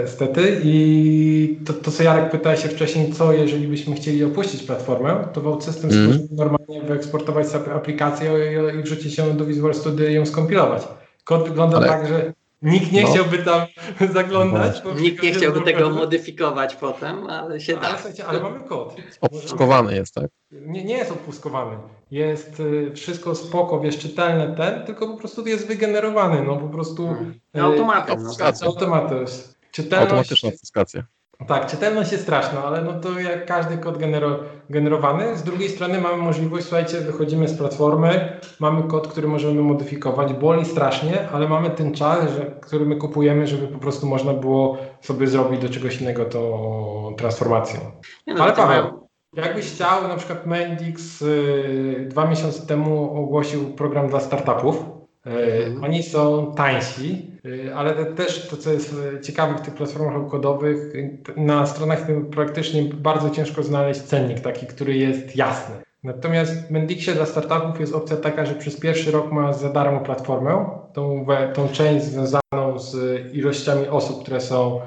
[0.07, 5.29] stety i to, to co Jarek pytał się wcześniej, co jeżeli byśmy chcieli opuścić platformę,
[5.33, 6.29] to w OutSystem mm.
[6.31, 8.33] normalnie wyeksportować sobie aplikację
[8.81, 10.89] i wrzucić ją do Visual Studio i ją skompilować.
[11.25, 11.87] Kod wygląda Ale...
[11.87, 12.33] tak, że
[12.63, 13.09] Nikt nie no.
[13.09, 13.67] chciałby tam
[14.15, 14.83] zaglądać.
[14.85, 14.95] No.
[14.95, 17.81] Nikt nie chciałby tego modyfikować potem, ale się da.
[17.81, 18.97] Ale, ale mamy kod.
[19.21, 20.31] Opuskowany jest, tak?
[20.51, 21.77] Nie, nie jest opuskowany.
[22.11, 27.07] Jest y, wszystko spoko, wiesz, czytelne ten, tylko po prostu jest wygenerowany, no po prostu...
[27.07, 27.35] Hmm.
[27.61, 28.23] Automatem.
[28.23, 29.25] No, automatem.
[29.73, 30.11] Czytelność...
[30.11, 31.03] Automatyczna obfuskacja.
[31.47, 34.39] Tak, czytelność jest straszna, ale no to jak każdy kod genero,
[34.71, 35.37] generowany.
[35.37, 40.65] Z drugiej strony mamy możliwość, słuchajcie, wychodzimy z platformy, mamy kod, który możemy modyfikować, boli
[40.65, 45.27] strasznie, ale mamy ten czas, że, który my kupujemy, żeby po prostu można było sobie
[45.27, 47.81] zrobić do czegoś innego tą transformację.
[48.27, 49.00] No, ale Paweł,
[49.37, 55.85] jakbyś chciał, na przykład Mendix y, dwa miesiące temu ogłosił program dla startupów, Mhm.
[55.85, 60.93] Oni są tańsi, y, ale też to, co jest y, ciekawe w tych platformach kodowych,
[61.37, 65.75] na stronach tym praktycznie bardzo ciężko znaleźć cennik taki, który jest jasny.
[66.05, 70.01] Natomiast w Mendixie dla startupów jest opcja taka, że przez pierwszy rok ma za darmo
[70.01, 72.95] platformę, tą, tą część związaną z
[73.35, 74.81] ilościami osób, które są, y,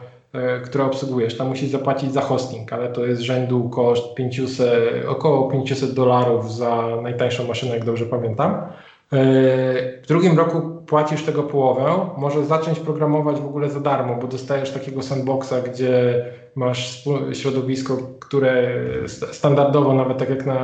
[0.66, 1.38] które obsługujesz.
[1.38, 4.68] Tam musisz zapłacić za hosting, ale to jest rzędu koszt 500,
[5.08, 8.56] około 500 dolarów za najtańszą maszynę, jak dobrze pamiętam.
[10.04, 14.72] W drugim roku płacisz tego połowę, możesz zacząć programować w ogóle za darmo, bo dostajesz
[14.72, 17.04] takiego sandboxa, gdzie masz
[17.34, 18.68] środowisko, które
[19.32, 20.60] standardowo, nawet tak jak na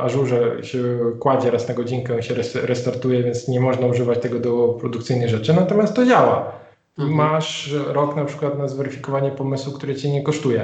[0.00, 0.78] Azurze się
[1.18, 5.96] kładzie raz na godzinkę, się restartuje, więc nie można używać tego do produkcyjnych rzeczy, natomiast
[5.96, 6.59] to działa.
[7.00, 7.14] Mhm.
[7.14, 10.62] Masz rok na przykład na zweryfikowanie pomysłu, który cię nie kosztuje.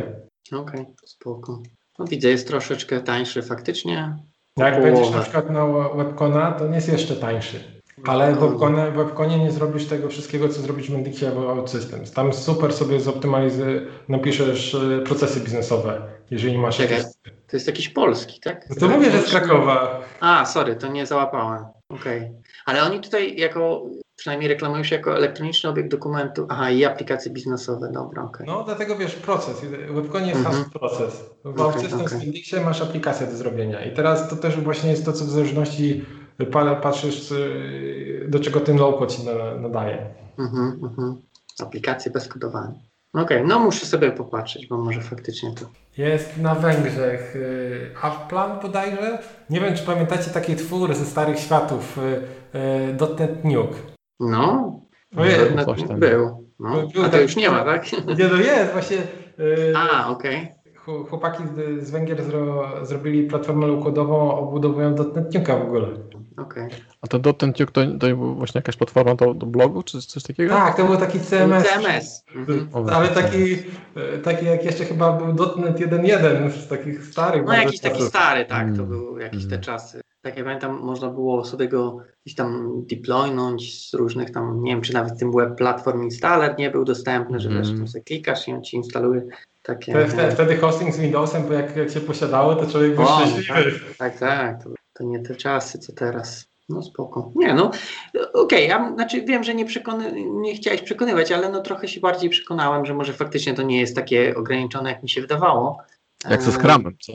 [0.52, 1.62] Okej, okay, spoko.
[1.98, 4.16] No widzę, jest troszeczkę tańszy faktycznie.
[4.56, 4.92] Jak połowę.
[4.92, 7.76] będziesz na przykład na webcona, to nie jest jeszcze tańszy.
[8.04, 12.12] Ale w webconie, w webconie nie zrobisz tego wszystkiego, co zrobisz w Mendixie albo OutSystems.
[12.12, 17.12] Tam super sobie zoptymalizujesz, napiszesz e, procesy biznesowe, jeżeli masz Czekaj, jakieś...
[17.24, 18.66] To jest jakiś polski, tak?
[18.70, 20.00] No to mówię, że z Krakowa.
[20.20, 21.64] A, sorry, to nie załapałem.
[21.88, 22.18] Okej.
[22.18, 22.42] Okay.
[22.66, 23.82] Ale oni tutaj jako,
[24.16, 28.34] przynajmniej reklamują się jako elektroniczny obiekt dokumentu, aha, i aplikacje biznesowe, dobra, okej.
[28.34, 28.46] Okay.
[28.46, 29.60] No, dlatego wiesz, proces.
[29.90, 30.70] Webconie jest mm -hmm.
[30.70, 31.24] proces.
[31.44, 32.18] W okay, OutSystems okay.
[32.18, 33.84] w Mendixie masz aplikację do zrobienia.
[33.84, 36.04] I teraz to też właśnie jest to, co w zależności
[36.82, 37.34] patrzysz,
[38.28, 39.22] do czego ten low-code ci
[39.60, 40.06] nadaje.
[40.38, 41.22] Mhm, mhm.
[41.60, 42.74] Aplikacje bez kodowania.
[43.12, 45.66] Okej, okay, no muszę sobie popatrzeć, bo może faktycznie to.
[45.98, 49.18] Jest na Węgrzech y, Applan bodajże.
[49.50, 52.94] Nie wiem, czy pamiętacie taki twór ze starych światów y,
[54.20, 55.82] .NET Nuke.
[55.88, 56.46] No, no był.
[56.60, 56.86] No.
[56.86, 57.04] był.
[57.04, 57.92] A to już nie ma, tak?
[58.18, 58.98] Nie, no jest właśnie.
[59.74, 60.36] A, okej.
[60.36, 60.56] Okay
[60.86, 61.42] chłopaki
[61.80, 65.88] z, Węgier zro, zrobili platformę low-codową, obudowują .NET Nuke'a w ogóle.
[66.36, 66.68] Okay.
[67.02, 70.54] A ten .NET Nuke to, to właśnie jakaś platforma do, do blogu, czy coś takiego?
[70.54, 71.68] Tak, to był taki CMS.
[71.68, 72.24] CMS.
[72.34, 72.68] Mhm.
[72.92, 73.56] Ale taki,
[74.22, 77.44] taki jak jeszcze chyba był .NET 1.1 z takich starych.
[77.46, 78.86] No jakiś taki stary, tak, to mm.
[78.86, 79.60] był jakieś te mm.
[79.60, 80.00] czasy.
[80.26, 84.82] Tak ja pamiętam, można było sobie go gdzieś tam deploynąć z różnych tam, nie wiem,
[84.82, 87.62] czy nawet tym web platform installer nie był dostępny, że mm.
[87.62, 89.22] wiesz, tam sobie klikasz i on ci instaluje
[89.62, 90.06] takie...
[90.08, 93.70] Wtedy, wtedy hosting z Windowsem, bo jak, jak się posiadało, to człowiek był szczęśliwy.
[93.98, 94.64] Tak, tak, tak.
[94.64, 96.46] To, to, nie te czasy, co teraz.
[96.68, 97.32] No spoko.
[97.34, 97.70] Nie no,
[98.14, 102.00] okej, okay, ja znaczy wiem, że nie, przekony, nie chciałeś przekonywać, ale no trochę się
[102.00, 105.78] bardziej przekonałem, że może faktycznie to nie jest takie ograniczone, jak mi się wydawało.
[106.30, 107.12] Jak ze skramem, co?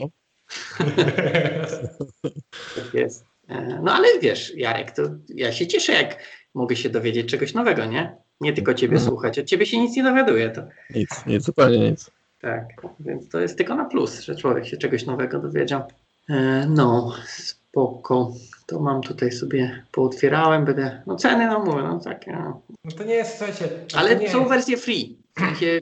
[2.75, 3.25] Tak jest.
[3.47, 5.01] E, no ale wiesz, Jarek, to
[5.35, 6.17] ja się cieszę, jak
[6.53, 8.15] mogę się dowiedzieć czegoś nowego, nie?
[8.41, 9.09] Nie tylko ciebie mhm.
[9.09, 10.49] słuchać, od ciebie się nic nie dowiaduje.
[10.49, 10.61] To...
[10.95, 12.11] Nic, nic, zupełnie nic.
[12.41, 12.65] Tak,
[12.99, 15.83] więc to jest tylko na plus, że człowiek się czegoś nowego dowiedział.
[16.29, 18.33] E, no, spoko.
[18.65, 21.01] To mam tutaj sobie pootwierałem, będę.
[21.07, 22.31] No ceny, no mówię, no takie.
[22.31, 22.61] No.
[22.85, 23.69] no to nie jest, słuchajcie.
[23.93, 25.17] Ale są wersje free.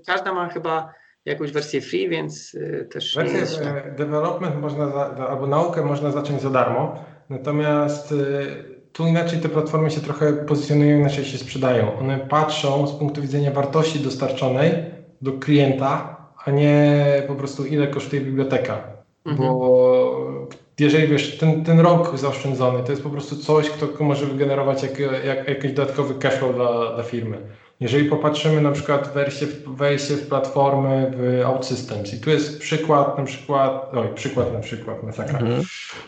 [0.05, 0.93] Każda ma chyba
[1.29, 3.15] jakąś wersję free, więc y, też.
[3.15, 3.61] Wersję nie jest...
[3.97, 7.03] Development można za, albo naukę można zacząć za darmo.
[7.29, 8.15] Natomiast y,
[8.93, 11.99] tu inaczej te platformy się trochę pozycjonują, inaczej się sprzedają.
[11.99, 14.71] One patrzą z punktu widzenia wartości dostarczonej
[15.21, 18.83] do klienta, a nie po prostu ile kosztuje biblioteka.
[19.25, 19.49] Mhm.
[19.49, 20.29] Bo
[20.79, 24.99] jeżeli wiesz, ten, ten rok zaoszczędzony to jest po prostu coś, kto może wygenerować jak,
[25.25, 27.37] jak, jakiś dodatkowy cashflow dla, dla firmy.
[27.79, 33.23] Jeżeli popatrzymy na przykład wersję, wejście w platformy w OutSystems i tu jest przykład na
[33.23, 35.39] przykład, oj, przykład na przykład, masakra.
[35.39, 35.63] Mhm.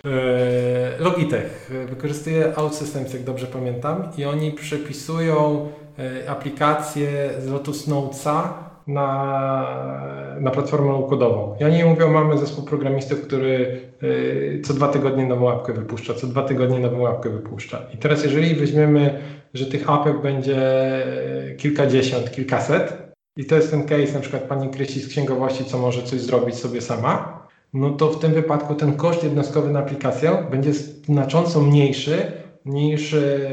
[0.05, 5.69] E, Logitech wykorzystuje OutSystems, jak dobrze pamiętam i oni przepisują
[5.99, 11.55] e, aplikację z Lotus Notesa na, na platformę układową.
[11.59, 16.27] Ja nie mówię, mamy zespół programistów, który y, co dwa tygodnie nową łapkę wypuszcza, co
[16.27, 17.81] dwa tygodnie nową łapkę wypuszcza.
[17.93, 19.19] I teraz jeżeli weźmiemy,
[19.53, 20.61] że tych apek będzie
[21.57, 26.03] kilkadziesiąt, kilkaset i to jest ten case na przykład pani Krysi z księgowości, co może
[26.03, 27.41] coś zrobić sobie sama,
[27.73, 32.31] no to w tym wypadku ten koszt jednostkowy na aplikację będzie znacząco mniejszy
[32.65, 33.49] niż y,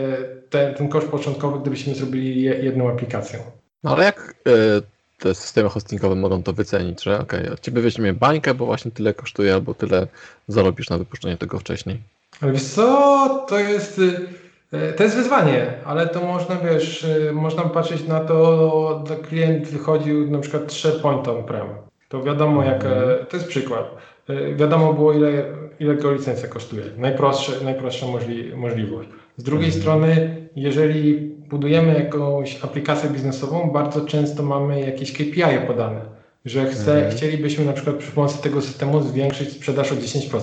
[0.50, 3.38] ten, ten koszt początkowy, gdybyśmy zrobili jedną aplikację.
[3.84, 8.12] No ale jak y, te systemy hostingowe mogą to wycenić, że ok, od ciebie weźmiemy
[8.12, 10.06] bańkę, bo właśnie tyle kosztuje, albo tyle
[10.48, 12.00] zarobisz na wypuszczenie tego wcześniej.
[12.40, 17.62] Ale wiesz co, to jest, y, to jest wyzwanie, ale to można, wiesz, y, można
[17.62, 21.66] patrzeć na to, że klient wychodził na przykład 3 point on-prem.
[22.08, 23.26] To wiadomo, jak, mhm.
[23.26, 23.94] to jest przykład.
[24.30, 25.44] Y, wiadomo było, ile,
[25.80, 26.82] ile go licencja kosztuje.
[26.96, 29.08] Najprostsze, najprostsza możli, możliwość.
[29.36, 29.82] Z drugiej mhm.
[29.82, 36.00] strony, jeżeli budujemy jakąś aplikację biznesową, bardzo często mamy jakieś KPI podane,
[36.44, 37.16] że chce, mhm.
[37.16, 40.40] chcielibyśmy na przykład przy pomocy tego systemu zwiększyć sprzedaż o 10%.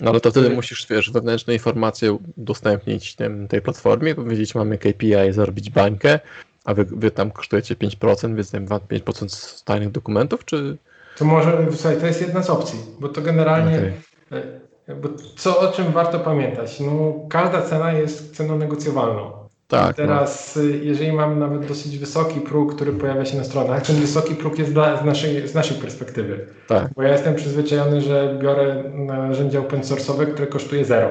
[0.00, 5.32] No ale to wtedy musisz, wiesz, wewnętrzne informacje udostępnić tym, tej platformie, powiedzieć, mamy KPI,
[5.32, 6.20] zarobić bańkę,
[6.64, 10.76] a wy, wy tam kosztujecie 5%, więc tam 5% z tajnych dokumentów, czy...
[11.18, 13.92] To może, słuchaj, to jest jedna z opcji, bo to generalnie...
[14.26, 14.68] Okay.
[15.02, 16.80] Bo co o czym warto pamiętać?
[16.80, 19.37] No, każda cena jest ceną negocjowalną.
[19.68, 19.96] Tak.
[19.96, 20.62] Teraz, no.
[20.82, 24.72] jeżeli mamy nawet dosyć wysoki próg, który pojawia się na stronach, ten wysoki próg jest
[24.72, 26.46] dla, z, naszej, z naszej perspektywy.
[26.66, 26.88] Tak.
[26.96, 31.10] Bo ja jestem przyzwyczajony, że biorę narzędzia open source'owe, które kosztuje zero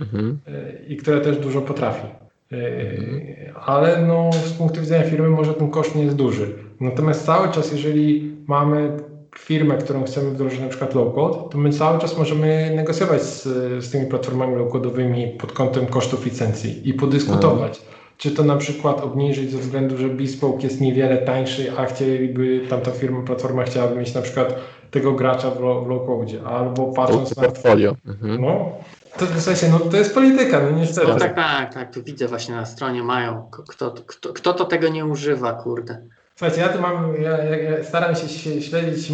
[0.00, 0.38] mhm.
[0.48, 2.06] Y, i które też dużo potrafi.
[2.52, 3.20] Y, mhm.
[3.66, 6.54] Ale no, z punktu widzenia firmy może ten koszt nie jest duży.
[6.80, 8.96] Natomiast cały czas, jeżeli mamy
[9.38, 13.42] firmę, którą chcemy wdrożyć na przykład low-code, to my cały czas możemy negocjować z,
[13.84, 17.78] z tymi platformami low-codowymi pod kątem kosztów licencji i podyskutować.
[17.78, 17.92] Mhm.
[18.16, 22.90] Czy to na przykład obniżyć ze względu, że Bespoke jest niewiele tańszy, a chcieliby, tamta
[22.90, 24.54] firma, platforma chciałaby mieć na przykład
[24.90, 27.42] tego gracza w, w low-code, albo patrząc na...
[27.42, 27.96] portfolio.
[28.06, 28.40] Mhm.
[28.40, 28.72] No,
[29.18, 31.06] to w sensie, no to jest polityka, no niestety.
[31.06, 34.88] No tak, tak, tak, tu widzę właśnie na stronie mają, kto, kto, kto to tego
[34.88, 36.02] nie używa, kurde.
[36.42, 38.28] Słuchajcie, ja tu mam, ja, ja staram się
[38.60, 39.10] śledzić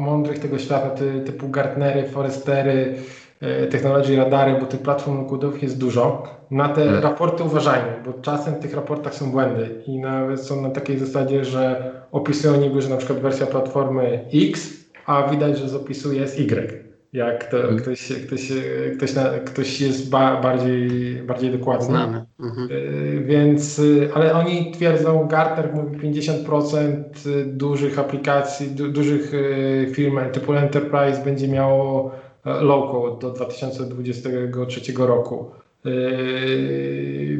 [0.00, 2.94] mądrych tego świata, ty, typu Gartnery, Forestery,
[3.40, 6.22] e, technologii radary, bo tych platform kodów jest dużo.
[6.50, 7.02] Na te hmm.
[7.02, 11.44] raporty uważajmy, bo czasem w tych raportach są błędy i nawet są na takiej zasadzie,
[11.44, 14.72] że opisują niby, że na przykład wersja platformy X,
[15.06, 16.83] a widać, że z opisu jest Y
[17.14, 17.76] jak to mhm.
[17.76, 18.52] ktoś, ktoś,
[18.96, 21.86] ktoś, na, ktoś jest ba, bardziej, bardziej dokładny.
[21.86, 22.24] Znamy.
[22.40, 22.68] Mhm.
[22.70, 27.04] Y, więc, y, ale oni twierdzą, Gartner mówi 50%
[27.46, 32.12] dużych aplikacji, du, dużych y, firm typu Enterprise będzie miało
[32.44, 35.50] e, low-code do 2023 roku.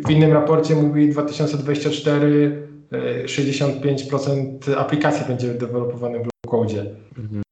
[0.06, 2.62] W innym raporcie mówi 2024
[3.24, 6.86] 65% aplikacji będzie dewelopowanych w low-code.
[7.18, 7.43] Mhm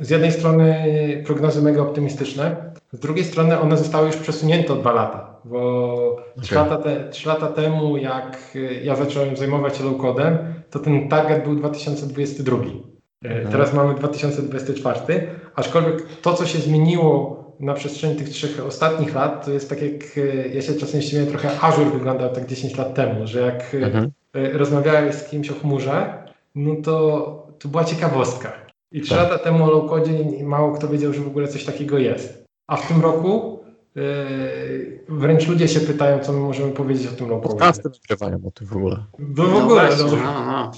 [0.00, 0.84] z jednej strony
[1.26, 2.56] prognozy mega optymistyczne,
[2.92, 6.42] z drugiej strony one zostały już przesunięte o dwa lata, bo okay.
[6.42, 10.38] trzy, lata te, trzy lata temu, jak ja zacząłem zajmować się low-codem,
[10.70, 12.56] to ten target był 2022.
[12.56, 13.52] E, mhm.
[13.52, 19.50] Teraz mamy 2024, aczkolwiek to, co się zmieniło na przestrzeni tych trzech ostatnich lat, to
[19.50, 23.26] jest tak jak, e, ja się czasem ściemię trochę Azure wyglądał tak 10 lat temu,
[23.26, 24.10] że jak e, mhm.
[24.34, 26.22] rozmawiałeś z kimś o chmurze,
[26.54, 29.30] no to to była ciekawostka i trzy tak.
[29.30, 32.44] lata temu o low-codzie mało kto wiedział, że w ogóle coś takiego jest.
[32.66, 33.60] A w tym roku
[33.94, 37.48] yy, wręcz ludzie się pytają, co my możemy powiedzieć o tym low-codzie.
[37.48, 39.04] Podcasty nagrywają o tym w ogóle.
[39.18, 39.88] No w ogóle.
[39.90, 40.72] No, właśnie, no, no.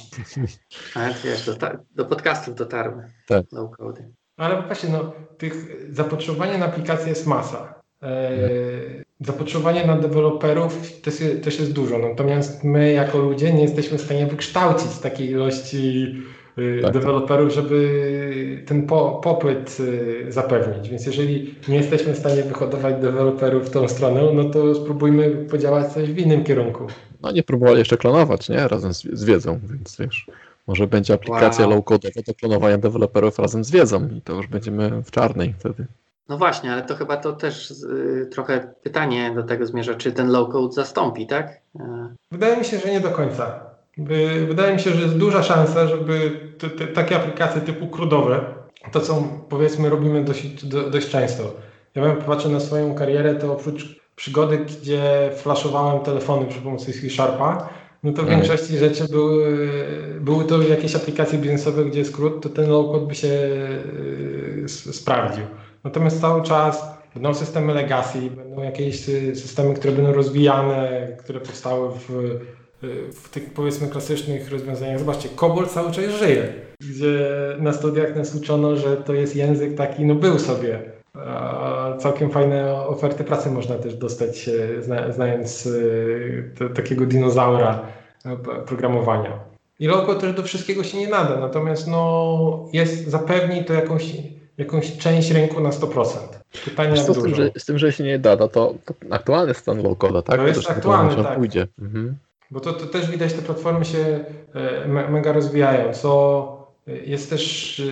[0.95, 1.57] Ale wiesz, do,
[1.95, 3.47] do podcastów dotarły tak.
[3.53, 4.03] low-cody.
[4.37, 7.75] Ale właśnie, no, tych zapotrzebowania na aplikacje jest masa.
[8.03, 11.99] Yy, zapotrzebowanie na deweloperów też, też jest dużo.
[11.99, 16.15] Natomiast my jako ludzie nie jesteśmy w stanie wykształcić takiej ilości
[16.83, 16.93] tak.
[16.93, 20.89] deweloperów, żeby ten po, popyt y, zapewnić.
[20.89, 25.93] Więc jeżeli nie jesteśmy w stanie wyhodować deweloperów w tą stronę, no to spróbujmy podziałać
[25.93, 26.87] coś w innym kierunku.
[27.23, 28.69] No nie próbowali jeszcze klonować, nie?
[28.69, 30.27] Razem z, z wiedzą, więc wiesz,
[30.67, 31.77] może będzie aplikacja wow.
[31.77, 35.87] low-codowa do klonowania deweloperów razem z wiedzą i to już będziemy w czarnej wtedy.
[36.29, 40.29] No właśnie, ale to chyba to też y, trochę pytanie do tego zmierza, czy ten
[40.29, 41.61] low-code zastąpi, tak?
[42.31, 43.70] Wydaje mi się, że nie do końca.
[44.49, 48.45] Wydaje mi się, że jest duża szansa, żeby te, te, takie aplikacje typu krudowe,
[48.93, 51.55] to co powiedzmy robimy dość, do, dość często.
[51.95, 57.69] Ja bym popatrzył na swoją karierę, to oprócz przygody, gdzie flaszowałem telefony przy pomocy C-Sharpa,
[58.03, 58.41] no to w Mm.
[58.41, 59.47] większości rzeczy były,
[60.21, 65.45] były to jakieś aplikacje biznesowe, gdzie skrót, to ten low-code by się y, sprawdził.
[65.85, 71.89] Natomiast cały czas będą systemy legacy, będą jakieś y, systemy, które będą rozwijane, które powstały
[71.91, 72.09] w,
[73.13, 74.99] w tych powiedzmy klasycznych rozwiązaniach.
[74.99, 77.29] Zobaczcie, COBOL cały czas żyje, gdzie
[77.59, 80.81] na studiach nas uczono, że to jest język taki, no był sobie.
[81.15, 85.69] A całkiem fajne oferty pracy można też dostać, e, zna, znając
[86.61, 87.81] e, takiego dinozaura
[88.25, 88.37] e,
[88.67, 89.41] programowania.
[89.79, 94.13] I logo też do wszystkiego się nie nada, natomiast no, jest, zapewni to jakąś,
[94.59, 96.07] jakąś część rynku na 100%.
[96.65, 98.75] Pytanie Wiesz jak co, z, tym, że, z tym, że się nie da, no to,
[98.85, 100.41] to aktualny stan low-coda, tak?
[100.41, 101.39] To jest na aktualny, pewno tak.
[101.39, 101.67] pójdzie.
[101.79, 102.17] Mhm.
[102.51, 104.25] Bo to, to też widać, te platformy się
[104.55, 107.85] e, me, mega rozwijają, co jest też, e,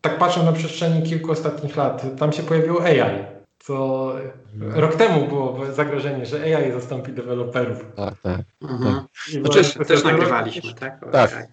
[0.00, 3.24] tak patrzę na przestrzeni kilku ostatnich lat, tam się pojawiło AI,
[3.58, 4.12] co
[4.60, 7.86] rok temu było zagrożenie, że AI zastąpi deweloperów.
[7.96, 8.40] Tak, tak.
[8.62, 9.00] Mhm.
[9.28, 11.12] I Znaczy, Też nagrywaliśmy, tak?
[11.12, 11.48] Tak.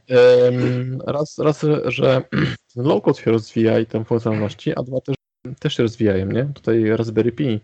[1.08, 2.22] Raz, raz, że
[2.76, 5.16] low-code się rozwija i tam funkcjonalności, a dwa też,
[5.60, 6.46] też się rozwijają, nie?
[6.46, 7.60] Tutaj Raspberry Pi, e,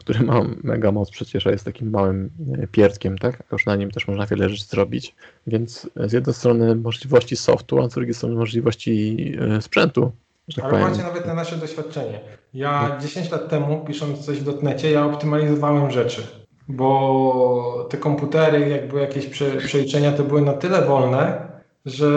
[0.00, 2.30] który ma mega moc przecież, a jest takim małym
[2.62, 3.40] e, pierdkiem, tak?
[3.40, 5.14] A już na nim też można wiele rzeczy zrobić.
[5.46, 9.16] Więc z jednej strony możliwości softu, a z drugiej strony możliwości
[9.56, 10.12] e, sprzętu,
[10.56, 10.90] tak Ale powiem.
[10.90, 12.20] macie nawet na nasze doświadczenie.
[12.54, 16.22] Ja 10 lat temu, pisząc coś w dotnecie, ja optymalizowałem rzeczy,
[16.68, 21.46] bo te komputery, jak były jakieś prze, przeliczenia, to były na tyle wolne,
[21.86, 22.10] że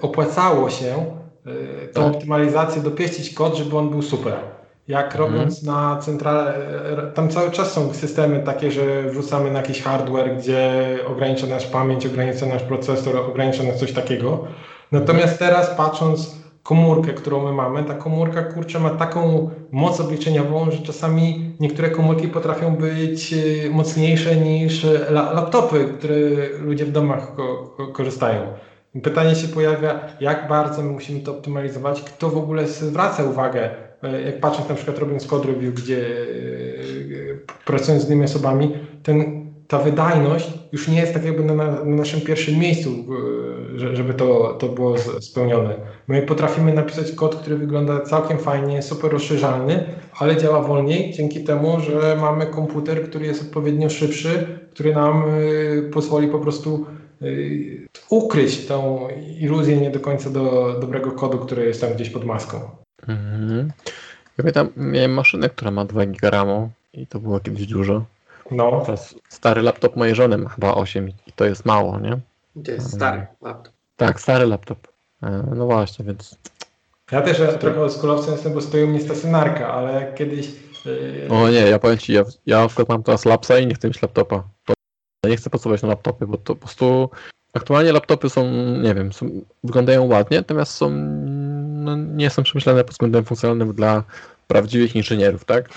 [0.00, 1.06] opłacało się
[1.92, 2.14] tą Tak.
[2.14, 4.34] optymalizację dopieścić kod, żeby on był super.
[4.88, 5.20] Jak Mhm.
[5.32, 6.54] robiąc na centrale,
[7.08, 10.72] e, tam cały czas są systemy takie, że wrzucamy na jakiś hardware, gdzie
[11.08, 14.44] ogranicza nasz pamięć, ogranicza nasz procesor, ogranicza nas coś takiego.
[14.92, 20.78] Natomiast teraz patrząc komórkę, którą my mamy, ta komórka kurczę ma taką moc obliczeniową, że
[20.78, 26.16] czasami niektóre komórki potrafią być e, mocniejsze niż e, la- laptopy, które
[26.60, 28.40] ludzie w domach ko- ko- korzystają.
[29.02, 33.85] Pytanie się pojawia, jak bardzo my musimy to optymalizować, kto w ogóle zwraca uwagę, e,
[34.26, 39.78] jak patrząc na przykład robiąc code review, gdzie e, pracując z innymi osobami, ten, ta
[39.78, 42.90] wydajność już nie jest tak jakby na, na, na naszym pierwszym miejscu,
[43.74, 45.74] e, że- żeby to, to było spełnione.
[46.08, 49.84] My potrafimy napisać kod, który wygląda całkiem fajnie, super rozszerzalny,
[50.18, 55.90] ale działa wolniej dzięki temu, że mamy komputer, który jest odpowiednio szybszy, który nam y,
[55.92, 56.86] pozwoli po prostu
[58.10, 59.08] ukryć tą
[59.40, 62.60] iluzję nie do końca do dobrego kodu, który jest tam gdzieś pod maską.
[63.08, 63.72] Mhm.
[64.38, 68.04] Ja pamiętam, miałem maszynę, która ma 2 giga RAMu i to było kiedyś dużo.
[68.50, 72.18] No, Teraz stary laptop mojej żony ma chyba 8 i to jest mało, nie?
[72.64, 73.72] To jest stary laptop.
[73.96, 74.88] Tak, stary laptop.
[75.22, 76.38] E, No właśnie, więc
[77.12, 80.48] ja też ja trochę oldschoolowcem jestem, bo stoi u mnie stacjonarka, ale kiedyś
[80.86, 83.74] y, O nie, ja powiem ci, ja, ja na przykład mam teraz lapsa i nie
[83.74, 84.42] chcę mieć laptopa.
[85.24, 87.10] Nie chcę pracować na laptopie, bo to po prostu
[87.54, 88.50] aktualnie laptopy są,
[88.82, 89.30] nie wiem, są,
[89.64, 90.90] wyglądają ładnie, natomiast są,
[91.86, 94.04] no, nie są przemyślane pod względem funkcjonalnym dla
[94.46, 95.68] prawdziwych inżynierów, tak?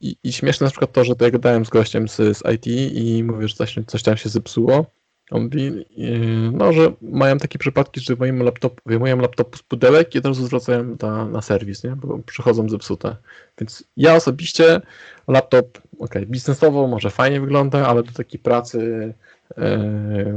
[0.00, 2.66] I, I śmieszne na przykład to, że to jak gadałem z gościem z, z IT
[2.92, 4.86] i mówię, że coś, coś tam się zepsuło,
[5.30, 10.14] on mówi, yy, no, że mają takie przypadki, że wyjmują laptop, wyjmują laptop z pudełek
[10.14, 11.96] i od razu zwracają na, na serwis, nie?
[11.96, 13.16] bo przychodzą zepsute.
[13.60, 14.80] Więc ja osobiście
[15.28, 19.14] laptop, ok, biznesowo może fajnie wygląda, ale do takiej pracy
[19.56, 20.34] yy,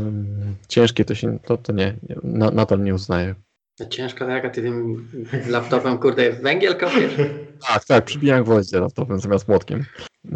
[0.67, 3.35] ciężkiej to się, to, to nie, na, nadal nie uznaję.
[3.79, 5.07] No Ciężko tak, a ty tym
[5.47, 7.13] laptopem, kurde, węgiel kopiesz?
[7.67, 9.85] Tak, tak, przybijam gwoździe laptopem zamiast młotkiem.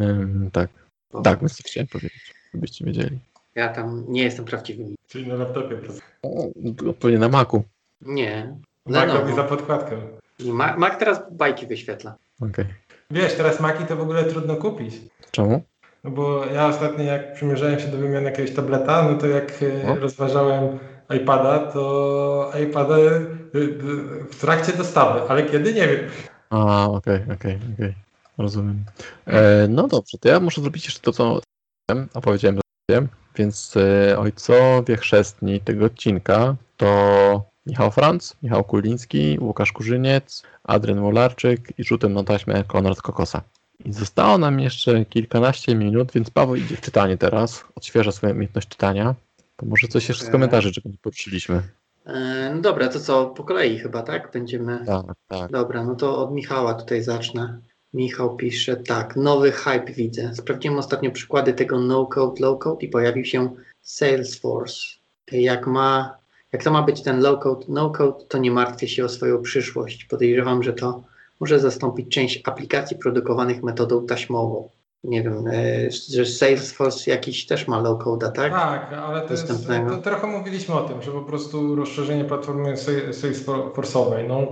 [0.01, 0.69] Ym, tak,
[1.11, 3.19] Bo tak, więc chciałem powiedzieć, żebyście wiedzieli.
[3.55, 4.95] Ja tam nie jestem prawdziwym.
[5.07, 5.77] czyli na laptopie.
[6.77, 7.63] To pewnie na Macu.
[8.01, 8.55] Nie.
[8.85, 9.35] Mac robi Lenovo.
[9.35, 9.97] za podkładkę.
[10.77, 12.15] Mac teraz bajki wyświetla.
[12.41, 12.65] Okej.
[13.11, 14.95] Wiesz, teraz Maki to w ogóle trudno kupić.
[15.31, 15.63] Czemu?
[16.05, 19.95] No bo ja ostatnio jak przymierzałem się do wymiany jakiegoś tableta, no to jak No.
[19.95, 20.79] rozważałem
[21.09, 23.21] iPada, to iPada e, e,
[24.31, 25.99] w trakcie dostawy, ale kiedy nie wiem.
[26.49, 27.93] A, okej, okej, okej.
[28.37, 28.85] Rozumiem.
[29.27, 31.39] E, no dobrze, to ja muszę zrobić jeszcze to, co
[32.13, 32.59] opowiedziałem.
[33.35, 41.79] Więc e, ojcowie chrzestni tego odcinka to Michał Franc, Michał Kuliński, Łukasz Kurzyniec, Adrian Wolarczyk
[41.79, 43.41] i rzutem na taśmę Konrad Kokosa.
[43.85, 48.67] I zostało nam jeszcze kilkanaście minut, więc Paweł idzie w czytanie teraz, odświeża swoją umiejętność
[48.67, 49.15] czytania.
[49.55, 51.61] To może coś jeszcze z komentarzy, czego nie poruszyliśmy.
[52.05, 54.31] E, no dobra, to co, po kolei chyba, tak?
[54.33, 54.85] Będziemy...
[54.85, 55.51] Tak, tak.
[55.51, 57.59] Dobra, no to od Michała tutaj zacznę.
[57.93, 60.35] Michał pisze tak, nowy hype widzę.
[60.35, 64.79] Sprawdziłem ostatnio przykłady tego no-code, low-code i pojawił się Salesforce.
[65.31, 66.17] Jak ma,
[66.51, 70.05] jak to ma być ten low-code, no-code, to nie martwię się o swoją przyszłość.
[70.05, 71.03] Podejrzewam, że to
[71.39, 74.69] może zastąpić część aplikacji produkowanych metodą taśmową.
[75.03, 78.51] nie wiem, e, że Salesforce jakiś też ma low-code'a, tak?
[78.51, 79.47] Tak, ale to, jest,
[79.89, 82.73] to trochę mówiliśmy o tym, że po prostu rozszerzenie platformy
[83.11, 84.27] Salesforce'owej.
[84.27, 84.47] No,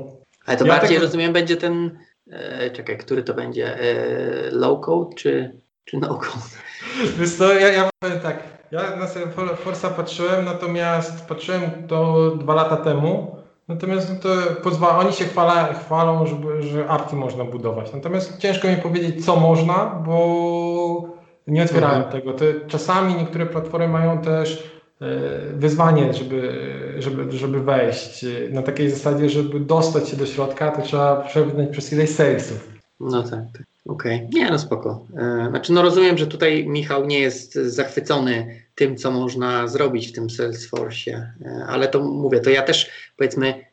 [0.45, 1.05] ale to ja bardziej tego...
[1.05, 1.99] rozumiem będzie ten,
[2.31, 6.45] e, czekaj, który to będzie, e, low-code czy, czy no-code?
[7.19, 12.77] Wiesz co, ja, ja powiem tak, ja na Salesforce'a patrzyłem, natomiast patrzyłem to dwa lata
[12.77, 17.93] temu, Natomiast no to pozwala, oni się chwala, chwalą, żeby, że apki można budować.
[17.93, 21.13] Natomiast ciężko mi powiedzieć, co można, bo
[21.47, 22.21] nie otwierałem mhm.
[22.21, 22.33] tego.
[22.33, 24.71] To czasami niektóre platformy mają też
[25.01, 25.05] e,
[25.53, 26.53] wyzwanie, żeby,
[26.99, 28.25] żeby, żeby wejść.
[28.51, 32.72] Na takiej zasadzie, żeby dostać się do środka, to trzeba przebrnąć przez ileś salesów.
[33.11, 33.63] No tak, tak.
[33.85, 34.15] Okej.
[34.15, 34.29] Okay.
[34.33, 35.05] Nie, no spoko.
[35.17, 40.11] E, znaczy, no rozumiem, że tutaj Michał nie jest zachwycony tym, co można zrobić w
[40.11, 43.65] tym Salesforce, e, ale to mówię, to ja też powiedzmy,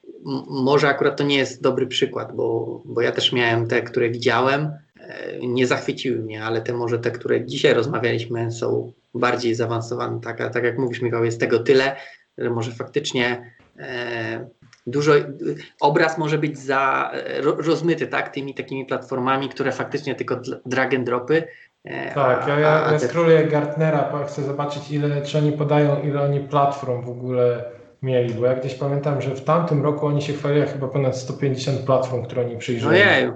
[0.50, 4.70] może akurat to nie jest dobry przykład, bo, bo ja też miałem te, które widziałem,
[5.00, 10.20] e, nie zachwyciły mnie, ale te może te, które dzisiaj rozmawialiśmy, są bardziej zaawansowane.
[10.20, 11.96] Tak, tak jak mówisz, Michał, jest tego tyle,
[12.38, 13.52] że może faktycznie
[14.90, 15.12] dużo,
[15.80, 21.06] obraz może być za e, rozmyty, tak, tymi takimi platformami, które faktycznie tylko drag and
[21.06, 21.44] dropy.
[21.84, 26.40] E, tak, ja, ja, ja skróluję Gartnera, chcę zobaczyć ile, czy oni podają, ile oni
[26.40, 27.64] platform w ogóle
[28.02, 31.80] mieli, bo ja gdzieś pamiętam, że w tamtym roku oni się chwalili chyba ponad 150
[31.80, 33.02] platform, które oni przyjrzeli.
[33.02, 33.30] Ojej,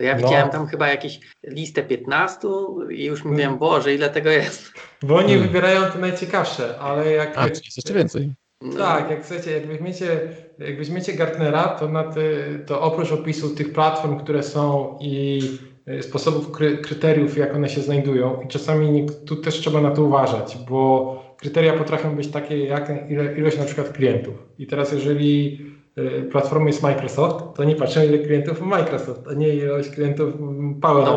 [0.00, 0.22] to ja no.
[0.22, 2.48] widziałem tam chyba jakieś listę 15
[2.90, 4.72] i już mówiłem, Boże, ile tego jest.
[5.02, 5.46] Bo oni hmm.
[5.46, 7.38] wybierają to najciekawsze, ale jak...
[7.38, 8.34] A, jest jeszcze więcej.
[8.62, 8.78] No.
[8.78, 10.20] Tak, jak chcecie, jak weźmiecie,
[10.58, 12.34] jak weźmiecie Gartnera, to, na ty,
[12.66, 15.42] to oprócz opisu tych platform, które są i
[15.86, 20.02] e, sposobów, kry, kryteriów, jak one się znajdują, i czasami tu też trzeba na to
[20.02, 22.90] uważać, bo kryteria potrafią być takie jak
[23.38, 24.34] ilość na przykład klientów.
[24.58, 25.60] I teraz jeżeli
[25.96, 30.34] e, platforma jest Microsoft, to nie patrzę ile klientów Microsoft, a nie ilość klientów
[30.80, 31.12] Power no.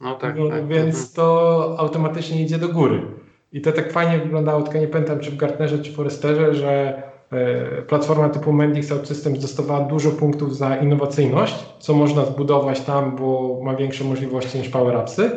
[0.00, 0.68] No, tak, no, tak.
[0.68, 1.08] Więc mhm.
[1.14, 3.02] to automatycznie idzie do góry.
[3.52, 7.02] I to tak fajnie wyglądało, tylko nie pamiętam czy w Gartnerze, czy Foresterze, że
[7.32, 13.60] e, platforma typu Mendix Outsystems dostawała dużo punktów za innowacyjność, co można zbudować tam, bo
[13.62, 15.30] ma większe możliwości niż Power Appsy.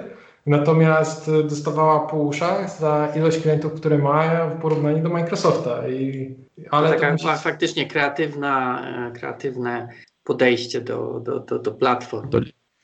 [0.46, 5.88] Natomiast dostawała po uszach za ilość klientów, które ma w porównaniu do Microsofta.
[5.90, 6.36] I,
[6.70, 7.28] ale taka musi...
[7.28, 9.88] faktycznie kreatywna, e, kreatywne
[10.24, 12.30] podejście do, do, do, do platform.
[12.30, 12.40] Do,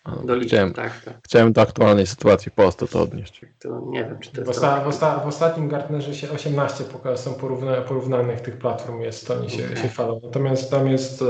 [0.06, 1.14] do chciałem, tak, tak.
[1.26, 3.42] chciałem do aktualnej sytuacji po prostu to odnieść.
[3.60, 4.48] To nie wiem, czy to jest.
[4.48, 6.84] W, osta w, osta w ostatnim Gartnerze się 18
[7.16, 9.78] są porówna porównanych tych platform, jest to oni się, okay.
[9.78, 10.20] się chwalą.
[10.24, 11.26] Natomiast tam jest e,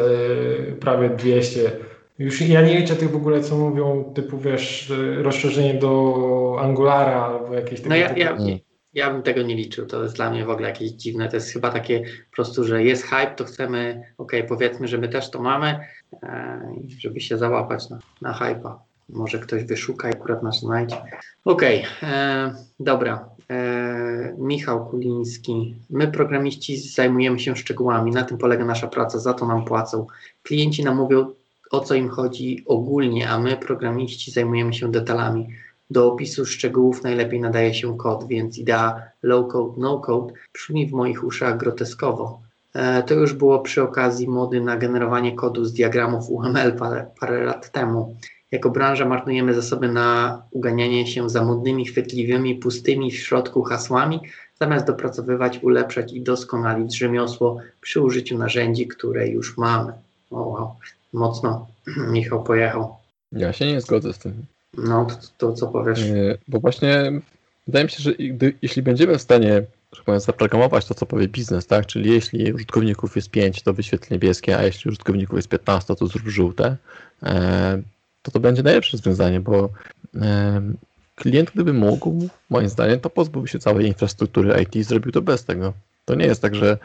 [0.72, 1.72] prawie 200.
[2.20, 7.26] Już ja nie liczę tych w ogóle, co mówią, typu wiesz, e, rozszerzenie do Angulara
[7.26, 7.90] albo jakieś takie.
[7.90, 8.38] No ja, ja,
[8.94, 9.86] ja bym tego nie liczył.
[9.86, 11.30] To jest dla mnie w ogóle jakieś dziwne.
[11.30, 15.10] To jest chyba takie po prostu, że jest hype, to chcemy, ok, powiedzmy, że my
[15.10, 15.80] też to mamy,
[16.98, 18.74] żeby się załapać na, na hype'a.
[19.10, 20.96] Może ktoś wyszuka i akurat nas znajdzie.
[21.46, 23.30] Okej, okay, e, dobra.
[23.50, 25.76] E, Michał Kuliński.
[25.90, 28.12] My, programiści, zajmujemy się szczegółami.
[28.12, 30.08] Na tym polega nasza praca, za to nam płacą.
[30.44, 31.32] Klienci nam mówią,
[31.72, 35.48] o co im chodzi ogólnie, a my, programiści, zajmujemy się detalami.
[35.90, 40.92] Do opisu szczegółów najlepiej nadaje się kod, więc idea low code, no code brzmi w
[40.92, 42.42] moich uszach groteskowo.
[42.80, 47.44] E, to już było przy okazji mody na generowanie kodu z diagramów UML parę, parę
[47.44, 48.16] lat temu.
[48.52, 54.20] Jako branża marnujemy zasoby na uganianie się za modnymi, chwytliwymi, pustymi w środku hasłami,
[54.60, 59.94] zamiast dopracowywać, ulepszać i doskonalić rzemiosło przy użyciu narzędzi, które już mamy.
[60.32, 60.76] O wow,
[61.14, 61.68] mocno
[62.12, 62.96] Michał pojechał.
[63.32, 64.34] Ja się nie zgodzę z tym.
[64.78, 66.04] No, to, to co powiesz?
[66.48, 67.12] Bo właśnie
[67.68, 69.64] wydaje mi się, że gdy, jeśli będziemy w stanie
[69.96, 71.86] że powiem, zaprogramować to, co powie biznes, tak?
[71.86, 76.28] Czyli jeśli użytkowników jest 5, to wyświetl niebieskie, a jeśli użytkowników jest 15, to zrób
[76.28, 76.78] żółte,
[77.24, 77.82] e,
[78.22, 79.70] to to będzie najlepsze rozwiązanie, bo
[81.16, 85.46] klient, gdyby mógł, moim zdaniem, to pozbyłby się całej infrastruktury IT i zrobił to bez
[85.46, 85.74] tego.
[86.06, 86.78] To nie jest tak, że,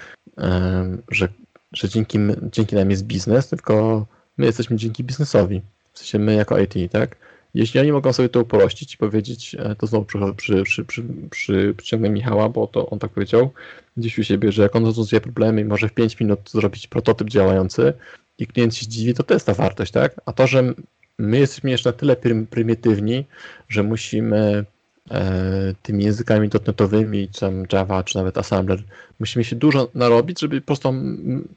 [1.09, 1.29] że,
[1.73, 2.19] że dzięki,
[2.53, 4.07] dzięki nam jest biznes, tylko
[4.39, 5.63] my jesteśmy dzięki biznesowi.
[5.93, 7.17] W sensie my jako IT, tak?
[7.55, 11.03] Jeśli oni mogą sobie to uprościć i powiedzieć, e, to znowu przy, przy, przy, przy,
[11.31, 13.51] przy, przyciągnę Michała, bo to on tak powiedział
[13.97, 17.29] gdzieś u siebie, że jak on rozwiązuje problemy i może w 5 minut zrobić prototyp
[17.29, 17.93] działający
[18.39, 20.21] i klient się zdziwi, to to jest ta wartość, tak?
[20.27, 20.75] A to, że
[21.19, 22.17] my jesteśmy jeszcze na tyle
[22.51, 23.25] prymitywni,
[23.69, 24.65] że musimy
[25.11, 28.83] E, tymi językami dotnetowymi, czy tam Java, czy nawet Assembler,
[29.21, 30.95] musimy się dużo narobić, żeby po prostu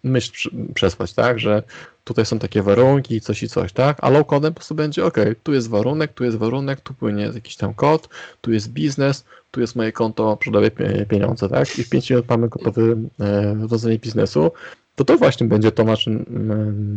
[0.04, 1.64] myśl przesłać, tak, że
[2.08, 5.18] tutaj są takie warunki, coś i coś, tak, a low codem po prostu będzie, ok,
[5.44, 8.10] tu jest warunek, tu jest warunek, tu płynie jakiś tam kod,
[8.42, 10.72] tu jest biznes, tu jest moje konto, sprzedaję
[11.10, 14.52] pieniądze, tak, i w 5 minut mamy gotowy e, rodzenie biznesu,
[14.96, 16.26] to to właśnie będzie to, na czym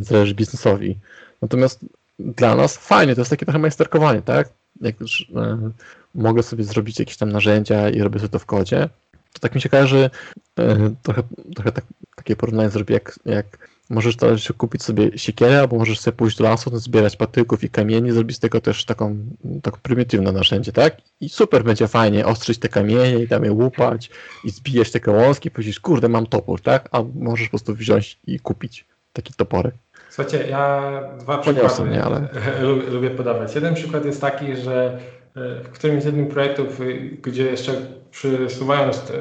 [0.02, 0.96] zależy biznesowi.
[1.42, 1.80] Natomiast
[2.18, 4.48] dla nas fajnie, to jest takie trochę majsterkowanie, tak?
[4.80, 5.70] Jak już, e,
[6.14, 8.88] mogę sobie zrobić jakieś tam narzędzia i robię sobie to w kodzie,
[9.32, 10.10] to tak mi się kojarzy,
[10.58, 11.22] e, trochę,
[11.54, 11.84] trochę tak,
[12.16, 16.44] takie porównanie zrobię, jak, jak możesz też kupić sobie siekierę, albo możesz sobie pójść do
[16.44, 19.16] lasu, zbierać patyków i kamieni, zrobić z tego też taką,
[19.62, 20.96] taką prymitywne narzędzie, tak?
[21.20, 24.10] I super będzie fajnie ostrzyć te kamienie i tam je łupać
[24.44, 26.88] i zbijać te kołąski i powiedzieć, kurde, mam topór, tak?
[26.92, 29.74] A możesz po prostu wziąć i kupić taki toporek.
[30.10, 32.28] Słuchajcie, ja dwa przykłady nie, ale...
[32.92, 33.54] lubię podawać.
[33.54, 34.98] Jeden przykład jest taki, że
[35.36, 37.72] e, w którymś z jednym projektów, y, gdzie jeszcze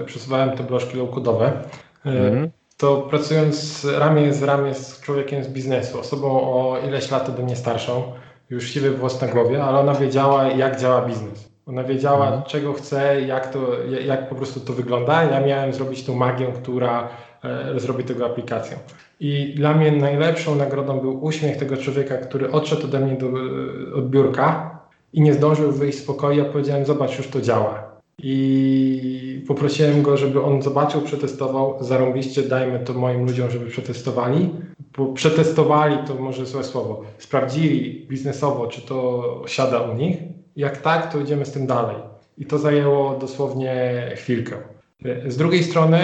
[0.05, 1.51] przesuwałem te bloczki low-codowe,
[2.05, 2.49] mm
[2.79, 7.55] to pracując ramię z ramię z człowiekiem z biznesu, osobą o ileś lat ode mnie
[7.55, 8.03] starszą,
[8.49, 11.49] już siwy włos na głowie, ale ona wiedziała, jak działa biznes.
[11.65, 12.43] Ona wiedziała, mhm.
[12.43, 13.59] czego chce, jak, to,
[14.05, 15.23] jak po prostu to wygląda.
[15.23, 17.09] Ja miałem zrobić tą magię, która
[17.43, 18.77] e, zrobi tego aplikację.
[19.19, 23.95] I dla mnie najlepszą nagrodą był uśmiech tego człowieka, który odszedł ode mnie do, e,
[23.95, 24.79] od biurka
[25.13, 26.43] i nie zdążył wyjść z pokoju.
[26.43, 27.88] Ja powiedziałem, zobacz, już to działa
[28.23, 34.49] i poprosiłem go, żeby on zobaczył, przetestował, zarąbiście dajmy to moim ludziom, żeby przetestowali,
[34.97, 40.17] bo przetestowali to może złe słowo, sprawdzili biznesowo, czy to siada u nich,
[40.55, 41.95] jak tak, to idziemy z tym dalej.
[42.37, 44.55] I to zajęło dosłownie chwilkę.
[45.27, 45.97] Z drugiej strony,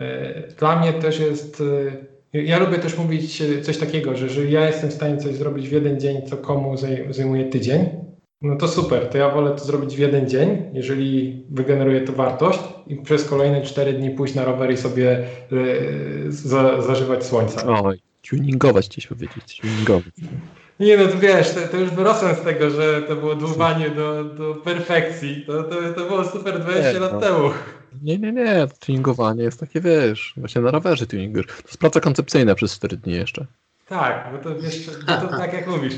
[0.00, 1.62] e, dla mnie też jest.
[2.34, 5.68] E, ja lubię też mówić coś takiego, że jeżeli ja jestem w stanie coś zrobić
[5.68, 6.74] w jeden dzień, co komu
[7.10, 8.07] zajmuje tydzień,
[8.42, 12.60] no to super, to ja wolę to zrobić w jeden dzień, jeżeli wygeneruje to wartość
[12.86, 17.82] i przez kolejne 4 dni pójść na rower i sobie yy, za, zażywać słońca.
[17.82, 18.00] Oj,
[18.30, 20.14] tuningować chciałeś powiedzieć, tuningować.
[20.80, 24.24] Nie no, to wiesz, to, to, już wyrosłem z tego, że to było dłuwanie do,
[24.24, 25.44] do perfekcji.
[25.46, 27.20] To, to, to było super 20 nie, lat no.
[27.20, 27.50] temu.
[28.02, 31.46] Nie, nie, nie, to tuningowanie jest takie, wiesz, właśnie na rowerze tuningujesz.
[31.46, 33.46] To jest praca koncepcyjna przez 4 dni jeszcze.
[33.88, 35.94] Tak, bo to wiesz, bo to tak jak mówisz,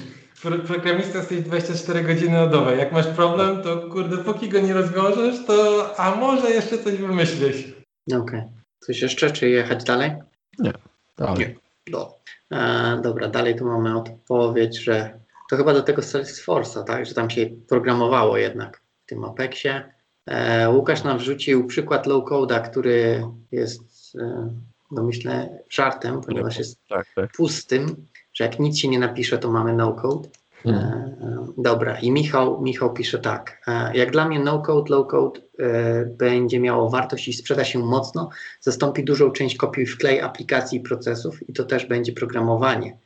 [0.66, 2.76] programista jesteś 24 godziny na dobę.
[2.76, 7.74] Jak masz problem, to kurde, póki go nie rozwiążesz, to a może jeszcze coś wymyślisz.
[8.06, 8.20] Okej.
[8.20, 8.48] Okay.
[8.80, 10.12] Coś jeszcze, czy jechać dalej?
[10.58, 10.72] Nie,
[11.18, 11.38] dalej.
[11.38, 11.54] Nie.
[11.92, 12.18] Do.
[12.52, 17.06] E, dobra, dalej tu mamy odpowiedź, że to chyba do tego Salesforce'a, tak?
[17.06, 19.92] Że tam się programowało jednak w tym Apexie.
[20.26, 23.82] E, Łukasz nam wrzucił przykład low-coda, który jest,
[24.20, 24.50] e,
[24.90, 27.32] no myślę, żartem, ponieważ jest tak, tak.
[27.32, 30.28] pustym że jak nic się nie napisze, to mamy no-code.
[30.62, 30.82] Hmm.
[30.82, 33.62] E, dobra, i Michał, Michał pisze tak.
[33.66, 38.28] E, jak dla mnie no-code, low-code e, będzie miało wartość i sprzeda się mocno,
[38.60, 42.96] zastąpi dużą część kopiuj wklej aplikacji i procesów i to też będzie programowanie.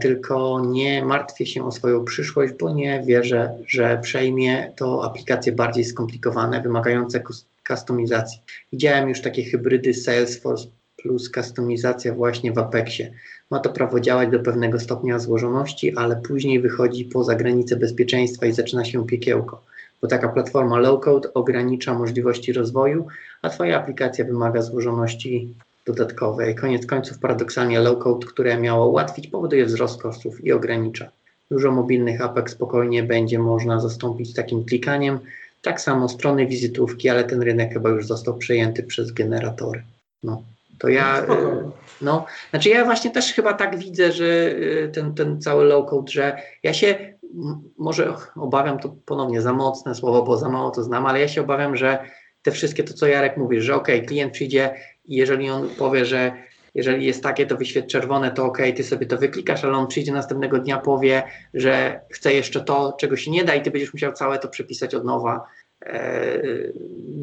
[0.00, 5.84] Tylko nie martwię się o swoją przyszłość, bo nie wierzę, że przejmie to aplikacje bardziej
[5.84, 7.22] skomplikowane, wymagające
[7.68, 8.40] kustomizacji.
[8.72, 10.66] Widziałem już takie hybrydy Salesforce
[11.02, 13.12] plus kustomizacja właśnie w Apexie.
[13.52, 18.52] Ma to prawo działać do pewnego stopnia złożoności, ale później wychodzi poza granice bezpieczeństwa i
[18.52, 19.62] zaczyna się piekiełko,
[20.02, 23.06] bo taka platforma low-code ogranicza możliwości rozwoju,
[23.42, 25.54] a Twoja aplikacja wymaga złożoności
[25.86, 26.54] dodatkowej.
[26.54, 31.10] Koniec końców paradoksalnie low-code, które miało ułatwić, powoduje wzrost kosztów i ogranicza.
[31.50, 35.18] Dużo mobilnych apek spokojnie będzie można zastąpić takim klikaniem.
[35.62, 39.82] Tak samo strony wizytówki, ale ten rynek chyba już został przejęty przez generatory.
[40.22, 40.42] No.
[40.78, 41.34] To ja, no,
[42.50, 46.36] znaczy ja właśnie też chyba tak widzę, że y, ten, ten cały low code, że
[46.62, 47.14] ja się
[47.78, 51.40] może obawiam, to ponownie za mocne słowo, bo za mało to znam, ale ja się
[51.40, 51.98] obawiam, że
[52.42, 54.74] te wszystkie to, co Jarek mówi, że ok, klient przyjdzie
[55.04, 56.32] i jeżeli on powie, że
[56.74, 60.12] jeżeli jest takie, to wyświet czerwone, to ok, ty sobie to wyklikasz, ale on przyjdzie
[60.12, 61.22] następnego dnia, powie,
[61.54, 64.94] że chce jeszcze to, czego się nie da i ty będziesz musiał całe to przepisać
[64.94, 65.46] od nowa
[65.86, 66.42] E,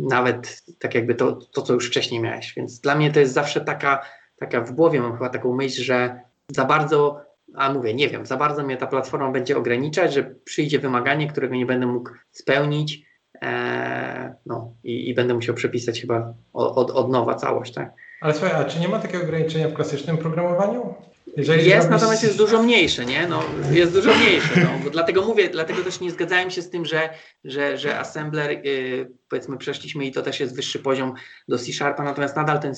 [0.09, 2.53] nawet tak jakby to, to, co już wcześniej miałeś.
[2.57, 4.05] Więc dla mnie to jest zawsze taka,
[4.39, 6.19] taka w głowie mam chyba taką myśl, że
[6.51, 7.21] za bardzo,
[7.55, 11.55] a mówię, nie wiem, za bardzo mnie ta platforma będzie ograniczać, że przyjdzie wymaganie, którego
[11.55, 13.01] nie będę mógł spełnić,
[13.41, 17.91] e, no i, i, będę musiał przepisać chyba od, od, nowa całość, tak?
[18.21, 20.93] Ale słuchaj, a czy nie ma takiego ograniczenia w klasycznym programowaniu?
[21.37, 22.01] Jeżeli jest, zrobisz...
[22.01, 23.27] natomiast jest dużo mniejsze, nie?
[23.27, 24.49] No, jest dużo mniejsze.
[24.55, 27.09] No, dlatego mówię, dlatego też nie zgadzałem się z tym, że,
[27.43, 31.13] że, że assembler, yy, powiedzmy, przeszliśmy i to też jest wyższy poziom
[31.47, 32.75] do C-Sharpa, natomiast nadal ten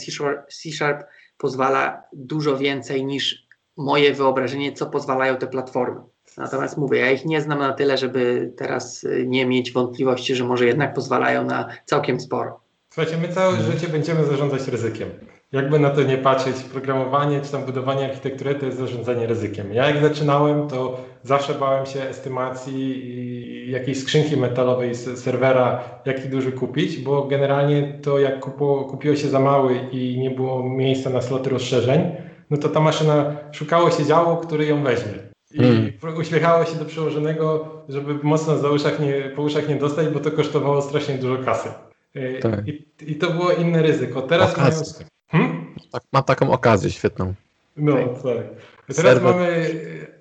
[0.48, 1.06] C-Sharp
[1.42, 3.48] pozwala dużo więcej niż
[3.78, 6.02] moje wyobrażenie, co pozwalają te platformy.
[6.38, 10.44] Natomiast mówię, ja ich nie znam na tyle, żeby teraz y, nie mieć wątpliwości, że
[10.44, 12.60] może jednak pozwalają na całkiem sporo.
[12.90, 15.10] Słuchajcie, my całe życie będziemy zarządzać ryzykiem.
[15.52, 19.74] Jakby na to nie patrzeć, programowanie czy tam budowanie architektury to jest zarządzanie ryzykiem.
[19.74, 26.30] Ja jak zaczynałem, to zawsze bałem się estymacji i jakiejś skrzynki metalowej z serwera, jaki
[26.30, 31.10] duży kupić, bo generalnie to jak kupo, kupiło się za mały i nie było miejsca
[31.10, 32.02] na sloty rozszerzeń,
[32.50, 35.14] no to ta maszyna szukało się działu, który ją weźmie.
[35.54, 35.92] I Mm.
[36.18, 40.32] uśmiechało się do przełożonego, żeby mocno za uszach nie, po uszach nie dostać, bo to
[40.32, 41.70] kosztowało strasznie dużo kasy.
[42.16, 42.68] Y, Tak.
[42.68, 44.22] I, I to było inne ryzyko.
[44.22, 44.56] Teraz.
[45.32, 45.76] Hmm?
[45.92, 47.34] Tak, mam taką okazję świetną.
[47.78, 48.44] No, Tak.
[48.96, 49.34] Teraz Serwer.
[49.36, 49.66] mamy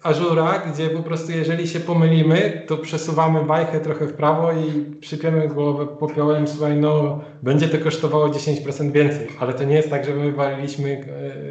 [0.02, 5.48] Azura, gdzie po prostu jeżeli się pomylimy, to przesuwamy bajkę trochę w prawo i przypiemy
[5.48, 10.14] głowę popiołem, słuchaj, no będzie to kosztowało 10% więcej, ale to nie jest tak, że
[10.14, 11.04] my waliliśmy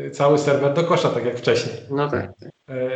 [0.07, 1.75] e, cały serwer do kosza, tak jak wcześniej.
[1.91, 2.23] No tak.
[2.69, 2.89] E,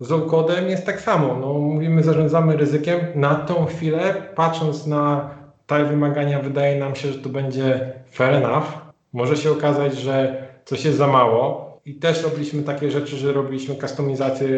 [0.00, 1.36] Z low-codem jest tak samo.
[1.40, 3.00] No, mówimy, zarządzamy ryzykiem.
[3.14, 5.30] Na tą chwilę, patrząc na
[5.66, 8.85] te wymagania, wydaje nam się, że to będzie fair enough.
[9.12, 11.66] Może się okazać, że coś jest za mało.
[11.84, 14.48] I też robiliśmy takie rzeczy, że robiliśmy kustomizację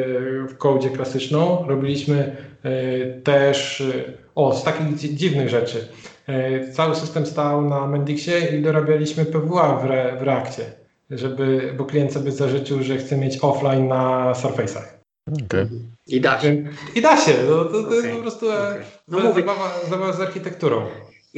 [0.49, 1.65] w kodzie klasyczną.
[1.69, 5.89] Robiliśmy e, też, e, o, z takich dzi- dziwnych rzeczy.
[6.27, 10.65] E, Cały system stał na Mendixie i dorabialiśmy PWA w, re, w Reakcie,
[11.11, 14.85] żeby, bo klient sobie zażyczył, że chce mieć offline na Surface'ach.
[15.45, 15.67] Okej.
[16.07, 16.65] I da się.
[16.95, 18.83] I da się, no, to, to jest Okej, po prostu okej.
[19.09, 20.87] No zabawa, zabawa z architekturą.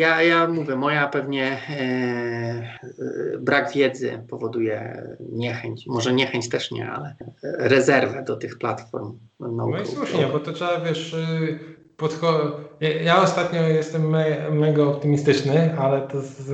[0.01, 5.03] Ja, ja mówię, moja pewnie e, e, brak wiedzy powoduje
[5.33, 9.19] niechęć, może niechęć też nie, ale rezerwę do tych platform.
[9.41, 11.59] No, No i słusznie, bo to trzeba, wiesz, y,
[11.99, 12.51] podcho-
[13.05, 16.49] ja, ostatnio jestem me, mega optymistyczny, ale to, z,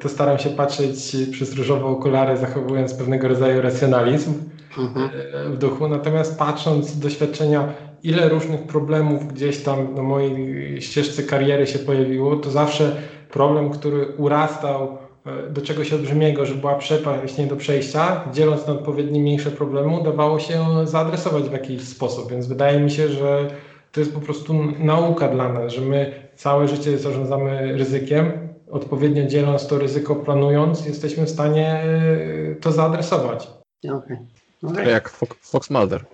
[0.00, 4.34] to staram się patrzeć przez różowe okulary, zachowując pewnego rodzaju racjonalizm
[4.78, 5.10] Mhm.
[5.34, 5.88] e, w duchu.
[5.88, 7.68] Natomiast patrząc z doświadczenia,
[8.04, 12.96] ile różnych problemów gdzieś tam na mojej ścieżce kariery się pojawiło, to zawsze
[13.30, 18.72] problem, który urastał e, do czegoś olbrzymiego, że była przepaść nie do przejścia, dzieląc na
[18.72, 22.30] odpowiednie mniejsze problemy, udawało się zaadresować w jakiś sposób.
[22.30, 23.50] Więc wydaje mi się, że
[23.92, 28.32] to jest po prostu nauka dla nas, że my całe życie zarządzamy ryzykiem,
[28.70, 33.50] odpowiednio dzieląc to ryzyko, planując, jesteśmy w stanie e, to zaadresować.
[33.84, 34.16] Okej.
[34.60, 34.92] Trochę Okej.
[34.92, 36.04] jak Fo- Fox Mulder.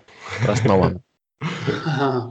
[0.43, 1.10] Teraz no one.
[1.87, 2.31] Aha.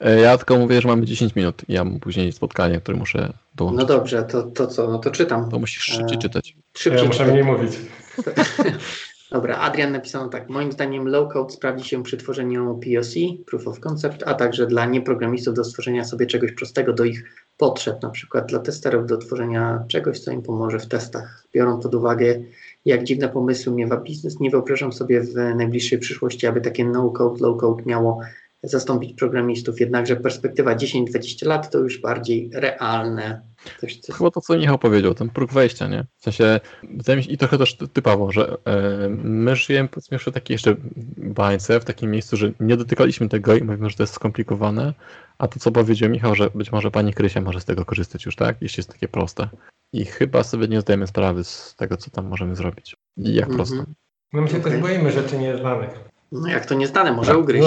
[0.00, 3.32] E, Ja tylko mówię, że mamy 10 minut i ja mam później spotkanie, które muszę
[3.54, 3.80] dołączyć.
[3.80, 4.90] No dobrze, to, to co?
[4.90, 5.50] No to czytam.
[5.50, 6.56] To musisz szybciej E, czytać.
[6.76, 7.72] Szybciej Ja muszę mniej mówić.
[9.30, 10.48] Dobra, Adrian napisano tak.
[10.48, 13.14] Moim zdaniem low-code sprawdzi się przy tworzeniu POC,
[13.46, 17.24] Proof of Concept, a także dla nieprogramistów do stworzenia sobie czegoś prostego do ich
[17.56, 21.46] potrzeb, na przykład dla testerów do tworzenia czegoś, co im pomoże w testach.
[21.54, 22.40] Biorąc pod uwagę,
[22.84, 27.86] jak dziwne pomysły miewa biznes, nie wyobrażam sobie w najbliższej przyszłości, aby takie no-code, low-code
[27.86, 28.20] miało
[28.62, 33.42] zastąpić programistów, jednakże perspektywa 10-20 lat to już bardziej realne.
[33.80, 34.12] Coś, co...
[34.12, 36.06] Chyba to, co Michał powiedział, ten próg wejścia, nie?
[36.16, 40.14] W sensie, wydaje mi się, i trochę też ty- typowo, że e, my żyjemy powiedzmy
[40.14, 40.76] jeszcze w takiej jeszcze
[41.16, 44.94] bańce, w takim miejscu, że nie dotykaliśmy tego i mówimy, że to jest skomplikowane,
[45.40, 48.36] a to, co powiedział Michał, że być może pani Krysia może z tego korzystać już,
[48.36, 48.56] tak?
[48.60, 49.48] Jeśli jest takie proste.
[49.92, 52.96] I chyba sobie nie zdajemy sprawy z tego, co tam możemy zrobić.
[53.16, 53.56] I jak Mhm.
[53.56, 53.84] prosto.
[54.32, 54.72] No my się Okej.
[54.72, 55.90] też boimy rzeczy nieznanych.
[56.32, 57.64] No jak to nie znane, może Tak, ugryźć.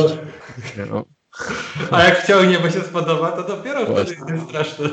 [0.78, 1.06] Nie, No,
[1.92, 4.90] A jak wciągnie, bo się spodoba, to dopiero wtedy jest straszne.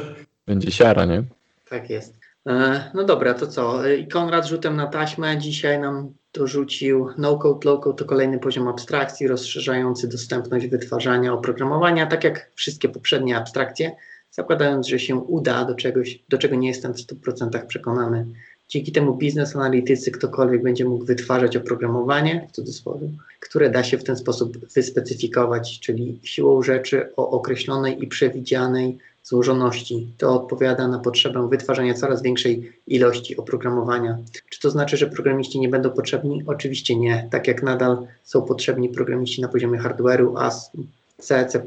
[0.47, 1.23] będzie siara, nie?
[1.69, 2.19] Tak jest.
[2.47, 3.89] E, No dobra, to co?
[3.89, 9.28] E, I Konrad rzutem na taśmę dzisiaj nam dorzucił no-code, low-code to kolejny poziom abstrakcji
[9.28, 13.97] rozszerzający dostępność wytwarzania oprogramowania, tak jak wszystkie poprzednie abstrakcje,
[14.31, 18.27] zakładając, że się uda do czegoś, do czego nie jestem w 100% przekonany.
[18.69, 23.09] Dzięki temu biznes analitycy, ktokolwiek będzie mógł wytwarzać oprogramowanie, w cudzysłowie,
[23.40, 30.14] które da się w ten sposób wyspecyfikować, czyli siłą rzeczy o określonej i przewidzianej złożoności.
[30.18, 34.18] To odpowiada na potrzebę wytwarzania coraz większej ilości oprogramowania.
[34.51, 36.42] Czy to znaczy, że programiści nie będą potrzebni?
[36.47, 37.28] Oczywiście nie.
[37.30, 40.70] Tak jak nadal są potrzebni programiści na poziomie hardware'u, AS,
[41.18, 41.62] C, C++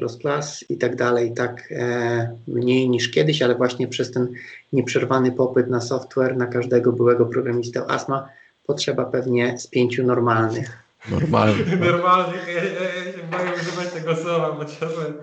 [0.69, 4.27] i tak dalej, tak e, mniej niż kiedyś, ale właśnie przez ten
[4.73, 8.29] nieprzerwany popyt na software, na każdego byłego programistę ASMA,
[8.65, 10.83] potrzeba pewnie z pięciu normalnych.
[11.11, 11.63] Normalnie.
[11.79, 15.13] Normalnie, ja, ja, ja słowa, bo czasem,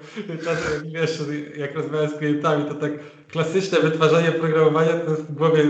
[0.92, 1.22] wiesz,
[1.56, 2.92] jak rozmawiam z klientami, to tak
[3.28, 5.62] klasyczne wytwarzanie oprogramowania to w głowie,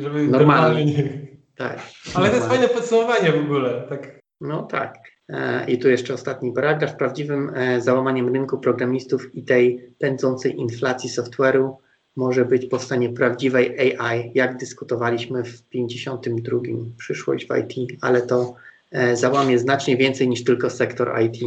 [0.00, 0.28] żeby Normalnie.
[0.28, 1.30] normalnie nie...
[1.56, 1.78] Tak.
[2.14, 2.48] Ale to jest Normalnie.
[2.48, 4.20] fajne podsumowanie w ogóle, tak.
[4.40, 4.94] No tak.
[5.28, 6.96] E, I tu jeszcze ostatni paragraf.
[6.96, 11.72] Prawdziwym e, załamaniem rynku programistów i tej pędzącej inflacji software'u
[12.16, 16.58] może być powstanie prawdziwej AI, jak dyskutowaliśmy w 52.
[16.98, 18.54] Przyszłość w IT, ale to
[18.90, 21.38] e, załamie znacznie więcej niż tylko sektor IT.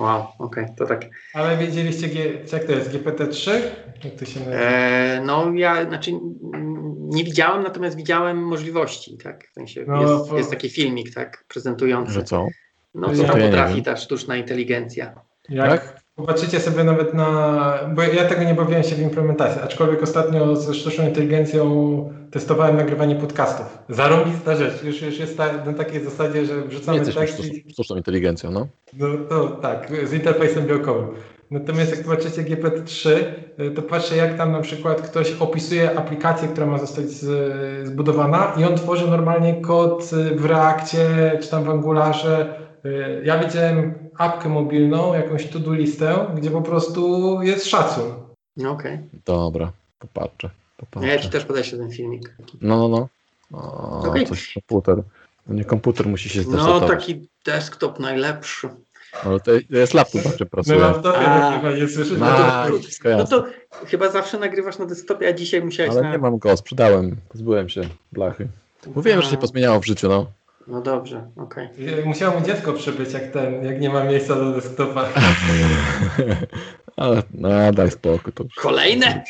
[0.00, 1.04] Wow, okej, to tak.
[1.34, 2.08] Ale wiedzieliście,
[2.52, 3.50] jak to jest, GPT-3?
[4.04, 4.56] Jak to się nazywa?
[4.56, 6.12] E, no ja, znaczy
[7.00, 9.48] nie widziałem, natomiast widziałem możliwości, tak?
[9.50, 12.12] W sensie No, jest, po- jest taki filmik, tak, prezentujący.
[12.12, 12.46] Że co?
[12.94, 15.14] No To co ja potrafi ta sztuczna inteligencja.
[15.48, 15.99] Jak, tak?
[16.20, 17.78] Popatrzycie sobie nawet na.
[17.94, 21.64] Bo ja tego nie bawiłem się w implementacji, aczkolwiek ostatnio ze sztuczną inteligencją
[22.30, 23.78] testowałem nagrywanie podcastów.
[23.88, 24.82] Zarąbista rzecz.
[24.84, 27.44] Już, już jest ta, na takiej zasadzie, że wrzucamy tekst.
[27.44, 28.66] i- sztuczną- inteligencją, no.
[28.98, 31.06] No to tak, z interfejsem białkowym.
[31.50, 33.10] Natomiast jak patrzycie GPT-3,
[33.60, 37.06] y, to patrzę jak tam na przykład ktoś opisuje aplikację, która ma zostać
[37.84, 40.04] zbudowana i on tworzy normalnie kod
[40.36, 41.06] w Reakcie
[41.42, 42.54] czy tam w Angularze.
[43.24, 47.02] Ja widziałem apkę mobilną, jakąś to-do listę, gdzie po prostu
[47.42, 48.12] jest szacun.
[48.56, 48.98] No okej.
[49.26, 50.50] Dobra, popatrzę.
[50.78, 51.08] No popatrzę.
[51.08, 52.34] Ja ci też podeślę ten filmik.
[52.60, 53.08] No, no, no.
[53.58, 54.26] O, Okej.
[54.26, 55.02] coś komputer.
[55.46, 56.90] No Nie komputer musi się No zdecydować.
[56.90, 58.68] taki desktop najlepszy.
[59.24, 60.78] Ale to jest laptop, czym Na pracuję.
[60.78, 61.56] laptopie A.
[61.60, 62.18] chyba nie słyszysz.
[62.18, 62.26] No,
[62.70, 63.44] No, wszystko No to
[63.86, 66.12] chyba zawsze nagrywasz na desktopie, a dzisiaj musiałeś Ale na...
[66.12, 67.16] nie mam go, sprzedałem.
[67.28, 67.80] Pozbyłem się
[68.12, 68.48] blachy.
[68.94, 70.26] Mówiłem, że się A, pozmieniało w życiu, no.
[70.70, 71.68] No dobrze, okej.
[72.04, 75.04] Musiało mu dziecko przybyć, jak ten, jak nie ma miejsca do desktopa.
[76.96, 78.32] Ale no, daj spokój.
[78.32, 78.44] To.
[78.60, 79.24] Kolejne?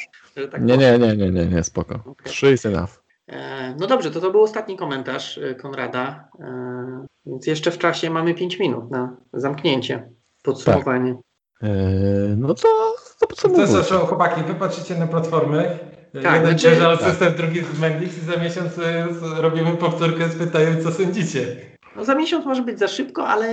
[0.53, 2.15] Tak Nie, nie, nie, nie, nie, nie, spoko.
[2.25, 3.03] Trzy is enough.
[3.29, 8.11] E, No dobrze, to to był ostatni komentarz e, Konrada, e, więc jeszcze w czasie
[8.11, 10.09] mamy 5 minut na zamknięcie,
[10.43, 11.15] podsumowanie.
[11.63, 11.71] Eee,
[12.37, 13.67] no to, to To podsumowuję.
[13.69, 15.79] co, co, chłopaki, wy patrzycie na platformy.
[16.13, 17.11] Tak, Jeden znaczy- bierze tak.
[17.11, 21.41] system, drugi z Mendix i za miesiąc z- robimy powtórkę z pytaniem, co sądzicie.
[21.97, 23.47] No za miesiąc może być za szybko, ale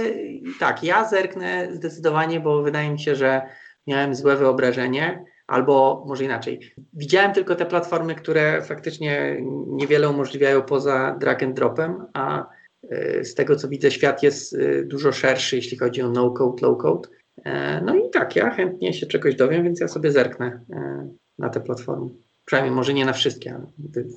[0.60, 3.42] tak, ja zerknę zdecydowanie, bo wydaje mi się, że
[3.88, 6.60] miałem złe wyobrażenie, albo może inaczej.
[6.94, 12.46] Widziałem tylko te platformy, które faktycznie niewiele umożliwiają poza drag and dropem, a
[12.94, 17.08] y, z tego co widzę, świat jest y, dużo szerszy, jeśli chodzi o no-code, low-code.
[17.46, 21.10] E, No i tak, ja chętnie się czegoś dowiem, więc ja sobie zerknę e,
[21.40, 22.10] na te platformy.
[22.48, 23.66] Przynajmniej może nie na wszystkie, ale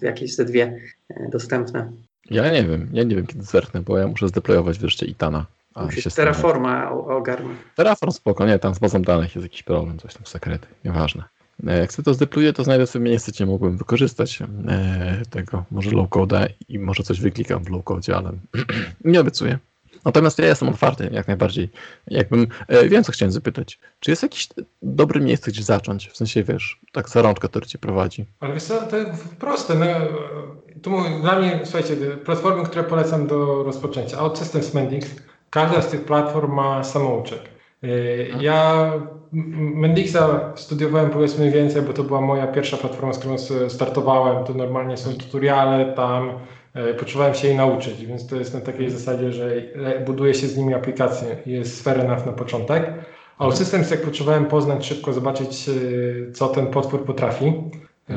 [0.02, 0.78] jakieś ze dwie
[1.08, 1.92] e, dostępne.
[2.30, 5.46] Ja nie wiem, ja nie wiem kiedy zerknę, bo ja muszę zdeployować wreszcie Itana.
[5.74, 5.86] A
[6.16, 7.58] Terraforma o- ogarnąć.
[7.76, 11.24] Terraform spoko, nie, tam z bazą danych jest jakiś problem, coś tam sekrety, nieważne.
[11.66, 15.90] E, Jak sobie to zdepluję, to znajdę sobie miejsce, gdzie mógłbym wykorzystać e, tego, może
[15.90, 18.32] low-code'a i może coś wyklikam w low-codzie, ale
[19.04, 19.58] nie obiecuję.
[20.04, 21.68] Natomiast ja jestem otwarty, jak najbardziej.
[22.06, 24.48] Jakbym, e, wiem co chciałem zapytać, czy jest jakieś
[24.82, 26.08] dobre miejsce, gdzie zacząć?
[26.08, 28.24] W sensie, wiesz, tak za rączkę, który cię prowadzi.
[28.40, 29.74] Ale wiesz co, to jest proste.
[29.74, 29.86] No,
[30.82, 34.18] tu mówię, dla mnie, słuchajcie, platformy, które polecam do rozpoczęcia.
[34.18, 35.10] OutSystems Mendix,
[35.50, 37.40] każda z tych platform ma samouczek.
[37.82, 38.92] Yy, Ja
[39.32, 43.36] M- Mendixa studiowałem powiedzmy więcej, bo to była moja pierwsza platforma, z którą
[43.68, 44.44] startowałem.
[44.44, 46.32] To normalnie są tutoriale, tam e,
[46.98, 50.56] poczuwałem się jej nauczyć, więc to jest na takiej zasadzie, że e, buduje się z
[50.56, 51.36] nimi aplikacje.
[51.46, 52.92] Jest fair enough na początek.
[53.38, 55.72] A OutSystems, jak potrzebowałem poznać szybko, zobaczyć e,
[56.32, 57.46] co ten potwór potrafi,
[58.08, 58.14] e,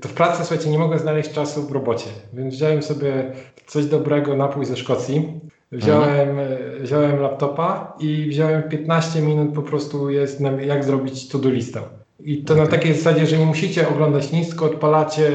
[0.00, 3.32] to w pracy, słuchajcie, nie mogłem znaleźć czasu w robocie, więc wziąłem sobie
[3.66, 5.40] coś dobrego, napój ze Szkocji,
[5.72, 6.46] wziąłem, e,
[6.80, 11.80] wziąłem laptopa i wziąłem 15 minut po prostu jest jak zrobić to-do listę.
[12.24, 15.30] I to na takiej zasadzie, że nie musicie oglądać nic, tylko odpalacie,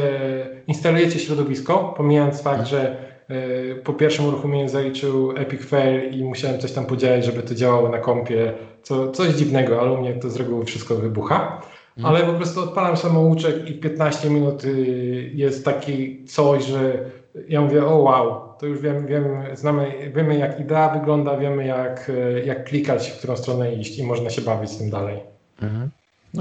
[0.68, 2.97] instalujecie środowisko, pomijając fakt, że
[3.27, 7.89] e, po pierwszym uruchomieniu zaliczył Epic Fail i musiałem coś tam podziałać, żeby to działało
[7.89, 8.53] na kompie,
[8.84, 11.61] co, coś dziwnego, ale u mnie to z reguły wszystko wybucha.
[11.97, 12.15] Mhm.
[12.15, 17.05] Ale po prostu odpalam samouczek i 15 minut y, jest taki coś, że
[17.49, 22.09] ja mówię, o wow, to już wiem, wiem znamy, wiemy jak idea wygląda, wiemy jak,
[22.09, 25.19] y, jak klikać, w którą stronę iść i można się bawić z tym dalej.
[25.61, 25.89] Mhm.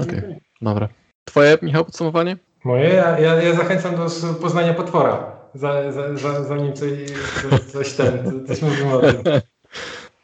[0.01, 0.87] Okej, dobra.
[1.25, 2.37] Twoje, Michał, podsumowanie?
[2.63, 4.05] Moje, ja, ja, ja zachęcam do
[4.41, 6.89] poznania potwora, za, za, za, zanim coś,
[7.73, 9.23] coś, ten, coś mówimy o tym.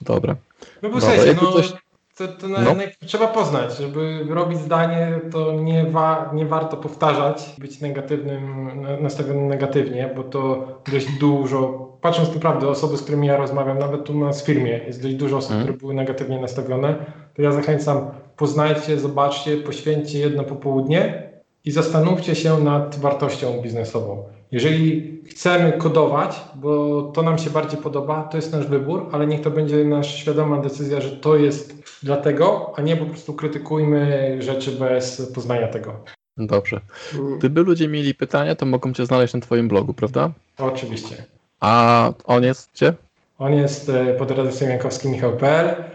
[0.01, 0.35] Dobra.
[0.81, 1.73] No bo słuchajcie, no, coś-
[2.17, 2.73] to, to na, No.
[2.73, 8.97] na, trzeba poznać, żeby robić zdanie, to nie, wa, nie warto powtarzać, być negatywnym, na-
[8.97, 14.13] nastawionym negatywnie, bo to dość dużo, patrząc naprawdę osoby, z którymi ja rozmawiam, nawet tu
[14.13, 15.63] u nas w firmie jest dość dużo osób, Mhm.
[15.67, 16.95] które były negatywnie nastawione,
[17.35, 21.29] to ja zachęcam, poznajcie, zobaczcie, poświęćcie jedno popołudnie
[21.65, 24.23] i zastanówcie się nad wartością biznesową.
[24.51, 29.41] Jeżeli chcemy kodować, bo to nam się bardziej podoba, to jest nasz wybór, ale niech
[29.41, 34.71] to będzie nasza świadoma decyzja, że to jest dlatego, a nie po prostu krytykujmy rzeczy
[34.71, 35.93] bez poznania tego.
[36.37, 36.79] Dobrze.
[37.13, 40.31] Mm, Gdyby ludzie mieli pytania, to mogą cię znaleźć na twoim blogu, prawda?
[40.57, 41.15] Oczywiście.
[41.59, 42.93] A on jest gdzie?
[43.39, 45.65] On jest e, pod redakcją Jankowski Michał.pl.
[45.67, 45.92] E,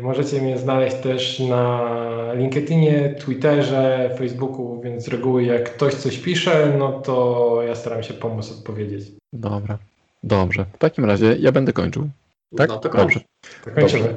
[0.00, 1.90] Możecie mnie znaleźć też na
[2.34, 8.14] LinkedInie, Twitterze, Facebooku, więc z reguły jak ktoś coś pisze, no to ja staram się
[8.14, 9.04] pomóc odpowiedzieć.
[9.32, 9.78] Dobra.
[10.22, 10.64] Dobrze.
[10.72, 12.08] W takim razie ja będę kończył.
[12.56, 12.68] Tak?
[12.68, 12.98] No to Dobrze.
[12.98, 13.24] kończ.
[13.64, 14.14] Tak kończymy.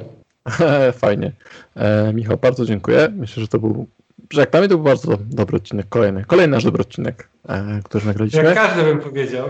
[1.01, 1.31] Fajnie.
[1.75, 3.07] E, Michał, bardzo dziękuję.
[3.15, 3.87] Myślę, że to był,
[4.33, 5.85] że jak dla mnie to był bardzo dobry odcinek.
[5.89, 8.43] Kolejny, kolejny nasz dobry odcinek, e, który nagraliśmy.
[8.43, 9.49] Jak każdy bym powiedział.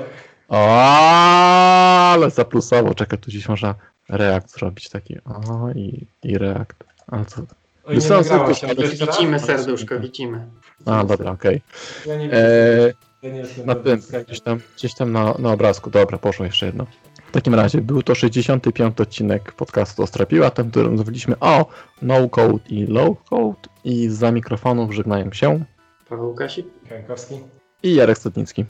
[0.50, 0.80] O,
[2.12, 2.94] ale zaplusowo.
[2.94, 3.76] Czekaj, tu dziś można
[4.10, 5.18] reakt zrobić taki.
[5.26, 6.84] O, i, i reakt.
[7.08, 7.42] Ale co?
[7.42, 8.68] Oj, nie Wysłałem nagrało serduszko, się.
[8.68, 9.18] ale To jeszcze raz?
[9.18, 10.46] Widzimy serduszko, widzimy.
[10.86, 11.62] A, dobra, okej.
[12.06, 12.94] Ja nie, Eee,
[13.24, 15.90] ja nie jestem Na tym, gdzieś tam, gdzieś tam na, na obrazku.
[15.90, 16.86] Dobra, poszło jeszcze jedno.
[17.28, 21.66] W takim razie był to 65 odcinek podcastu Ostrapiła, ten, w którym mówiliśmy o
[22.02, 25.66] no code i low code i za mikrofonów żegnają się
[26.10, 26.66] Paweł Kasik.
[26.92, 27.36] Jankowski.
[27.84, 28.66] i Jarek Stadnicki.